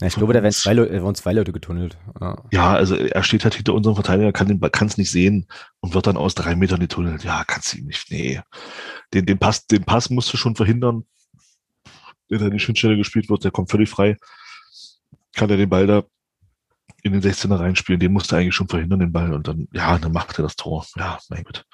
[0.00, 1.98] Ja, ich glaube, da werden zwei, Leu äh, wurden zwei Leute getunnelt.
[2.20, 2.42] Ja.
[2.50, 5.46] Ja, also er steht halt hinter unserem Verteidiger, kann es nicht sehen
[5.80, 7.22] und wird dann aus drei Metern getunnelt.
[7.22, 8.10] Ja, kannst du ihm nicht.
[8.10, 8.40] Nee.
[9.12, 11.04] Den, den, Pass, den Pass musst du schon verhindern,
[12.30, 14.16] der da in die Schnittstelle gespielt wird, der kommt völlig frei.
[15.34, 16.04] Kann er den Ball da
[17.02, 19.32] in den 16er reinspielen, den musste er eigentlich schon verhindern, den Ball.
[19.34, 20.86] Und dann, ja, dann macht er das Tor.
[20.96, 21.64] Ja, mein Gott.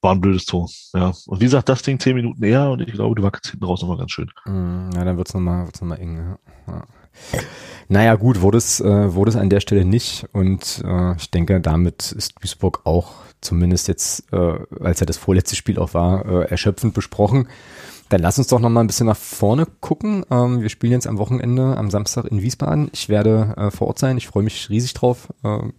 [0.00, 0.68] War ein blödes Tor.
[0.94, 1.12] Ja.
[1.26, 3.80] Und wie gesagt, das Ding zehn Minuten eher und ich glaube, du wackelst hinten raus
[3.82, 4.30] nochmal ganz schön.
[4.46, 6.16] Mm, Ja, dann wird's nochmal wird's noch eng.
[6.16, 6.38] Ja.
[6.72, 6.84] Ja.
[7.88, 10.26] Naja, gut, wurde es, äh, wurde es an der Stelle nicht.
[10.32, 15.56] Und äh, ich denke, damit ist Duisburg auch zumindest jetzt, äh, als ja das vorletzte
[15.56, 17.48] Spiel auch war, äh, erschöpfend besprochen.
[18.08, 20.24] Dann lass uns doch nochmal ein bisschen nach vorne gucken.
[20.30, 22.88] Ähm, wir spielen jetzt am Wochenende, am Samstag in Wiesbaden.
[22.92, 24.16] Ich werde äh, vor Ort sein.
[24.16, 25.28] Ich freue mich riesig drauf.
[25.42, 25.72] Ähm,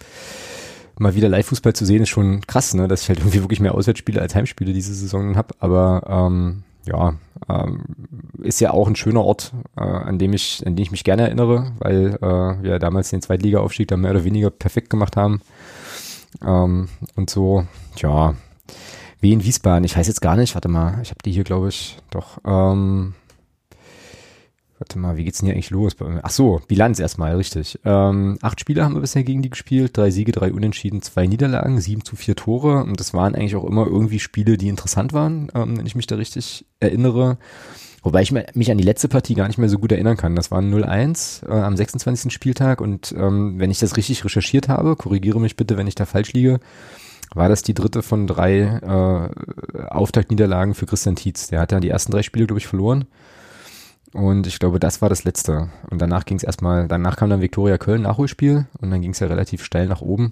[0.97, 2.87] mal wieder Live-Fußball zu sehen, ist schon krass, ne?
[2.87, 5.53] dass ich halt irgendwie wirklich mehr Auswärtsspiele als Heimspiele diese Saison habe.
[5.59, 7.15] Aber ähm, ja,
[7.49, 7.83] ähm,
[8.41, 11.23] ist ja auch ein schöner Ort, äh, an dem ich, an den ich mich gerne
[11.23, 15.41] erinnere, weil äh, wir damals den Zweitliga-Aufstieg da mehr oder weniger perfekt gemacht haben.
[16.45, 17.65] Ähm, und so,
[17.95, 18.35] tja,
[19.19, 19.83] wie in Wiesbaden.
[19.83, 22.37] Ich weiß jetzt gar nicht, warte mal, ich habe die hier, glaube ich, doch.
[22.45, 23.13] Ähm,
[24.79, 25.95] warte mal, wie geht's denn hier eigentlich los?
[26.21, 27.79] Ach so, Bilanz erstmal, richtig.
[27.83, 31.81] Ähm, acht Spiele haben wir bisher gegen die gespielt, drei Siege, drei Unentschieden, zwei Niederlagen,
[31.81, 32.83] sieben zu vier Tore.
[32.83, 36.07] Und das waren eigentlich auch immer irgendwie Spiele, die interessant waren, ähm, wenn ich mich
[36.07, 37.37] da richtig erinnere.
[38.03, 40.35] Wobei ich mich an die letzte Partie gar nicht mehr so gut erinnern kann.
[40.35, 42.31] Das war 0-1 äh, am 26.
[42.31, 46.05] Spieltag und ähm, wenn ich das richtig recherchiert habe, korrigiere mich bitte, wenn ich da
[46.05, 46.59] falsch liege,
[47.35, 51.47] war das die dritte von drei äh, Auftaktniederlagen für Christian Tietz.
[51.47, 53.05] Der hat ja die ersten drei Spiele, glaube ich, verloren.
[54.13, 55.69] Und ich glaube, das war das letzte.
[55.89, 59.19] Und danach ging es erstmal, danach kam dann Viktoria Köln Nachholspiel und dann ging es
[59.19, 60.29] ja relativ steil nach oben.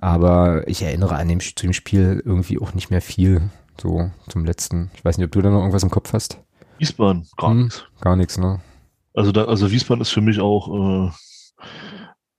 [0.00, 3.48] Aber ich erinnere an dem, zu dem Spiel irgendwie auch nicht mehr viel,
[3.80, 4.90] so zum letzten.
[4.94, 6.38] Ich weiß nicht, ob du da noch irgendwas im Kopf hast.
[6.78, 7.62] Wiesbaden, gar Hm.
[7.64, 7.84] nichts.
[8.00, 8.60] Gar nichts, ne?
[9.14, 10.68] Also, da, also Wiesbaden ist für mich auch
[11.08, 11.10] äh,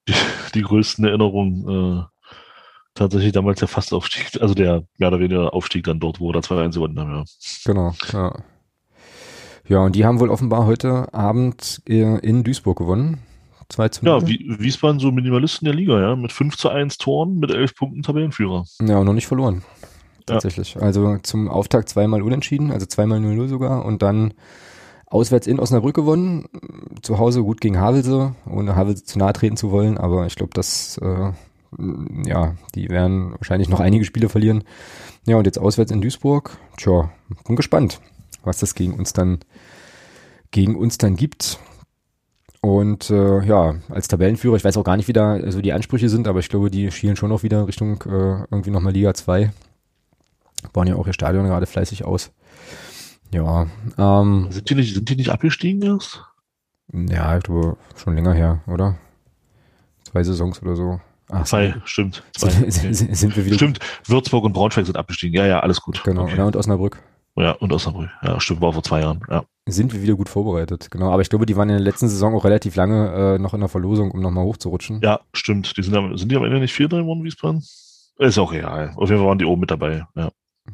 [0.08, 0.14] die,
[0.54, 1.68] die größten Erinnerungen.
[1.68, 2.04] Äh,
[2.98, 6.74] tatsächlich damals der Fastaufstieg, also der mehr oder weniger Aufstieg dann dort, wo da 2-1
[6.74, 7.12] gewonnen haben.
[7.12, 7.24] Ja.
[7.66, 8.34] Genau, ja.
[9.68, 13.20] Ja, und die haben wohl offenbar heute Abend äh, in Duisburg gewonnen.
[13.70, 14.22] 2 zu 0.
[14.22, 17.76] Ja, Wie, Wiesbaden so Minimalisten der Liga, ja, mit 5 zu 1 Toren, mit 11
[17.76, 18.66] Punkten Tabellenführer.
[18.82, 19.64] Ja, und noch nicht verloren.
[20.30, 20.36] Ja.
[20.36, 20.78] Tatsächlich.
[20.82, 24.34] Also zum Auftakt zweimal unentschieden, also zweimal 0-0 sogar und dann
[25.06, 26.46] auswärts in Osnabrück gewonnen.
[27.02, 30.54] Zu Hause gut gegen Havelse, ohne Havelse zu nahe treten zu wollen, aber ich glaube,
[30.54, 31.32] dass äh,
[32.26, 34.64] ja, die werden wahrscheinlich noch einige Spiele verlieren.
[35.26, 36.58] Ja, und jetzt auswärts in Duisburg.
[36.78, 37.12] Tja,
[37.46, 38.00] bin gespannt,
[38.44, 39.40] was das gegen uns dann
[40.52, 41.60] gegen uns dann gibt.
[42.62, 46.10] Und äh, ja, als Tabellenführer, ich weiß auch gar nicht, wie da so die Ansprüche
[46.10, 49.52] sind, aber ich glaube, die schielen schon noch wieder Richtung äh, irgendwie nochmal Liga 2.
[50.74, 52.32] Bauen ja auch ihr Stadion gerade fleißig aus.
[53.34, 56.24] Ja, ähm, Sind die nicht, sind die nicht abgestiegen erst?
[56.94, 58.96] ja, ich glaube, schon länger her, oder?
[60.18, 61.00] zwei Saisons oder so.
[61.30, 62.24] Ach, zwei, stimmt.
[62.38, 62.50] Zwei.
[62.70, 65.36] Sind, sind, wir wieder stimmt, Würzburg und Braunschweig sind abgestiegen.
[65.36, 66.04] Ja, ja, alles gut.
[66.04, 66.38] Genau, okay.
[66.38, 67.02] ja, und Osnabrück.
[67.36, 68.10] Ja, und Osnabrück.
[68.24, 69.22] Ja, stimmt, war vor zwei Jahren.
[69.30, 69.44] Ja.
[69.68, 71.12] Sind wir wieder gut vorbereitet, genau.
[71.12, 73.60] Aber ich glaube, die waren in der letzten Saison auch relativ lange äh, noch in
[73.60, 75.02] der Verlosung, um nochmal hochzurutschen.
[75.02, 75.76] Ja, stimmt.
[75.78, 77.62] Die sind, am, sind die am Ende nicht Vierter geworden, Wiesbaden?
[78.20, 78.94] Ist auch real.
[78.96, 80.32] Auf jeden Fall waren die oben mit dabei, ja.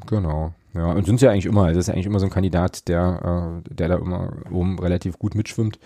[0.07, 0.53] Genau.
[0.73, 1.65] Ja, und sind sie ja eigentlich immer.
[1.65, 4.79] Also das ist ja eigentlich immer so ein Kandidat, der, äh, der da immer oben
[4.79, 5.79] relativ gut mitschwimmt.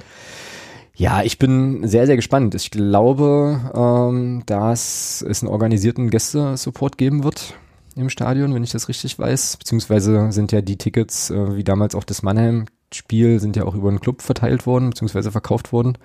[0.99, 2.55] Ja, ich bin sehr, sehr gespannt.
[2.55, 7.53] Ich glaube, ähm, dass es einen organisierten Gäste-Support geben wird
[7.95, 9.57] im Stadion, wenn ich das richtig weiß.
[9.57, 13.91] Beziehungsweise sind ja die Tickets, äh, wie damals auch das Mannheim-Spiel, sind ja auch über
[13.91, 15.99] den Club verteilt worden, beziehungsweise verkauft worden.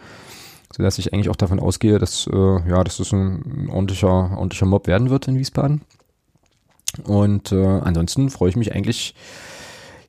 [0.77, 4.87] Sodass ich eigentlich auch davon ausgehe, dass, äh, ja, dass das ein, ordentlicher, ordentlicher Mob
[4.89, 5.81] werden wird in Wiesbaden.
[7.05, 9.15] Und äh, ansonsten freue ich mich eigentlich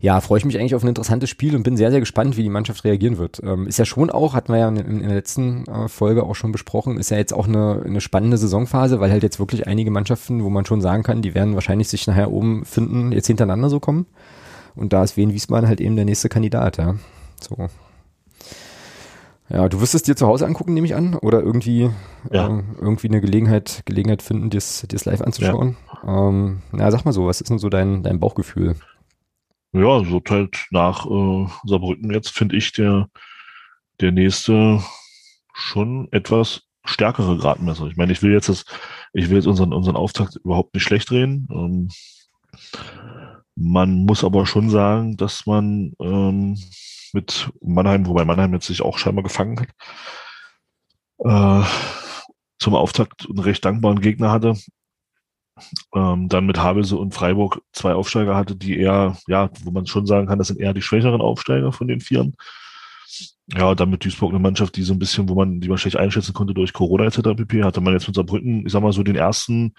[0.03, 2.43] ja, freue ich mich eigentlich auf ein interessantes Spiel und bin sehr, sehr gespannt, wie
[2.43, 3.41] die Mannschaft reagieren wird.
[3.41, 6.35] Ähm, ist ja schon auch, hatten wir ja in, in der letzten äh, Folge auch
[6.35, 9.91] schon besprochen, ist ja jetzt auch eine, eine spannende Saisonphase, weil halt jetzt wirklich einige
[9.91, 13.69] Mannschaften, wo man schon sagen kann, die werden wahrscheinlich sich nachher oben finden, jetzt hintereinander
[13.69, 14.05] so kommen.
[14.75, 16.95] Und da ist Wien Wiesbaden halt eben der nächste Kandidat, ja.
[17.39, 17.69] So.
[19.47, 21.89] Ja, du wirst es dir zu Hause angucken, nehme ich an, oder irgendwie,
[22.29, 22.47] Ja.
[22.47, 25.77] ähm, irgendwie eine Gelegenheit, Gelegenheit finden, dir es live anzuschauen.
[26.05, 28.75] Ähm, na, sag mal so, was ist denn so dein, dein Bauchgefühl?
[29.73, 33.09] Ja, so halt nach äh, Saarbrücken jetzt finde ich der,
[33.99, 34.83] der nächste
[35.53, 37.87] schon etwas stärkere Gradmesser.
[37.87, 38.65] Ich meine, ich will jetzt das,
[39.13, 41.47] ich will jetzt unseren, unseren Auftakt überhaupt nicht schlecht reden.
[41.51, 41.89] Ähm,
[43.55, 46.55] man muss aber schon sagen, dass man ähm,
[47.13, 49.69] mit Mannheim, wobei Mannheim jetzt sich auch scheinbar gefangen hat,
[51.63, 51.67] äh,
[52.59, 54.55] zum Auftakt einen recht dankbaren Gegner hatte.
[55.95, 60.05] Ähm, dann mit Havelse und Freiburg zwei Aufsteiger hatte, die eher, ja, wo man schon
[60.05, 62.35] sagen kann, das sind eher die schwächeren Aufsteiger von den Vieren.
[63.47, 65.97] Ja, dann mit Duisburg eine Mannschaft, die so ein bisschen, wo man die man schlecht
[65.97, 67.35] einschätzen konnte durch Corona etc.
[67.35, 67.63] pp.
[67.63, 69.73] hatte man jetzt mit Saarbrücken, ich sag mal so den ersten,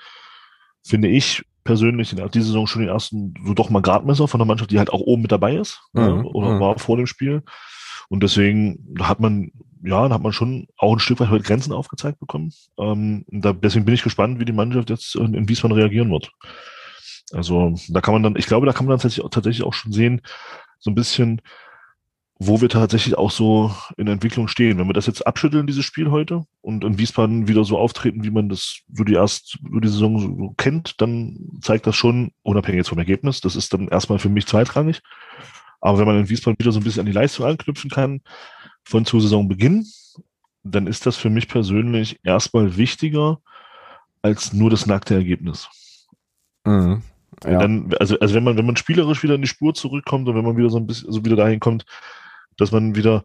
[0.85, 4.47] finde ich persönlich in dieser Saison schon den ersten, so doch mal Gradmesser von der
[4.47, 6.61] Mannschaft, die halt auch oben mit dabei ist Mhm, oder mhm.
[6.61, 7.43] war vor dem Spiel.
[8.09, 9.51] Und deswegen hat man,
[9.85, 12.53] ja, da hat man schon auch ein Stück weit heute Grenzen aufgezeigt bekommen.
[12.79, 16.31] Ähm, da, deswegen bin ich gespannt, wie die Mannschaft jetzt in, in Wiesbaden reagieren wird.
[17.33, 20.23] Also da kann man dann, ich glaube, da kann man dann tatsächlich, auch schon sehen,
[20.79, 21.43] so ein bisschen,
[22.39, 24.79] wo wir tatsächlich auch so in Entwicklung stehen.
[24.79, 28.31] Wenn wir das jetzt abschütteln, dieses Spiel heute, und in Wiesbaden wieder so auftreten, wie
[28.31, 32.33] man das so die erst, so die Saison so, so kennt, dann zeigt das schon,
[32.43, 35.01] unabhängig jetzt vom Ergebnis, das ist dann erstmal für mich zweitrangig.
[35.81, 38.23] Aber wenn man in Wiesbaden wieder so ein bisschen an die Leistung anknüpfen kann,
[38.85, 39.87] von zu Saisonbeginn,
[40.63, 43.41] dann ist das für mich persönlich erstmal wichtiger
[44.23, 45.69] als nur das nackte Ergebnis.
[46.65, 47.03] Mhm.
[47.45, 47.59] Ja.
[47.59, 50.45] Dann, also, also wenn man, wenn man spielerisch wieder in die Spur zurückkommt und wenn
[50.45, 51.85] man wieder so ein bisschen, so wieder dahin kommt,
[52.57, 53.25] dass man wieder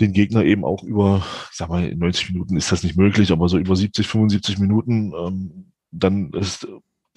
[0.00, 3.30] den Gegner eben auch über, ich sag mal, in 90 Minuten ist das nicht möglich,
[3.30, 6.66] aber so über 70, 75 Minuten ähm, dann ist,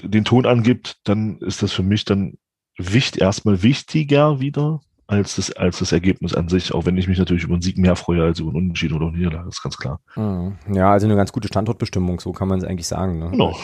[0.04, 2.38] den Ton angibt, dann ist das für mich dann
[2.78, 7.20] wichtig, erstmal wichtiger wieder als das, als das Ergebnis an sich, auch wenn ich mich
[7.20, 9.78] natürlich über einen Sieg mehr freue als über einen Unentschieden oder eine Niederlage, ist ganz
[9.78, 10.00] klar.
[10.16, 10.56] Mhm.
[10.74, 13.20] Ja, also eine ganz gute Standortbestimmung, so kann man es eigentlich sagen.
[13.20, 13.30] Ne?
[13.32, 13.56] Genau.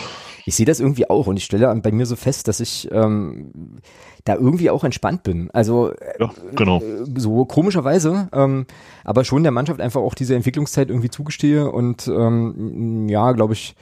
[0.45, 3.79] Ich sehe das irgendwie auch und ich stelle bei mir so fest, dass ich ähm,
[4.23, 5.49] da irgendwie auch entspannt bin.
[5.51, 6.79] Also Ja, genau.
[6.81, 8.65] äh, so komischerweise, ähm,
[9.03, 13.75] aber schon der Mannschaft einfach auch diese Entwicklungszeit irgendwie zugestehe und ähm, ja, glaube ich,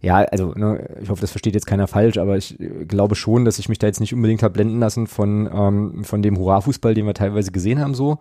[0.00, 3.44] ja, also ne, ich hoffe, das versteht jetzt keiner falsch, aber ich äh, glaube schon,
[3.44, 6.94] dass ich mich da jetzt nicht unbedingt habe blenden lassen von ähm, von dem Hurra-Fußball,
[6.94, 8.18] den wir teilweise gesehen haben, so,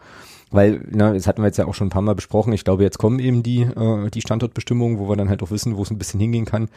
[0.50, 2.52] weil ne, das hatten wir jetzt ja auch schon ein paar Mal besprochen.
[2.54, 5.78] Ich glaube, jetzt kommen eben die äh, die Standortbestimmungen, wo wir dann halt auch wissen,
[5.78, 6.70] wo es ein bisschen hingehen kann.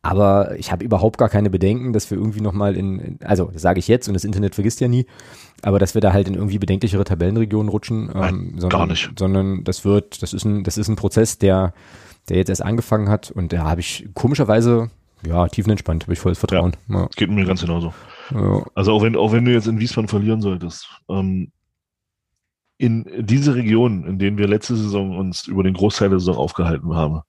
[0.00, 3.60] Aber ich habe überhaupt gar keine Bedenken, dass wir irgendwie nochmal in, in, also das
[3.60, 5.04] sage ich jetzt und das Internet vergisst ja nie,
[5.62, 9.10] aber dass wir da halt in irgendwie bedenklichere Tabellenregionen rutschen, Nein, ähm, gar sondern, nicht.
[9.18, 11.74] sondern das wird, das ist ein, das ist ein Prozess, der,
[12.28, 14.90] der jetzt erst angefangen hat und da habe ich komischerweise,
[15.26, 16.76] ja, tiefenentspannt, habe ich volles Vertrauen.
[16.88, 17.08] Ja.
[17.16, 17.94] Geht mir ganz genauso.
[18.32, 18.64] Ja.
[18.74, 21.52] Also auch wenn, auch wenn du jetzt in Wiesbaden verlieren solltest, ähm,
[22.78, 26.94] in diese Region, in denen wir letzte Saison uns über den Großteil der Saison aufgehalten
[26.94, 27.22] haben,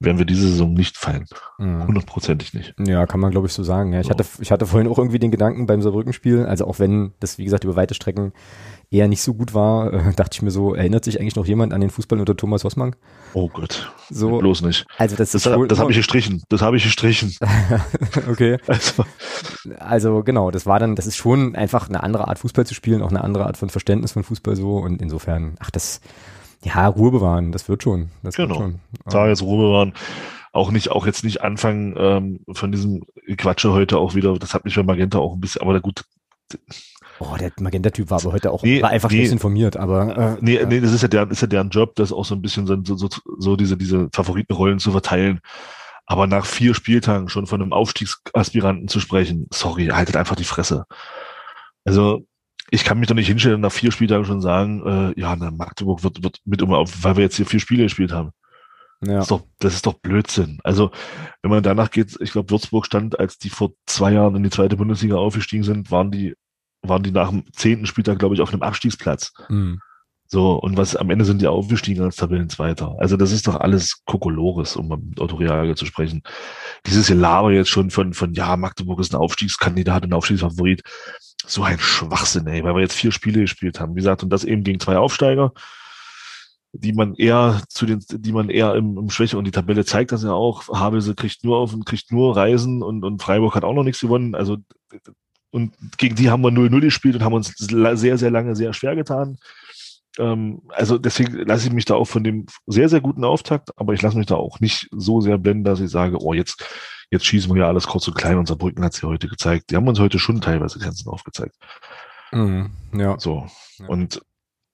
[0.00, 1.26] werden wir diese Saison nicht fallen.
[1.58, 1.86] Mhm.
[1.86, 2.74] Hundertprozentig nicht.
[2.78, 3.92] Ja, kann man glaube ich so sagen.
[3.92, 4.10] Ja, ich, So.
[4.10, 7.44] hatte, ich hatte vorhin auch irgendwie den Gedanken beim Saarbrücken-Spiel, also auch wenn das, wie
[7.44, 8.32] gesagt, über weite Strecken
[8.92, 11.72] eher nicht so gut war, äh, dachte ich mir so, erinnert sich eigentlich noch jemand
[11.72, 12.94] an den Fußball unter Thomas Hossmann?
[13.34, 13.90] Oh Gott.
[14.10, 14.86] So, Bloß nicht.
[14.98, 16.42] also das, Das, das habe ich immer- gestrichen.
[16.50, 17.34] Das habe ich gestrichen.
[18.30, 18.58] okay.
[18.68, 19.04] Also,
[19.78, 23.02] Also genau, das war dann, das ist schon einfach eine andere Art Fußball zu spielen,
[23.02, 26.00] auch eine andere Art von Verständnis von Fußball so und insofern, ach das,
[26.62, 28.50] ja, Ruhe bewahren, das wird schon, das Genau.
[28.50, 28.80] wird schon.
[29.06, 29.94] da jetzt Ruhe waren.
[30.52, 33.02] Auch nicht, auch jetzt nicht anfangen ähm, von diesem
[33.38, 34.34] Quatsche heute auch wieder.
[34.38, 36.04] Das hat mich bei Magenta auch ein bisschen, aber gut,
[37.24, 40.16] Oh, der Magenta-Typ war aber heute auch nee, war einfach nee, schlecht informiert, aber.
[40.16, 40.66] Äh, nee, ja.
[40.66, 42.76] nee, das ist ja deren, ist ja deren Job, das auch so ein bisschen so,
[42.96, 43.08] so,
[43.38, 45.40] so diese, diese Favoritenrollen zu verteilen.
[46.04, 50.84] Aber nach vier Spieltagen schon von einem Aufstiegsaspiranten zu sprechen, sorry, haltet einfach die Fresse.
[51.84, 52.26] Also,
[52.70, 54.82] ich kann mich doch nicht hinstellen und nach vier Spieltagen schon sagen,
[55.14, 57.84] äh, ja, na, Magdeburg wird, wird mit um auf, weil wir jetzt hier vier Spiele
[57.84, 58.32] gespielt haben.
[59.04, 59.14] Ja.
[59.14, 60.58] Das, ist doch, das ist doch Blödsinn.
[60.64, 60.90] Also,
[61.42, 64.50] wenn man danach geht, ich glaube, Würzburg stand, als die vor zwei Jahren in die
[64.50, 66.34] zweite Bundesliga aufgestiegen sind, waren die,
[66.82, 69.32] waren die nach dem zehnten Spieltag, glaube ich, auf einem Abstiegsplatz.
[69.48, 69.80] Mhm.
[70.32, 72.96] So, und was am Ende sind die aufgestiegen als Tabellenzweiter.
[72.98, 76.22] Also das ist doch alles Kokolores, um mit Otto Reage zu sprechen.
[76.86, 80.82] Dieses Gelaber jetzt schon von, von ja, Magdeburg ist ein Aufstiegskandidat, ein Aufstiegsfavorit.
[81.44, 83.94] So ein Schwachsinn, ey, weil wir jetzt vier Spiele gespielt haben.
[83.94, 85.52] Wie gesagt, und das eben gegen zwei Aufsteiger,
[86.72, 90.12] die man eher zu den, die man eher im, im Schwäche und die Tabelle zeigt
[90.12, 90.66] das ja auch.
[90.68, 94.00] Havelse kriegt nur auf und kriegt nur Reisen und, und Freiburg hat auch noch nichts
[94.00, 94.34] gewonnen.
[94.34, 94.56] Also,
[95.52, 98.96] und gegen die haben wir 0-0 gespielt und haben uns sehr, sehr lange sehr schwer
[98.96, 99.38] getan.
[100.18, 103.92] Ähm, also deswegen lasse ich mich da auch von dem sehr, sehr guten Auftakt, aber
[103.92, 106.64] ich lasse mich da auch nicht so sehr blenden, dass ich sage, oh, jetzt,
[107.10, 108.38] jetzt schießen wir ja alles kurz und klein.
[108.38, 109.70] Unser Brücken hat es ja heute gezeigt.
[109.70, 111.54] Die haben uns heute schon teilweise Grenzen aufgezeigt.
[112.32, 113.18] Mhm, ja.
[113.18, 113.46] So.
[113.78, 113.88] Ja.
[113.88, 114.22] Und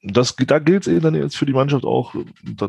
[0.02, 2.14] das, da gilt es eben dann jetzt für die Mannschaft auch,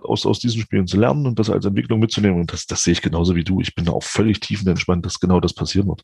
[0.01, 2.39] aus, aus diesen Spielen zu lernen und das als Entwicklung mitzunehmen.
[2.39, 3.61] Und das, das sehe ich genauso wie du.
[3.61, 6.03] Ich bin da auch völlig tiefenentspannt, dass genau das passieren wird.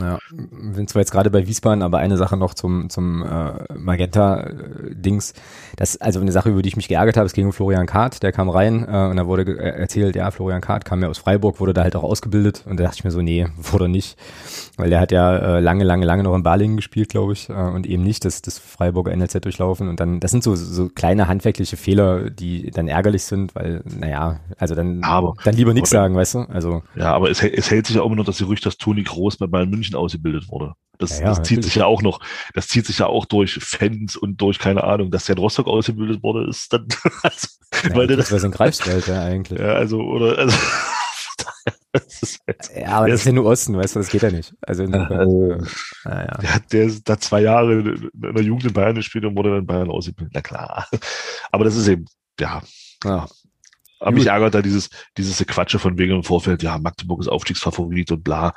[0.00, 0.18] Ja,
[0.72, 5.34] sind zwar jetzt gerade bei Wiesbaden, aber eine Sache noch zum, zum äh, Magenta-Dings.
[5.76, 8.22] Das also eine Sache, über die ich mich geärgert habe, es ging um Florian Kahrt,
[8.22, 11.18] der kam rein äh, und da wurde äh, erzählt, ja, Florian Kahrt kam ja aus
[11.18, 14.16] Freiburg, wurde da halt auch ausgebildet und da dachte ich mir so, nee, wurde nicht.
[14.78, 17.52] Weil der hat ja äh, lange, lange, lange noch in Balingen gespielt, glaube ich, äh,
[17.52, 19.88] und eben nicht das, das Freiburger NLZ durchlaufen.
[19.88, 24.40] Und dann, das sind so so kleine handwerkliche Fehler, die dann ärgerlich sind, weil, naja,
[24.58, 26.38] also dann, aber, dann lieber nichts sagen, weißt du?
[26.48, 26.82] Also.
[26.96, 29.36] Ja, aber es, es hält sich ja auch immer noch das Gerücht, dass Toni Groß
[29.36, 30.74] bei Bayern München ausgebildet wurde.
[30.98, 32.20] Das, ja, das zieht sich ja auch noch,
[32.54, 35.66] das zieht sich ja auch durch Fans und durch, keine Ahnung, dass der in Rostock
[35.66, 36.86] ausgebildet wurde, ist dann,
[37.22, 37.48] also,
[37.84, 39.58] ja, weil das, das in Greifswald, ja, eigentlich.
[39.58, 40.56] Ja, also, oder, also,
[42.46, 44.54] halt, ja, aber das ist ja nur Osten, weißt du, das geht ja nicht.
[44.62, 45.58] Also, also
[46.04, 46.38] naja.
[46.40, 49.60] der, hat, der da zwei Jahre in der Jugend in Bayern gespielt und wurde dann
[49.60, 50.32] in Bayern ausgebildet.
[50.34, 50.88] Na klar.
[51.52, 52.06] Aber das ist eben,
[52.40, 52.62] ja.
[53.04, 53.26] ja.
[54.02, 58.10] Aber mich ärgert da dieses, dieses Quatsche von wegen im Vorfeld, ja, Magdeburg ist Aufstiegsfavorit
[58.10, 58.52] und bla.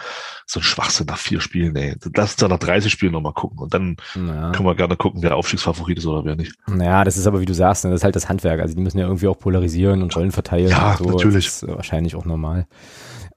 [0.47, 1.95] So ein Schwachsinn nach vier Spielen, ey.
[2.15, 4.51] Lass uns da nach 30 Spielen nochmal gucken und dann ja.
[4.51, 6.55] können wir gerne gucken, wer Aufstiegsfavorit ist oder wer nicht.
[6.65, 8.59] Naja, das ist aber, wie du sagst, ne, das ist halt das Handwerk.
[8.59, 10.69] Also die müssen ja irgendwie auch polarisieren und Rollen verteilen.
[10.69, 11.05] Ja, so.
[11.05, 11.45] natürlich.
[11.45, 12.65] Das ist wahrscheinlich auch normal.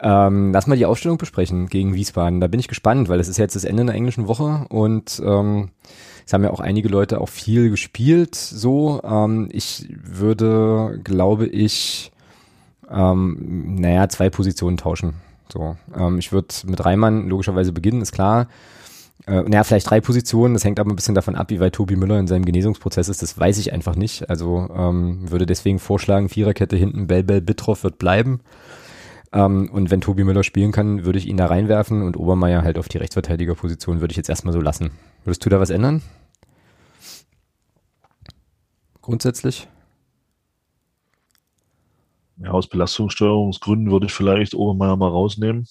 [0.01, 2.41] Ähm, lass mal die Aufstellung besprechen gegen Wiesbaden.
[2.41, 5.71] Da bin ich gespannt, weil es ist jetzt das Ende der englischen Woche und ähm,
[6.25, 8.35] es haben ja auch einige Leute auch viel gespielt.
[8.35, 12.13] So, ähm, ich würde, glaube ich,
[12.91, 15.15] ähm, naja, zwei Positionen tauschen.
[15.53, 18.49] So, ähm, ich würde mit Reimann logischerweise beginnen, ist klar.
[19.27, 20.55] Äh, naja, vielleicht drei Positionen.
[20.55, 23.23] Das hängt aber ein bisschen davon ab, wie weit Tobi Müller in seinem Genesungsprozess ist.
[23.23, 24.31] Das weiß ich einfach nicht.
[24.31, 28.41] Also ähm, würde deswegen vorschlagen, Viererkette hinten, Bell Bell Bittroff wird bleiben.
[29.33, 32.79] Ähm, und wenn Tobi Müller spielen kann, würde ich ihn da reinwerfen und Obermeier halt
[32.79, 34.91] auf die Rechtsverteidigerposition würde ich jetzt erstmal so lassen.
[35.25, 36.03] Würdest du da was ändern?
[39.03, 39.69] Grundsätzlich?
[42.39, 45.67] Ja, aus Belastungssteuerungsgründen würde ich vielleicht Obermeier mal rausnehmen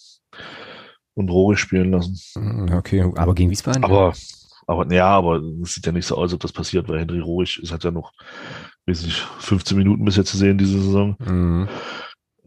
[1.13, 2.19] und Rohre spielen lassen.
[2.33, 3.83] Hm, okay, aber gegen Wiesbaden?
[3.83, 4.13] Aber,
[4.67, 7.59] aber, ja, aber es sieht ja nicht so aus, ob das passiert, weil Henry Rohrig
[7.61, 8.11] ist hat ja noch,
[8.85, 11.15] weiß nicht, 15 Minuten bis jetzt zu sehen diese Saison.
[11.19, 11.69] Mhm.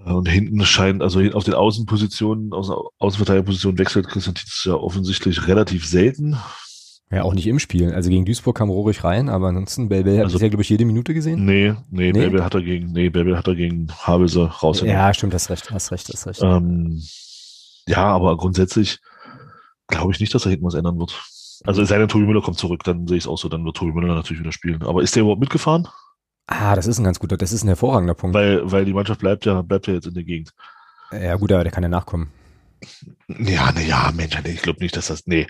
[0.04, 5.86] Und hinten scheint, also auf den Außenpositionen, aus Außenverteidigerpositionen wechselt Christian Tietz ja offensichtlich relativ
[5.86, 6.36] selten.
[7.12, 7.92] Ja, auch nicht im Spiel.
[7.92, 10.84] Also gegen Duisburg kam Rohrig rein, aber ansonsten Belbel hat also, ja, glaube ich, jede
[10.84, 11.44] Minute gesehen.
[11.44, 12.12] Nee, nee, nee?
[12.12, 14.96] Belbel hat er gegen, nee, Belbel hat er gegen Havelse rausgenommen.
[14.96, 16.40] Ja, stimmt, hast recht, hast recht, hast recht.
[16.42, 17.02] Ähm,
[17.88, 19.00] ja, aber grundsätzlich
[19.88, 21.20] glaube ich nicht, dass er hinten was ändern wird.
[21.64, 23.64] Also es sei denn, Tobi Müller kommt zurück, dann sehe ich es auch so, dann
[23.64, 24.82] wird Tobi Müller natürlich wieder spielen.
[24.82, 25.88] Aber ist der überhaupt mitgefahren?
[26.52, 28.34] Ah, das ist ein ganz guter, das ist ein hervorragender Punkt.
[28.34, 30.52] Weil, weil die Mannschaft bleibt ja, bleibt ja jetzt in der Gegend.
[31.12, 32.32] Ja, gut, aber der kann ja nachkommen.
[33.28, 35.46] Ja, ne, ja, Mensch, nee, ich glaube nicht, dass das, nee.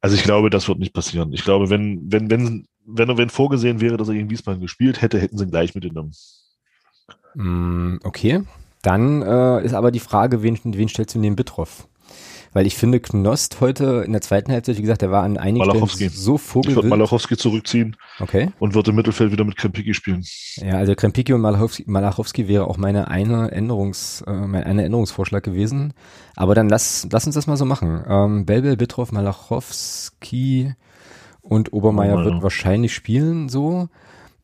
[0.00, 1.34] Also ich glaube, das wird nicht passieren.
[1.34, 5.20] Ich glaube, wenn, wenn, wenn, wenn, wenn vorgesehen wäre, dass er gegen Wiesbaden gespielt hätte,
[5.20, 6.12] hätten sie ihn gleich mitgenommen.
[7.34, 8.42] Mm, okay.
[8.80, 11.86] Dann äh, ist aber die Frage, wen, wen stellst du neben Bitroff?
[12.52, 15.64] Weil ich finde, Knost heute in der zweiten Halbzeit, wie gesagt, der war an einigen
[15.88, 16.70] Stellen so vogelwild.
[16.70, 17.96] Ich würde Malachowski zurückziehen.
[18.18, 18.50] Okay.
[18.58, 20.24] Und würde im Mittelfeld wieder mit Krempiki spielen.
[20.56, 25.44] Ja, also Krempiki und Malachowski, Malachowski wäre auch meine eine Änderungs, äh, mein eine Änderungsvorschlag
[25.44, 25.94] gewesen.
[26.34, 28.02] Aber dann lass, lass uns das mal so machen.
[28.08, 30.74] Ähm, Belbel, Bitroff, Malachowski
[31.42, 33.88] und Obermeier oh, wird wahrscheinlich spielen, so.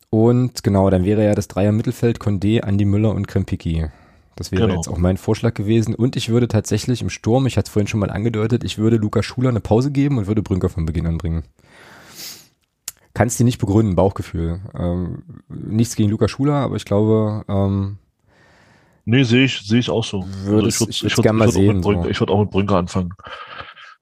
[0.09, 3.89] Und genau, dann wäre ja das Dreier Mittelfeld Condé, Andi Müller und Krempiki.
[4.37, 4.75] Das wäre genau.
[4.75, 5.95] jetzt auch mein Vorschlag gewesen.
[5.95, 8.97] Und ich würde tatsächlich im Sturm, ich hatte es vorhin schon mal angedeutet, ich würde
[8.97, 11.43] Lukas Schuler eine Pause geben und würde Brünker von Beginn an bringen.
[13.13, 14.61] kann es dir nicht begründen, Bauchgefühl.
[14.77, 17.97] Ähm, nichts gegen Luca Schuler, aber ich glaube, ähm,
[19.09, 20.27] Nee, sehe ich, sehe ich auch so.
[20.43, 21.81] Würde also ich, ich, ich, gerne mal sehen.
[21.81, 22.05] So.
[22.09, 23.13] Ich würde auch mit Brünker anfangen.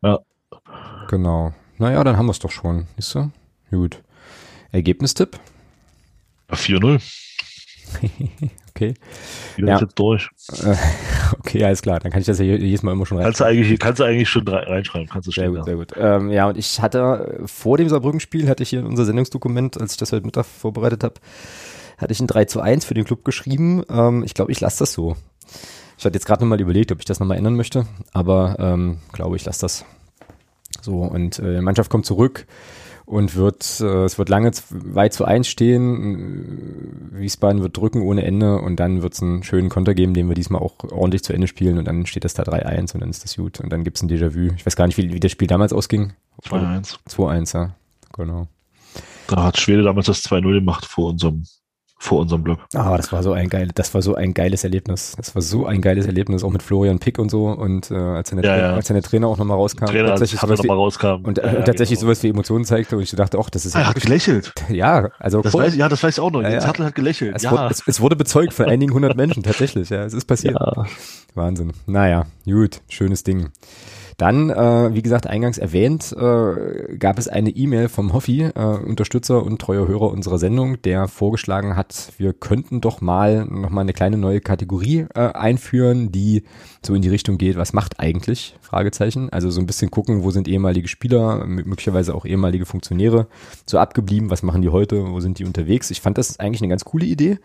[0.01, 0.19] Ja.
[1.07, 1.53] Genau.
[1.77, 2.87] Naja, dann haben wir es doch schon.
[2.95, 3.31] Siehst du?
[3.69, 4.01] Gut.
[4.71, 5.39] Ergebnistipp?
[6.49, 7.01] 4-0.
[8.69, 8.93] okay.
[9.57, 9.79] Ja.
[9.79, 10.29] jetzt durch.
[11.39, 11.99] okay, alles klar.
[11.99, 13.25] Dann kann ich das ja jedes Mal immer schon rein.
[13.25, 15.07] Kannst du eigentlich, kannst du eigentlich schon reinschreiben.
[15.07, 15.93] Kannst du sehr gut, sehr gut.
[15.97, 19.97] Ähm, ja, und ich hatte vor dem Saarbrücken-Spiel hatte ich hier unser Sendungsdokument, als ich
[19.97, 21.15] das heute Mittag vorbereitet habe,
[21.97, 23.83] hatte ich ein 3 zu 1 für den Club geschrieben.
[23.89, 25.15] Ähm, ich glaube, ich lasse das so.
[25.97, 29.37] Ich hatte jetzt gerade nochmal überlegt, ob ich das nochmal ändern möchte, aber ähm, glaube,
[29.37, 29.85] ich lasse das
[30.81, 30.99] so.
[30.99, 32.45] Und äh, die Mannschaft kommt zurück
[33.05, 37.09] und wird, äh, es wird lange weit zu eins stehen.
[37.11, 40.35] Wiesbaden wird drücken ohne Ende und dann wird es einen schönen Konter geben, den wir
[40.35, 43.23] diesmal auch ordentlich zu Ende spielen und dann steht das da 3-1 und dann ist
[43.23, 43.59] das gut.
[43.59, 44.53] Und dann gibt es ein Déjà-vu.
[44.55, 46.13] Ich weiß gar nicht, wie, wie das Spiel damals ausging.
[46.43, 46.97] 2-1.
[47.07, 47.75] 2-1, ja.
[48.13, 48.47] Genau.
[49.27, 51.43] Da hat Schwede damals das 2-0 gemacht vor unserem
[52.05, 52.59] vor unserem Blog.
[52.73, 55.13] Ah, das war so ein geil, das war so ein geiles Erlebnis.
[55.17, 58.29] Das war so ein geiles Erlebnis, auch mit Florian Pick und so und äh, als,
[58.29, 58.73] der, ja, ja.
[58.73, 59.85] als der Trainer auch nochmal rauskam.
[59.85, 61.23] Trainer tatsächlich sowas noch mal rauskam.
[61.23, 62.11] Und, äh, ja, tatsächlich genau.
[62.11, 63.75] sowas wie Emotionen zeigte und ich dachte, auch, das ist.
[63.75, 64.53] Ah, er hat gelächelt.
[64.69, 65.41] Ja, also.
[65.41, 66.41] Das weiß, ja, das weiß ich auch noch.
[66.41, 66.65] Ja.
[66.65, 67.35] Hartl hat gelächelt.
[67.35, 67.51] Es, ja.
[67.51, 69.89] wurde, es, es, wurde bezeugt von einigen hundert Menschen, tatsächlich.
[69.89, 70.57] Ja, es ist passiert.
[71.33, 71.73] Wahnsinn.
[71.85, 73.49] Naja, gut, schönes Ding.
[74.17, 79.43] Dann, äh, wie gesagt, eingangs erwähnt, äh, gab es eine E-Mail vom Hoffi, äh, Unterstützer
[79.43, 84.17] und treuer Hörer unserer Sendung, der vorgeschlagen hat, wir könnten doch mal nochmal eine kleine
[84.17, 86.43] neue Kategorie äh, einführen, die
[86.85, 88.55] so in die Richtung geht, was macht eigentlich?
[88.61, 89.29] Fragezeichen.
[89.31, 93.27] Also so ein bisschen gucken, wo sind ehemalige Spieler, möglicherweise auch ehemalige Funktionäre
[93.65, 95.91] so abgeblieben, was machen die heute, wo sind die unterwegs?
[95.91, 97.39] Ich fand das eigentlich eine ganz coole Idee.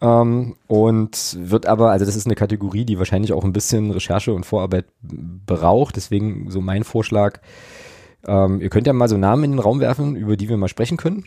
[0.00, 4.32] Ähm, und wird aber, also das ist eine Kategorie, die wahrscheinlich auch ein bisschen Recherche
[4.32, 5.96] und Vorarbeit braucht.
[5.96, 7.40] Deswegen so mein Vorschlag.
[8.26, 10.68] Ähm, ihr könnt ja mal so Namen in den Raum werfen, über die wir mal
[10.68, 11.24] sprechen können.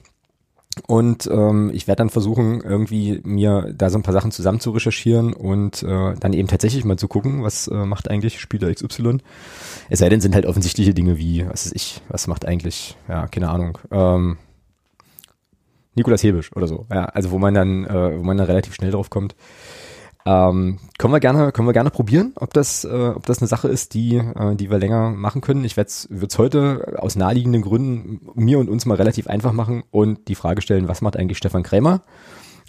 [0.88, 4.72] Und ähm, ich werde dann versuchen, irgendwie mir da so ein paar Sachen zusammen zu
[4.72, 9.18] recherchieren und äh, dann eben tatsächlich mal zu gucken, was äh, macht eigentlich Spieler XY.
[9.90, 13.28] Es sei denn, sind halt offensichtliche Dinge wie, was ist ich, was macht eigentlich, ja,
[13.28, 14.38] keine Ahnung, ähm,
[15.96, 16.86] Nikolas Hebisch oder so.
[16.92, 19.36] Ja, also wo man dann, äh, wo man dann relativ schnell drauf kommt.
[20.24, 23.68] Ähm, können wir gerne, können wir gerne probieren, ob das, äh, ob das eine Sache
[23.68, 25.64] ist, die, äh, die wir länger machen können.
[25.66, 30.28] Ich werde es heute aus naheliegenden Gründen mir und uns mal relativ einfach machen und
[30.28, 32.04] die Frage stellen, was macht eigentlich Stefan Krämer?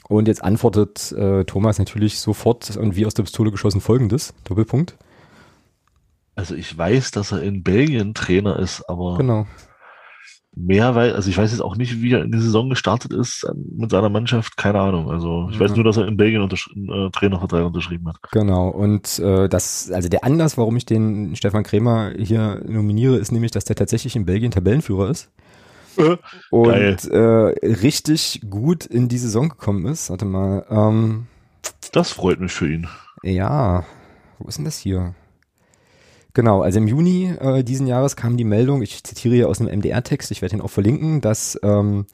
[0.08, 4.96] Und jetzt antwortet äh, Thomas natürlich sofort und wie aus der Pistole geschossen folgendes, Doppelpunkt.
[6.34, 9.46] Also ich weiß, dass er in Belgien Trainer ist, aber genau
[10.54, 13.46] mehr, weil, also ich weiß jetzt auch nicht, wie er in die Saison gestartet ist
[13.54, 15.10] mit seiner Mannschaft, keine Ahnung.
[15.10, 15.60] Also ich ja.
[15.60, 18.16] weiß nur, dass er in Belgien äh, Trainervertrag unterschrieben hat.
[18.32, 23.32] Genau, und äh, das, also der Anlass, warum ich den Stefan Krämer hier nominiere, ist
[23.32, 25.30] nämlich, dass der tatsächlich in Belgien Tabellenführer ist.
[25.96, 26.16] Äh,
[26.50, 30.10] und äh, richtig gut in die Saison gekommen ist.
[30.10, 30.64] Warte mal.
[30.70, 31.26] Ähm,
[31.92, 32.88] das freut mich für ihn.
[33.22, 33.84] Ja,
[34.38, 35.14] wo ist denn das hier?
[36.34, 39.78] Genau, also im Juni äh, diesen Jahres kam die Meldung, ich zitiere hier aus einem
[39.78, 42.06] MDR-Text, ich werde ihn auch verlinken, dass ähm,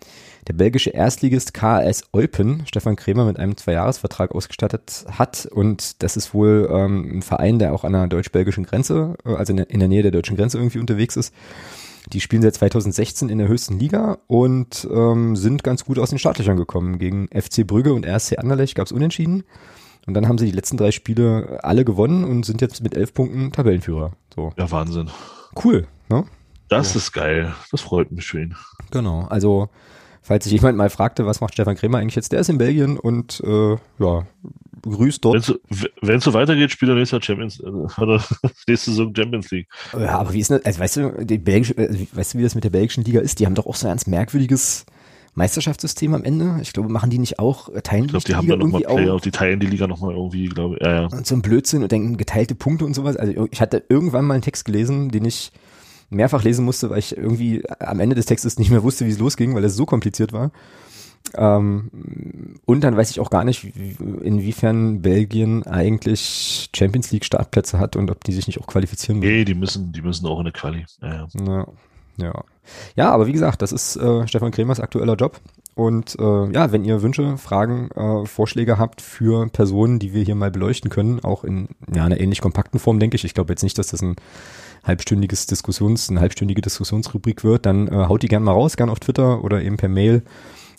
[0.48, 6.34] der belgische Erstligist KS Eupen Stefan Krämer mit einem Zweijahresvertrag ausgestattet hat und das ist
[6.34, 9.78] wohl ähm, ein Verein, der auch an der deutsch-belgischen Grenze, äh, also in der, in
[9.78, 11.32] der Nähe der deutschen Grenze irgendwie unterwegs ist.
[12.12, 16.18] Die spielen seit 2016 in der höchsten Liga und ähm, sind ganz gut aus den
[16.18, 16.98] Startlöchern gekommen.
[16.98, 19.44] Gegen FC Brügge und RSC Anderlecht gab es Unentschieden.
[20.08, 23.12] Und dann haben sie die letzten drei Spiele alle gewonnen und sind jetzt mit elf
[23.12, 24.12] Punkten Tabellenführer.
[24.34, 24.54] So.
[24.56, 25.10] Ja, Wahnsinn.
[25.62, 26.24] Cool, ne?
[26.70, 26.98] Das so.
[26.98, 27.52] ist geil.
[27.70, 28.56] Das freut mich ihn.
[28.90, 29.26] Genau.
[29.28, 29.68] Also,
[30.22, 32.98] falls sich jemand mal fragte, was macht Stefan Krämer eigentlich jetzt, der ist in Belgien
[32.98, 34.26] und äh, ja,
[34.80, 35.60] grüßt dort.
[36.00, 37.68] Wenn es so weitergeht, spielt er nächstes Champions, äh,
[38.66, 39.68] nächste Saison Champions League.
[39.92, 42.54] Ja, aber wie ist das, also weißt du, die belgische, also, weißt du, wie das
[42.54, 43.40] mit der belgischen Liga ist?
[43.40, 44.86] Die haben doch auch so ein ganz merkwürdiges
[45.34, 46.58] Meisterschaftssystem am Ende.
[46.62, 48.60] Ich glaube, machen die nicht auch, äh, teilen ich glaub, die, die haben Liga dann
[48.68, 49.20] irgendwie Player, auch?
[49.20, 50.86] Die teilen die Liga nochmal irgendwie, glaube ich.
[50.86, 51.06] Ja, ja.
[51.06, 53.16] Und so ein Blödsinn und denken geteilte Punkte und sowas.
[53.16, 55.52] Also ich hatte irgendwann mal einen Text gelesen, den ich
[56.10, 59.18] mehrfach lesen musste, weil ich irgendwie am Ende des Textes nicht mehr wusste, wie es
[59.18, 60.50] losging, weil es so kompliziert war.
[61.34, 61.90] Ähm,
[62.64, 68.10] und dann weiß ich auch gar nicht, inwiefern Belgien eigentlich Champions League Startplätze hat und
[68.10, 69.30] ob die sich nicht auch qualifizieren müssen.
[69.30, 70.86] Nee, die müssen, die müssen auch in eine Quali.
[71.02, 71.28] Ja, ja.
[71.46, 71.66] Ja.
[72.20, 72.44] Ja,
[73.10, 75.40] aber wie gesagt, das ist äh, Stefan Kremers aktueller Job.
[75.74, 80.34] Und äh, ja, wenn ihr Wünsche, Fragen, äh, Vorschläge habt für Personen, die wir hier
[80.34, 83.24] mal beleuchten können, auch in ja, einer ähnlich kompakten Form, denke ich.
[83.24, 84.16] Ich glaube jetzt nicht, dass das ein
[84.84, 88.98] halbstündiges Diskussions, eine halbstündige Diskussionsrubrik wird, dann äh, haut die gerne mal raus, gerne auf
[88.98, 90.22] Twitter oder eben per Mail.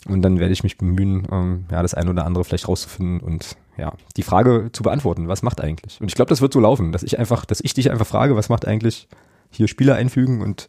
[0.06, 3.56] Und dann werde ich mich bemühen, ähm, ja, das eine oder andere vielleicht rauszufinden und
[3.76, 6.00] ja, die Frage zu beantworten, was macht eigentlich?
[6.00, 8.36] Und ich glaube, das wird so laufen, dass ich einfach, dass ich dich einfach frage,
[8.36, 9.08] was macht eigentlich
[9.50, 10.68] hier Spieler einfügen und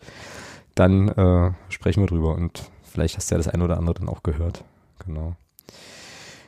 [0.75, 2.35] dann äh, sprechen wir drüber.
[2.35, 4.63] Und vielleicht hast du ja das eine oder andere dann auch gehört.
[5.05, 5.35] Genau.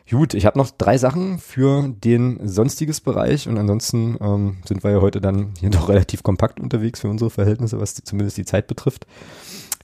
[0.10, 4.92] Gut, ich habe noch drei Sachen für den sonstiges Bereich und ansonsten ähm, sind wir
[4.92, 8.46] ja heute dann hier doch relativ kompakt unterwegs für unsere Verhältnisse, was die, zumindest die
[8.46, 9.08] Zeit betrifft.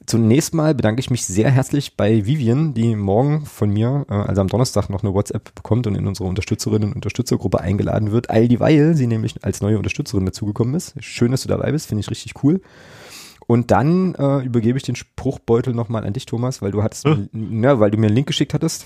[0.06, 4.42] Zunächst mal bedanke ich mich sehr herzlich bei Vivian, die morgen von mir, äh, also
[4.42, 8.48] am Donnerstag, noch eine WhatsApp bekommt und in unsere Unterstützerinnen und Unterstützergruppe eingeladen wird, all
[8.48, 10.94] dieweil sie nämlich als neue Unterstützerin dazugekommen ist.
[11.00, 12.62] Schön, dass du dabei bist, finde ich richtig cool.
[13.50, 17.64] Und dann äh, übergebe ich den Spruchbeutel nochmal an dich, Thomas, weil du hattest, hm?
[17.64, 18.86] ja, weil du mir einen Link geschickt hattest.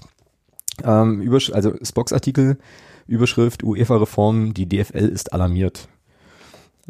[0.86, 2.58] Ähm, Übersch also Spox-Artikel,
[3.06, 5.90] Überschrift UEFA-Reform, die DFL ist alarmiert.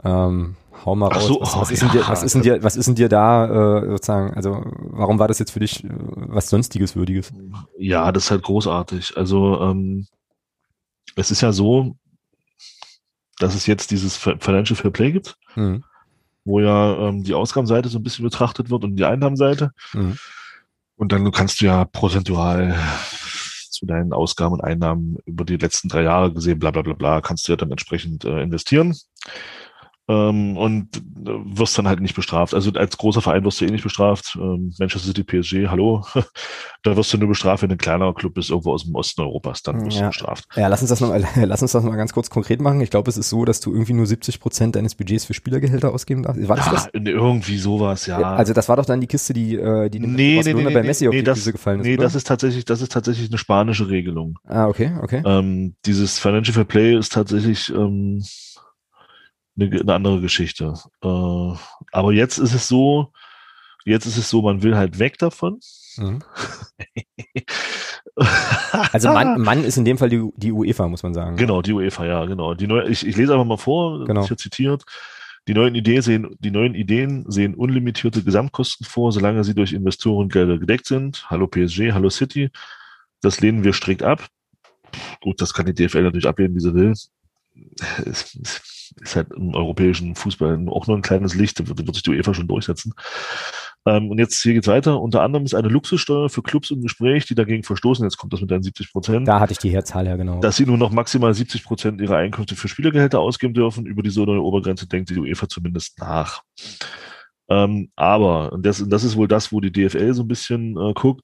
[0.04, 0.56] Ähm,
[0.86, 1.26] hau mal raus.
[1.26, 1.90] So, was, was, oh, ist ja.
[1.90, 5.28] dir, was, ist denn dir, was ist denn dir da äh, sozusagen, also warum war
[5.28, 7.34] das jetzt für dich äh, was sonstiges Würdiges?
[7.80, 9.18] Ja, das ist halt großartig.
[9.18, 10.06] Also ähm,
[11.16, 11.96] es ist ja so,
[13.40, 15.84] dass es jetzt dieses Financial Fair Play gibt, mhm.
[16.46, 19.72] Wo ja ähm, die Ausgabenseite so ein bisschen betrachtet wird und die Einnahmenseite.
[19.94, 20.18] Mhm.
[20.96, 22.76] Und dann kannst du ja prozentual
[23.70, 27.22] zu deinen Ausgaben und Einnahmen über die letzten drei Jahre gesehen, bla bla bla bla,
[27.22, 28.96] kannst du ja dann entsprechend äh, investieren
[30.10, 31.02] ähm, und äh,
[31.58, 32.54] wirst dann halt nicht bestraft.
[32.54, 34.38] Also als großer Verein wirst du eh nicht bestraft.
[34.40, 36.06] Ähm, Manchester City, PSG, hallo.
[36.84, 39.62] da wirst du nur bestraft, wenn ein kleinerer Club ist, irgendwo aus dem Osten Europas,
[39.64, 40.04] dann wirst ja.
[40.04, 40.46] du bestraft.
[40.56, 42.82] Ja, lass uns das noch, lass uns das mal ganz kurz konkret machen.
[42.82, 45.94] Ich glaube, es ist so, dass du irgendwie nur 70 Prozent deines Budgets für Spielergehälter
[45.94, 46.48] ausgeben darfst.
[46.48, 46.90] War das ja, das?
[46.94, 48.20] irgendwie sowas, ja.
[48.20, 48.36] ja.
[48.36, 51.06] Also das war doch dann die Kiste, die, äh, die nee, nee, nee, bei Messi
[51.06, 51.88] nee, auf die das, gefallen ist.
[51.88, 52.04] Nee, oder?
[52.04, 54.38] das ist tatsächlich, das ist tatsächlich eine spanische Regelung.
[54.46, 55.24] Ah, okay, okay.
[55.26, 58.22] Ähm, dieses Financial Fair Play ist tatsächlich, ähm,
[59.56, 60.74] eine, eine andere Geschichte.
[61.04, 61.58] Äh,
[61.92, 63.12] aber jetzt ist es so,
[63.86, 65.60] jetzt ist es so, man will halt weg davon.
[65.98, 66.20] Mhm.
[68.92, 71.38] also Mann, Mann ist in dem Fall die, die UEFA, muss man sagen.
[71.38, 72.54] Genau, die UEFA, ja, genau.
[72.54, 74.28] Die neue, ich, ich lese einfach mal vor, genau.
[74.28, 74.84] hier zitiert.
[75.48, 80.58] Die neuen, Ideen sehen, die neuen Ideen sehen unlimitierte Gesamtkosten vor, solange sie durch Investorengelder
[80.58, 81.30] gedeckt sind.
[81.30, 82.50] Hallo PSG, hallo City.
[83.22, 84.26] Das lehnen wir strikt ab.
[85.22, 86.94] Gut, das kann die DFL natürlich ablehnen, wie sie will
[89.02, 92.12] ist halt im europäischen Fußball auch nur ein kleines Licht, da wird, wird sich die
[92.12, 92.94] UEFA schon durchsetzen.
[93.86, 95.02] Ähm, und jetzt hier geht's weiter.
[95.02, 98.06] Unter anderem ist eine Luxussteuer für Clubs im Gespräch, die dagegen verstoßen.
[98.06, 99.28] Jetzt kommt das mit deinen 70 Prozent.
[99.28, 100.40] Da hatte ich die Herzzahl ja genau.
[100.40, 103.86] Dass sie nur noch maximal 70 Prozent ihrer Einkünfte für Spielergehälter ausgeben dürfen.
[103.86, 106.44] Über diese neue Obergrenze denkt die UEFA zumindest nach.
[107.50, 110.78] Ähm, aber, und das, und das ist wohl das, wo die DFL so ein bisschen
[110.78, 111.22] äh, guckt,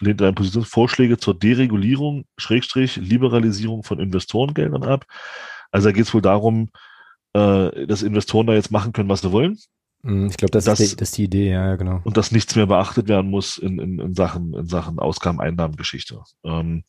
[0.00, 5.06] lehnt eine Position Vorschläge zur Deregulierung, Schrägstrich, Liberalisierung von Investorengeldern ab.
[5.76, 6.70] Also da geht es wohl darum,
[7.34, 9.58] äh, dass Investoren da jetzt machen können, was sie wollen.
[10.02, 12.00] Hm, ich glaube, das, das, ist, das ist die Idee, ja, genau.
[12.02, 16.22] Und dass nichts mehr beachtet werden muss in, in, in Sachen, in Sachen Ausgaben, Einnahmengeschichte.
[16.44, 16.84] Ähm,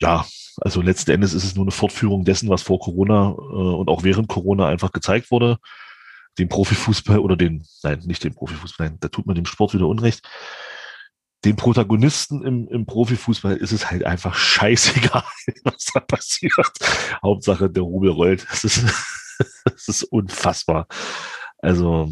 [0.00, 0.26] ja,
[0.60, 4.02] also letzten Endes ist es nur eine Fortführung dessen, was vor Corona äh, und auch
[4.02, 5.58] während Corona einfach gezeigt wurde.
[6.40, 9.86] Den Profifußball oder den, nein, nicht den Profifußball, nein, da tut man dem Sport wieder
[9.86, 10.26] Unrecht
[11.44, 15.24] den Protagonisten im, im Profifußball ist es halt einfach scheißegal,
[15.64, 16.52] was da passiert.
[17.22, 18.46] Hauptsache, der Rubel rollt.
[18.50, 18.84] Das ist,
[19.64, 20.86] das ist unfassbar.
[21.58, 22.08] Also,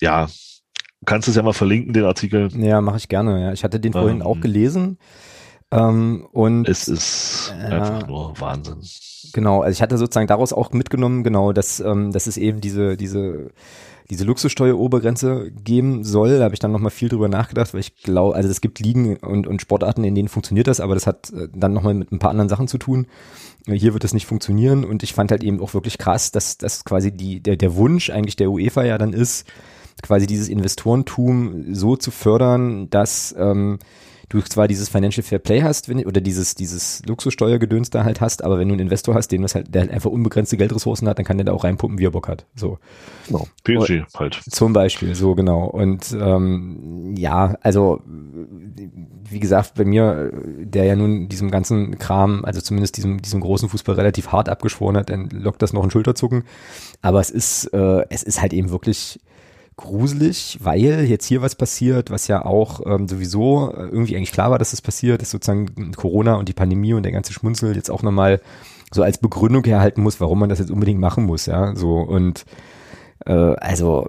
[0.00, 2.48] ja, du kannst es ja mal verlinken, den Artikel.
[2.56, 3.40] Ja, mache ich gerne.
[3.40, 3.52] Ja.
[3.52, 4.98] Ich hatte den vorhin ähm, auch gelesen.
[5.70, 8.82] Ähm, und es ist äh, einfach nur Wahnsinn.
[9.32, 12.96] Genau, also ich hatte sozusagen daraus auch mitgenommen, genau, dass, ähm, dass es eben diese,
[12.96, 13.50] diese
[14.12, 16.36] diese Luxussteuerobergrenze geben soll.
[16.36, 19.16] Da habe ich dann nochmal viel drüber nachgedacht, weil ich glaube, also es gibt Ligen
[19.16, 22.18] und, und Sportarten, in denen funktioniert das, aber das hat äh, dann nochmal mit ein
[22.18, 23.06] paar anderen Sachen zu tun.
[23.66, 26.58] Äh, hier wird das nicht funktionieren und ich fand halt eben auch wirklich krass, dass,
[26.58, 29.46] dass quasi die, der, der Wunsch eigentlich der UEFA ja dann ist,
[30.02, 33.78] quasi dieses Investorentum so zu fördern, dass ähm,
[34.32, 38.42] du zwar dieses Financial Fair Play hast, wenn, oder dieses, dieses Luxussteuergedöns da halt hast,
[38.42, 41.24] aber wenn du einen Investor hast, den halt, der halt einfach unbegrenzte Geldressourcen hat, dann
[41.24, 42.46] kann der da auch reinpumpen, wie er Bock hat.
[42.54, 42.78] So.
[43.28, 43.46] Genau.
[43.64, 44.40] PSG halt.
[44.50, 45.64] Zum Beispiel, so genau.
[45.66, 52.60] Und ähm, ja, also wie gesagt, bei mir, der ja nun diesem ganzen Kram, also
[52.60, 56.44] zumindest diesem, diesem großen Fußball relativ hart abgeschworen hat, dann lockt das noch ein Schulterzucken.
[57.00, 59.20] Aber es ist, äh, es ist halt eben wirklich
[59.82, 64.50] gruselig, weil jetzt hier was passiert, was ja auch ähm, sowieso äh, irgendwie eigentlich klar
[64.50, 67.90] war, dass das passiert, dass sozusagen Corona und die Pandemie und der ganze Schmunzel jetzt
[67.90, 68.40] auch nochmal
[68.92, 71.96] so als Begründung herhalten muss, warum man das jetzt unbedingt machen muss, ja, so.
[71.96, 72.44] Und
[73.26, 74.08] äh, also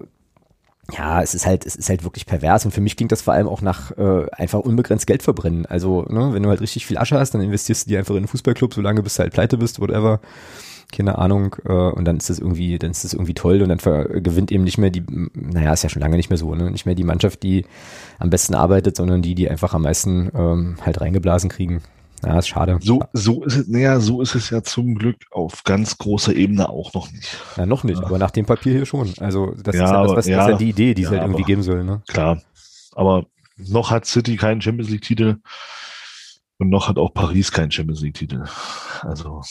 [0.92, 2.66] ja, es ist halt, es ist halt wirklich pervers.
[2.66, 5.66] Und für mich klingt das vor allem auch nach äh, einfach unbegrenzt Geld verbrennen.
[5.66, 8.20] Also, ne, wenn du halt richtig viel Asche hast, dann investierst du die einfach in
[8.20, 10.20] einen Fußballclub, solange bis du halt pleite bist, whatever
[10.94, 14.24] keine Ahnung, äh, und dann ist das irgendwie, dann ist das irgendwie toll und dann
[14.24, 15.04] gewinnt eben nicht mehr die,
[15.34, 16.72] naja, ist ja schon lange nicht mehr so, ne?
[16.72, 17.66] Nicht mehr die Mannschaft, die
[18.20, 21.82] am besten arbeitet, sondern die, die einfach am meisten ähm, halt reingeblasen kriegen.
[22.26, 22.80] Ja, ist schade.
[22.82, 26.70] So, so ist es, naja, so ist es ja zum Glück auf ganz großer Ebene
[26.70, 27.38] auch noch nicht.
[27.58, 28.06] Ja, noch nicht, ja.
[28.06, 29.14] aber nach dem Papier hier schon.
[29.20, 31.10] Also, das ja, ist ja das, was, ja, das ist ja die Idee, die es
[31.10, 32.02] halt irgendwie geben soll, ne?
[32.08, 32.42] Klar.
[32.94, 33.26] Aber
[33.58, 35.38] noch hat City keinen Champions League-Titel
[36.60, 38.46] und noch hat auch Paris keinen Champions League-Titel.
[39.02, 39.42] Also.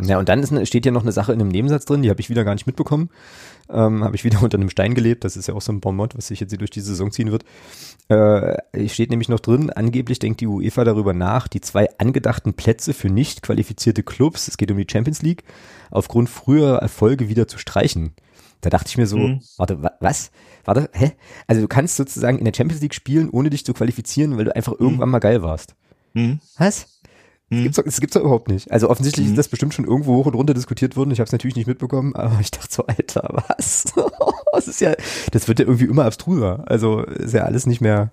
[0.00, 2.20] Ja, und dann ist, steht hier noch eine Sache in einem Nebensatz drin, die habe
[2.20, 3.10] ich wieder gar nicht mitbekommen.
[3.68, 5.24] Ähm, habe ich wieder unter einem Stein gelebt.
[5.24, 7.32] Das ist ja auch so ein Bonmot, was sich jetzt hier durch die Saison ziehen
[7.32, 7.44] wird.
[8.08, 12.94] Äh, steht nämlich noch drin, angeblich denkt die UEFA darüber nach, die zwei angedachten Plätze
[12.94, 15.42] für nicht qualifizierte Clubs, es geht um die Champions League,
[15.90, 18.12] aufgrund früherer Erfolge wieder zu streichen.
[18.60, 19.40] Da dachte ich mir so, mhm.
[19.56, 20.30] warte, wa was?
[20.64, 21.12] Warte, hä?
[21.46, 24.56] Also du kannst sozusagen in der Champions League spielen, ohne dich zu qualifizieren, weil du
[24.56, 24.86] einfach mhm.
[24.86, 25.74] irgendwann mal geil warst.
[26.14, 26.40] Mhm.
[26.58, 26.95] Was?
[27.48, 28.72] Das gibt's, doch, das gibt's doch überhaupt nicht.
[28.72, 29.32] Also offensichtlich mhm.
[29.32, 31.12] ist das bestimmt schon irgendwo hoch und runter diskutiert worden.
[31.12, 33.84] Ich habe es natürlich nicht mitbekommen, aber ich dachte so, Alter, was?
[34.52, 34.94] das ist ja,
[35.30, 36.64] das wird ja irgendwie immer abstruser.
[36.66, 38.10] Also ist ja alles nicht mehr,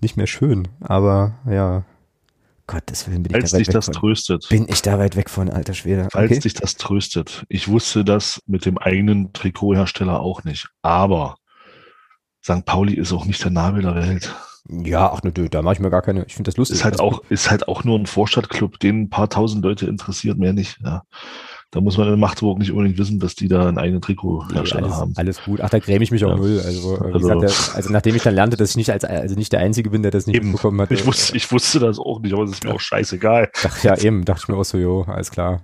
[0.00, 0.68] nicht mehr schön.
[0.80, 1.84] Aber ja,
[2.66, 3.94] Gottes Willen bin Falls ich da weit dich das von.
[3.94, 4.46] tröstet.
[4.48, 6.08] Bin ich da weit weg von, alter Schwede.
[6.10, 6.40] Falls Okay.
[6.40, 7.44] dich das tröstet.
[7.48, 10.68] Ich wusste das mit dem eigenen Trikothersteller auch nicht.
[10.80, 11.36] Aber
[12.42, 12.64] St.
[12.64, 14.34] Pauli ist auch nicht der Nabel der Welt.
[14.68, 16.24] Ja, ach ne, da mache ich mir gar keine.
[16.26, 16.76] Ich finde das lustig.
[16.78, 19.86] Ist halt Also, auch, ist halt auch nur ein Vorstadtclub, den ein paar tausend Leute
[19.86, 20.78] interessiert, mehr nicht.
[20.84, 21.02] Ja.
[21.72, 24.96] Da muss man in Magdeburg nicht unbedingt wissen, dass die da einen eigenen Trikothersteller alles,
[24.96, 25.12] haben.
[25.16, 25.60] alles gut.
[25.62, 26.36] Ach, da gräme ich mich auch Ja.
[26.36, 26.60] null.
[26.64, 29.60] Also, Also- gesagt, also nachdem ich dann lernte, dass ich nicht als also nicht der
[29.60, 30.52] Einzige bin, der das nicht Eben.
[30.52, 30.90] bekommen hat.
[30.92, 33.50] Ich wusste, ich wusste das auch nicht, aber es ist mir auch scheißegal.
[33.62, 35.62] Dachte, ja, eben, dachte ich mir auch so, jo, alles klar.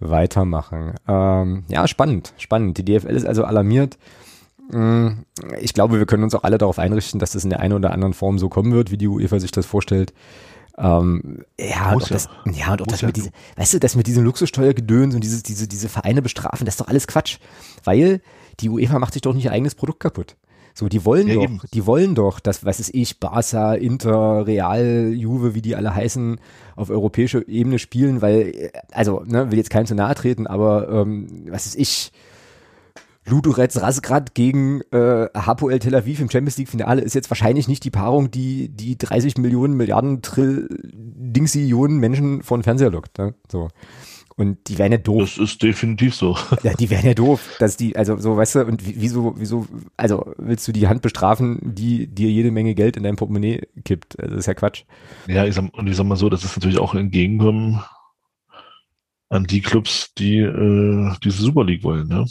[0.00, 0.94] Weitermachen.
[1.06, 2.78] Ähm, ja, spannend, spannend.
[2.78, 3.98] Die DFL ist also alarmiert.
[4.70, 5.24] Mm,
[5.60, 7.92] Ich glaube, wir können uns auch alle darauf einrichten, dass das in der einen oder
[7.92, 10.12] anderen Form so kommen wird, wie die UEFA sich das vorstellt.
[10.78, 12.14] Ähm, ja, und auch ja.
[12.14, 13.08] das, ja, und auch das ja.
[13.08, 16.74] mit diese, weißt du, das mit diesem Luxussteuergedöns und diese, diese, diese Vereine bestrafen, das
[16.74, 17.38] ist doch alles Quatsch.
[17.84, 18.20] Weil
[18.60, 20.36] die UEFA macht sich doch nicht ihr eigenes Produkt kaputt.
[20.72, 21.60] So, die wollen Ja, doch, eben.
[21.74, 26.40] die wollen doch, dass, was ist ich, Barca, Inter, Real, Juve, wie die alle heißen,
[26.76, 30.88] auf europäischer Ebene spielen, weil, äh, also, ne, will jetzt keinem zu nahe treten, aber,
[30.88, 32.12] ähm, was ist ich,
[33.26, 37.84] Ludogorets Razgrad gegen äh, Hapoel Tel Aviv im Champions League Finale ist jetzt wahrscheinlich nicht
[37.84, 43.18] die Paarung, die die 30 Millionen Milliarden Trill Dingsilionen Menschen vor den Fernseher lockt.
[43.18, 43.34] Ne?
[43.50, 43.68] So.
[44.36, 45.34] Und die wären ja doof.
[45.36, 46.34] Das ist definitiv so.
[46.62, 49.66] Ja, die wären ja doof, dass die, also so, weißt du, und wie- wieso, wieso,
[49.98, 54.18] also willst du die Hand bestrafen, die dir jede Menge Geld in dein Portemonnaie kippt?
[54.18, 54.84] Also, das ist ja Quatsch.
[55.26, 57.82] Ja, ich sag, und ich sag mal so, das ist natürlich auch ein Entgegenkommen
[59.28, 62.24] an die Clubs, die äh, diese Super League wollen, ne?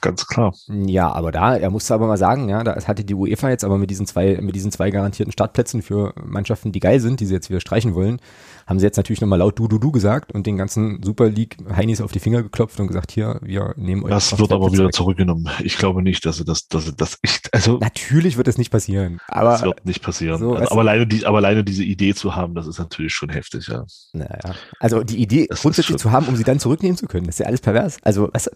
[0.00, 0.54] Ganz klar.
[0.68, 3.78] Ja, aber da, er musste aber mal sagen, ja, da hatte die UEFA jetzt aber
[3.78, 7.34] mit diesen zwei, mit diesen zwei garantierten Startplätzen für Mannschaften, die geil sind, die sie
[7.34, 8.20] jetzt wieder streichen wollen,
[8.66, 11.56] haben sie jetzt natürlich nochmal laut du, du, du gesagt und den ganzen Super League
[11.74, 14.10] Heinis auf die Finger geklopft und gesagt, hier, wir nehmen euch.
[14.10, 14.94] Das wird aber wieder weg.
[14.94, 15.48] zurückgenommen.
[15.62, 18.70] Ich glaube nicht, dass sie das, dass sie das, ich, also, Natürlich wird das nicht
[18.70, 20.38] passieren, das aber, wird nicht passieren.
[20.38, 23.30] so, also, aber alleine die, aber alleine diese Idee zu haben, das ist natürlich schon
[23.30, 23.84] heftig, ja.
[24.12, 27.36] naja, also die Idee Das grundsätzlich zu haben, um sie dann zurücknehmen zu können, das
[27.36, 27.98] ist ja alles pervers.
[28.02, 28.50] Also, weißt du,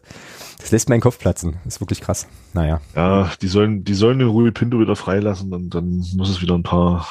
[0.61, 1.57] das lässt meinen Kopf platzen.
[1.65, 2.27] Das ist wirklich krass.
[2.53, 2.81] Naja.
[2.95, 6.55] Ja, die sollen, die sollen den Rui Pinto wieder freilassen und dann muss es wieder
[6.55, 7.09] ein paar,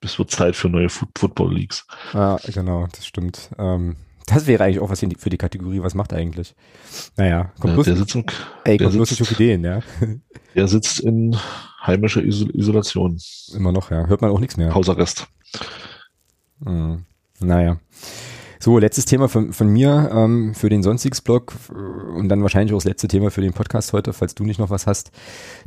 [0.00, 1.86] es wird Zeit für neue Foot Football Leagues.
[2.12, 3.50] Ja, genau, das stimmt.
[3.58, 6.54] Ähm, das wäre eigentlich auch was für die Kategorie, was macht eigentlich?
[7.16, 8.24] Naja, kommt Ja, bloß, der sitzt, in,
[8.64, 9.80] ey, kommt bloß nicht auf Ideen, ja.
[10.54, 11.36] der sitzt in
[11.84, 13.18] heimischer Isol Isolation.
[13.54, 14.06] Immer noch, ja.
[14.06, 14.74] Hört man auch nichts mehr.
[14.74, 15.26] Hausarrest.
[16.64, 17.04] Hm.
[17.40, 17.78] Naja.
[18.62, 22.76] So, letztes Thema von, von mir ähm, für den Sonstiges-Blog äh, und dann wahrscheinlich auch
[22.76, 25.10] das letzte Thema für den Podcast heute, falls du nicht noch was hast.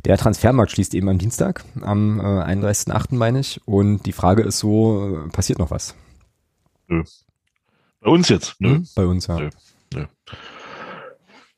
[0.06, 3.14] Der Transfermarkt schließt eben am Dienstag, am äh, 31.8.
[3.14, 3.60] meine ich.
[3.66, 5.94] Und die Frage ist so, äh, passiert noch was?
[6.88, 8.76] Bei uns jetzt, ne?
[8.76, 8.88] Hm?
[8.94, 9.40] Bei uns, ja.
[9.40, 9.50] Nö.
[9.92, 10.06] Nö.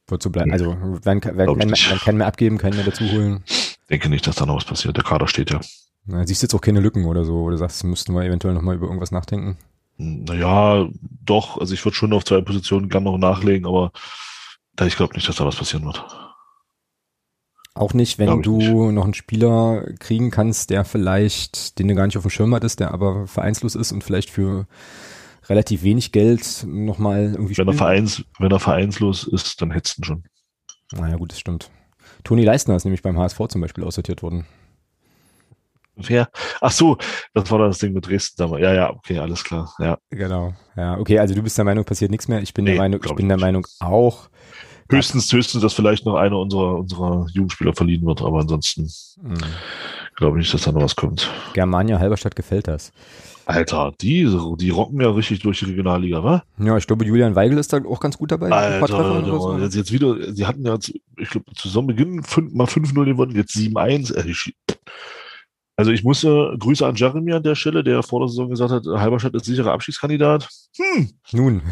[0.09, 0.49] Wird so bleiben.
[0.49, 0.55] Nö.
[0.55, 0.71] Also,
[1.05, 3.45] werden, werden, werden, keinen mehr abgeben, keinen mehr dazu holen.
[3.89, 4.97] Denke nicht, dass da noch was passiert.
[4.97, 5.61] Der Kader steht ja.
[6.05, 8.75] Na, siehst jetzt auch keine Lücken oder so, wo du sagst, müssten wir eventuell nochmal
[8.75, 9.57] über irgendwas nachdenken.
[9.99, 10.89] Naja,
[11.25, 11.59] doch.
[11.59, 13.93] Also ich würde schon auf zwei Positionen gern noch nachlegen, aber
[14.75, 16.05] da ich glaube nicht, dass da was passieren wird.
[17.75, 18.95] Auch nicht, wenn Glaub du nicht.
[18.95, 22.81] noch einen Spieler kriegen kannst, der vielleicht, den du gar nicht auf dem Schirm hattest,
[22.81, 24.67] der aber vereinslos ist und vielleicht für
[25.49, 30.01] relativ wenig Geld nochmal irgendwie Wenn er, Vereins, wenn er vereinslos ist, dann hättest du
[30.01, 30.25] ihn schon.
[30.93, 31.71] Naja, gut, das stimmt.
[32.25, 34.47] Toni Leistner ist nämlich beim HSV zum Beispiel aussortiert worden.
[36.07, 36.29] Wer?
[36.61, 36.97] Ach so,
[37.35, 38.63] das war das Ding mit Dresden damals.
[38.63, 39.73] Ja, ja, okay, alles klar.
[39.79, 39.99] Ja.
[40.11, 40.55] Genau.
[40.77, 42.41] Ja, okay, also du bist der Meinung, passiert nichts mehr.
[42.41, 43.45] Ich bin der Nee, Meinung, ich bin der nicht.
[43.45, 44.29] Meinung auch.
[44.91, 48.89] Höchstens, höchstens, dass vielleicht noch einer unserer, unserer Jugendspieler verliehen wird, aber ansonsten
[49.21, 49.37] Mh,
[50.17, 51.31] glaube ich nicht, dass da noch was kommt.
[51.53, 52.91] Germania Halberstadt gefällt das.
[53.45, 56.43] Alter, die, die rocken ja richtig durch die Regionalliga, wa?
[56.59, 58.51] Ja, ich glaube, Julian Weigel ist da auch ganz gut dabei.
[58.51, 59.59] Alter, oder so.
[59.59, 60.77] jetzt, jetzt wieder, sie hatten ja,
[61.17, 64.15] ich glaube, zu Saisonbeginn fünf, mal 5-0 gewonnen, jetzt 7-1.
[64.15, 64.35] Äh,
[65.79, 68.73] Also ich muss äh, Grüße an Jeremy an der Stelle, der vor der Saison gesagt
[68.73, 70.49] hat, Halberstadt ist sicherer Abschiedskandidat.
[70.77, 71.63] Hm, Nun,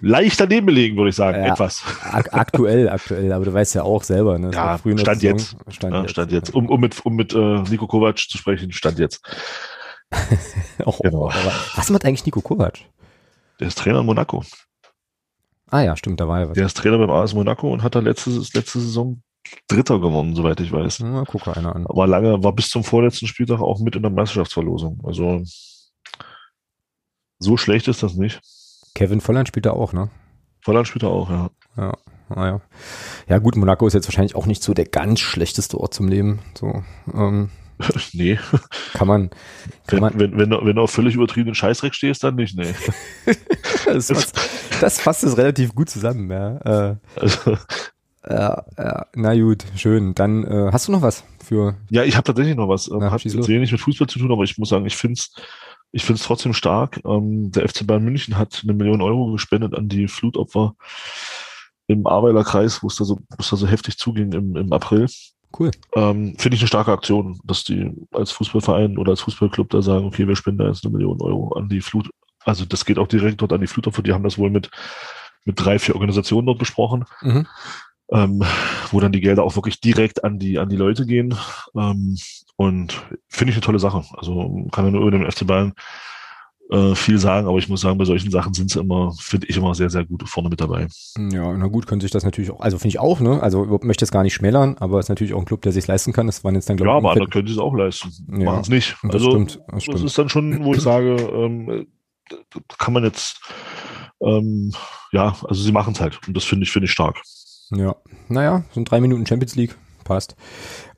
[0.00, 1.42] leicht daneben belegen, würde ich sagen.
[1.44, 1.82] Ja, Etwas.
[2.02, 4.52] Ak aktuell, aktuell, aber du weißt ja auch selber, ne?
[4.54, 5.38] Ja, Stand Saison.
[5.38, 5.56] jetzt.
[5.74, 6.10] Stand Ja, jetzt.
[6.12, 6.54] stand jetzt.
[6.54, 9.20] Um, um mit, um mit äh, Nico Kovac zu sprechen, stand jetzt.
[10.84, 11.28] Oh, Genau.
[11.74, 12.78] was macht eigentlich Nico Kovac?
[13.58, 14.44] Der ist Trainer in Monaco.
[15.68, 16.54] Ah ja, stimmt, da war ja was.
[16.54, 19.20] Der ist Trainer beim AS Monaco und hat da letzte, letzte Saison
[19.68, 21.00] Dritter gewonnen, soweit ich weiß.
[21.00, 21.86] Na, guck mal einer an.
[21.88, 25.00] War lange, war bis zum vorletzten Spieltag auch mit in der Meisterschaftsverlosung.
[25.04, 25.42] Also
[27.38, 28.40] so schlecht ist das nicht.
[28.94, 30.10] Kevin Volland spielt da auch, ne?
[30.62, 31.50] Volland spielt er auch, ja.
[31.76, 31.92] Ja,
[32.30, 32.60] ah, ja.
[33.28, 36.40] Ja gut, Monaco ist jetzt wahrscheinlich auch nicht so der ganz schlechteste Ort zum Leben.
[36.54, 36.82] So
[37.12, 37.50] ähm,
[38.12, 38.38] nee.
[38.94, 39.30] kann man,
[39.86, 42.56] kann Wenn, man wenn, wenn, du, wenn du auf völlig übertriebenen Scheißdreck stehst, dann nicht,
[42.56, 42.74] nee.
[43.84, 44.40] das, fasst,
[44.80, 46.90] das fasst es relativ gut zusammen, ja.
[46.90, 47.58] Äh, Also,
[48.28, 50.14] ja, ja, na gut, schön.
[50.14, 52.88] Dann äh, hast du noch was für ja, ich habe tatsächlich noch was.
[52.88, 55.34] Ähm, Na, hat jetzt wenig mit Fußball zu tun, aber ich muss sagen, ich find's
[55.92, 57.00] ich find's trotzdem stark.
[57.06, 60.74] Ähm, der FC Bayern München hat eine Million Euro gespendet an die Flutopfer
[61.86, 64.72] im Ahrweiler Kreis, wo es da so, wo es da so heftig zuging im, im
[64.72, 65.06] April.
[65.58, 65.70] cool.
[65.94, 70.04] Ähm, Finde ich eine starke Aktion, dass die als Fußballverein oder als Fußballclub da sagen,
[70.06, 72.10] okay, wir spenden da jetzt eine Million Euro an die Flut.
[72.44, 74.02] Also das geht auch direkt dort an die Flutopfer.
[74.02, 74.68] Die haben das wohl mit,
[75.44, 77.46] mit drei, vier Organisationen dort besprochen, Mhm.
[78.12, 78.42] Ähm,
[78.90, 81.34] wo dann die Gelder auch wirklich direkt an die, an die Leute gehen.
[81.76, 82.16] Ähm,
[82.56, 84.04] und finde ich eine tolle Sache.
[84.16, 85.72] Also kann man nur über den FC Bayern
[86.70, 89.56] äh, viel sagen, aber ich muss sagen, bei solchen Sachen sind sie immer, finde ich
[89.56, 90.88] immer sehr, sehr gut vorne mit dabei.
[91.16, 93.40] Ja, na gut, könnte sich das natürlich auch, also finde ich auch, ne?
[93.40, 95.70] Also ich möchte es gar nicht schmälern, aber es ist natürlich auch ein Club, der
[95.72, 96.26] sich leisten kann.
[96.26, 98.10] Das waren jetzt dann, glaube Ja, ich, aber ungefähr- andere können sie es auch leisten.
[98.40, 98.96] Ja, Machen es nicht.
[99.02, 100.04] das Also stimmt, das Das stimmt.
[100.04, 101.86] ist dann schon, wo ich sage, ähm,
[102.78, 103.40] kann man jetzt,
[104.20, 104.72] ähm,
[105.12, 106.18] ja, also sie machen es halt.
[106.26, 107.20] Und das finde ich, finde ich stark.
[107.70, 107.96] Ja,
[108.28, 110.36] naja, sind drei Minuten Champions League, passt.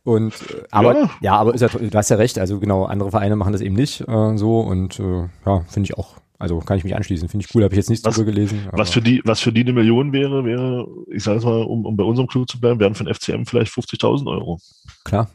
[0.05, 1.11] Und äh, aber ja.
[1.20, 1.36] Ja.
[1.36, 4.01] aber ist ja, du hast ja recht, also genau, andere Vereine machen das eben nicht
[4.07, 7.55] äh, so und äh, ja, finde ich auch, also kann ich mich anschließen, finde ich
[7.55, 8.69] cool, habe ich jetzt nichts Was- drüber gelesen.
[8.73, 11.85] Was für die, was für die eine Million wäre, wäre, ich sage es mal, um,
[11.85, 14.59] um bei unserem Club zu bleiben, wären für den FCM vielleicht 50.000 Euro.
[15.05, 15.28] klar.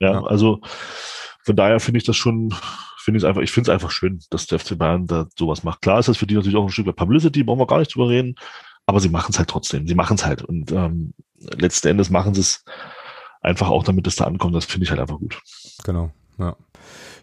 [0.00, 0.22] Ja, Ja.
[0.24, 0.60] also
[1.42, 2.54] von daher finde ich das schon,
[2.98, 5.64] finde ich es einfach, ich finde es einfach schön, dass der FC Bayern da sowas
[5.64, 5.80] macht.
[5.82, 7.94] Klar ist das für die natürlich auch ein Stück weit Publicity, brauchen wir gar nicht
[7.94, 8.34] drüber reden,
[8.88, 9.86] aber sie machen es halt trotzdem.
[9.86, 12.64] Sie machen es halt und ähm, letzten Endes machen sie es
[13.42, 14.54] einfach auch, damit es da ankommt.
[14.54, 15.38] Das finde ich halt einfach gut.
[15.84, 16.56] Genau, ja.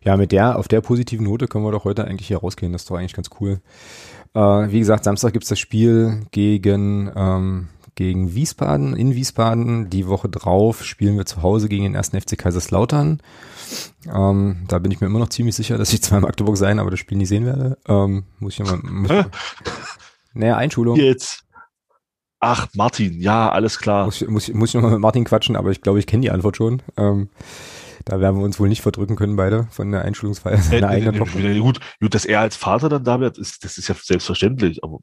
[0.04, 2.72] Ja, mit der, auf der positiven Note können wir doch heute eigentlich hier rausgehen.
[2.72, 3.62] Das ist doch eigentlich ganz cool.
[4.36, 9.90] Äh, wie gesagt, Samstag gibt's das Spiel gegen, ähm, gegen Wiesbaden, in Wiesbaden.
[9.90, 13.24] Die Woche drauf spielen wir zu Hause gegen den ersten FC Kaiserslautern.
[14.14, 16.78] Ähm, da bin ich mir immer noch ziemlich sicher, dass ich zwar in Magdeburg sein,
[16.78, 17.80] aber das Spiel nie sehen werde.
[17.88, 19.10] Ähm, muss ich ja mal, muss
[20.36, 20.98] naja, Einschulung.
[20.98, 21.45] Jetzt.
[22.40, 24.06] Ach, Martin, ja, alles klar.
[24.06, 26.32] Muss, ich- muss, muss ich nochmal mit Martin quatschen, aber ich glaube, ich kenne die
[26.32, 26.82] Antwort schon.
[26.98, 27.30] Ähm,
[28.04, 31.16] da werden wir uns wohl nicht verdrücken können, beide, von der Einschulungsfeier seiner Äh, eigenen
[31.16, 31.40] äh, Tochter.
[31.40, 34.84] äh, gut, gut, dass er als Vater dann da wird, ist, das ist ja selbstverständlich.
[34.84, 35.00] Aber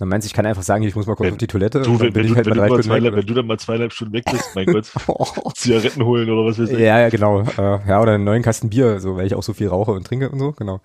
[0.00, 1.82] Man meint, ich kann einfach sagen, ich muss mal kurz Wenn- auf die Toilette.
[1.82, 3.16] du, wenn, wenn, du, halt wenn, mal du weg.
[3.16, 4.90] wenn du dann mal zweieinhalb Stunden weg bist, mein Gott,
[5.56, 6.78] Zigaretten holen oder was weiß ich.
[6.78, 7.40] Ja, ja, genau.
[7.40, 10.06] Äh, ja, oder einen neuen Kasten Bier, so, weil ich auch so viel rauche und
[10.06, 10.80] trinke und so, genau.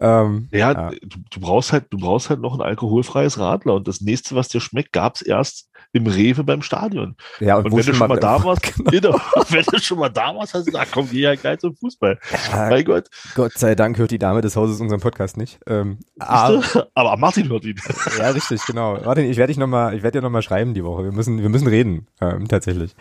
[0.00, 0.90] Ähm, Ja, Ja.
[1.02, 4.48] Du, du brauchst halt, du brauchst halt noch ein alkoholfreies Radler und das nächste, was
[4.48, 7.16] dir schmeckt, gab's erst im Rewe beim Stadion.
[7.40, 8.90] ja, Und wo wenn du schon mal da warst, Genau.
[8.90, 9.20] genau,
[9.50, 12.18] wenn du schon mal da warst, hast du gesagt, komm, geh halt gleich zum Fußball.
[12.52, 13.08] Ja, Mein Gott.
[13.34, 15.58] Gott sei Dank hört die Dame des Hauses unseren Podcast nicht.
[15.66, 16.62] Ähm, aber?
[16.94, 17.76] Aber Martin hört ihn.
[18.18, 18.98] ja, richtig, genau.
[19.04, 21.04] Warte, ich werde dich noch mal, ich werde dir noch mal schreiben die Woche.
[21.04, 22.94] Wir müssen, wir müssen reden, ähm, tatsächlich.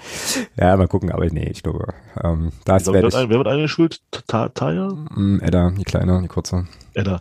[0.58, 1.94] Ja, mal gucken, aber nee, ich glaube,
[2.24, 3.20] ähm, das Wer werde wird, ich.
[3.20, 4.02] ein, wer wird eine schuld?
[4.28, 4.88] Ta- Taya?
[5.12, 6.68] Mm, Edda, die kleine, die kurze.
[6.94, 7.20] Edda.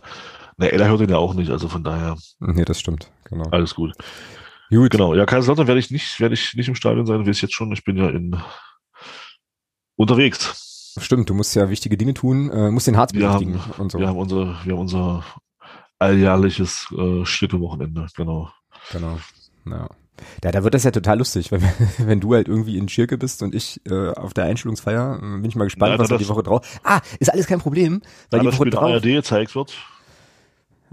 [0.57, 3.49] Ne, Edda hört ihn ja auch nicht, also von daher Nee, das stimmt, genau.
[3.51, 3.91] alles gut.
[4.69, 7.41] Gut, Genau, ja, Kaiserslautern werde ich nicht, werde ich nicht im Stadion sein, wie es
[7.41, 7.71] jetzt schon.
[7.71, 8.35] Ich bin ja in
[9.95, 10.93] unterwegs.
[10.99, 13.99] stimmt, du musst ja wichtige Dinge tun, äh, musst den Harz haben, und so.
[13.99, 15.23] wir haben unser, wir haben unser
[15.99, 18.49] alljährliches äh, Schirke-Wochenende, genau.
[18.91, 19.19] Genau.
[19.65, 19.87] Ja.
[20.45, 21.61] Ja, da wird das ja total lustig, wenn,
[21.97, 25.17] wenn du halt irgendwie in Schirke bist und ich äh, auf der Einschulungsfeier.
[25.17, 26.79] äh, Bin ich mal gespannt, Ja, was da die Woche drauf.
[26.83, 28.01] Ah, ist alles kein Problem,
[28.31, 28.83] weil Da die Woche drauf.
[28.91, 29.73] ARD gezeigt wird,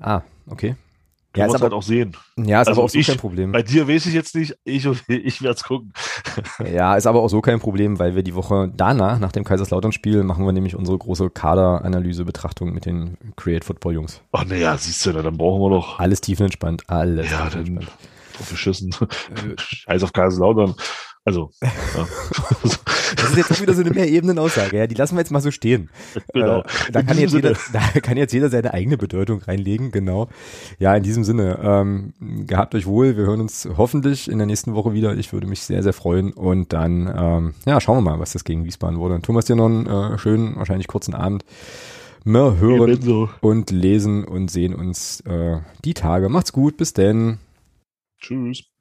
[0.00, 0.74] Ah, okay.
[1.32, 2.16] Können Ja, ist es halt aber, auch sehen.
[2.36, 3.52] ja, ist also aber auch so ich- kein Problem.
[3.52, 5.92] Bei dir weiß ich jetzt nicht, ich, ich werde es gucken.
[6.72, 10.22] Ja, ist aber auch so kein Problem, weil wir die Woche danach, nach dem Kaiserslautern-Spiel,
[10.22, 14.20] machen wir nämlich unsere große Kaderanalyse-Betrachtung mit den Create Football-Jungs.
[14.32, 17.98] Ach naja, siehst du, dann brauchen wir doch Alles tiefenentspannt, alles Ja, dann- tiefenentspannt.
[18.38, 18.94] drauf geschissen.
[19.00, 20.74] Äh, Scheiß auf Kaiserslautern.
[21.24, 22.08] Also, ja.
[23.16, 25.50] Das ist jetzt auch wieder so eine Mehrebenen-Aussage, ja, die lassen wir jetzt mal so
[25.50, 25.90] stehen.
[26.32, 26.60] genau.
[26.60, 30.28] Äh, da, kann jetzt jeder, da kann jetzt jeder seine eigene Bedeutung reinlegen, genau.
[30.78, 32.12] Ja, in diesem Sinne, ähm,
[32.46, 33.16] gehabt euch wohl.
[33.16, 35.14] Wir hören uns hoffentlich in der nächsten Woche wieder.
[35.16, 36.32] Ich würde mich sehr, sehr freuen.
[36.32, 39.20] Und dann, ähm, ja, schauen wir mal, was das gegen Wiesbaden wurde.
[39.22, 41.44] Thomas, dir noch einen äh, schönen, wahrscheinlich kurzen Abend.
[42.24, 43.28] Wir hören Ebenso.
[43.40, 46.28] und lesen und sehen uns äh, die Tage.
[46.28, 47.38] Macht's gut, bis denn.
[48.20, 48.71] Tschüss.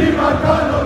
[0.00, 0.79] Niemand kann uns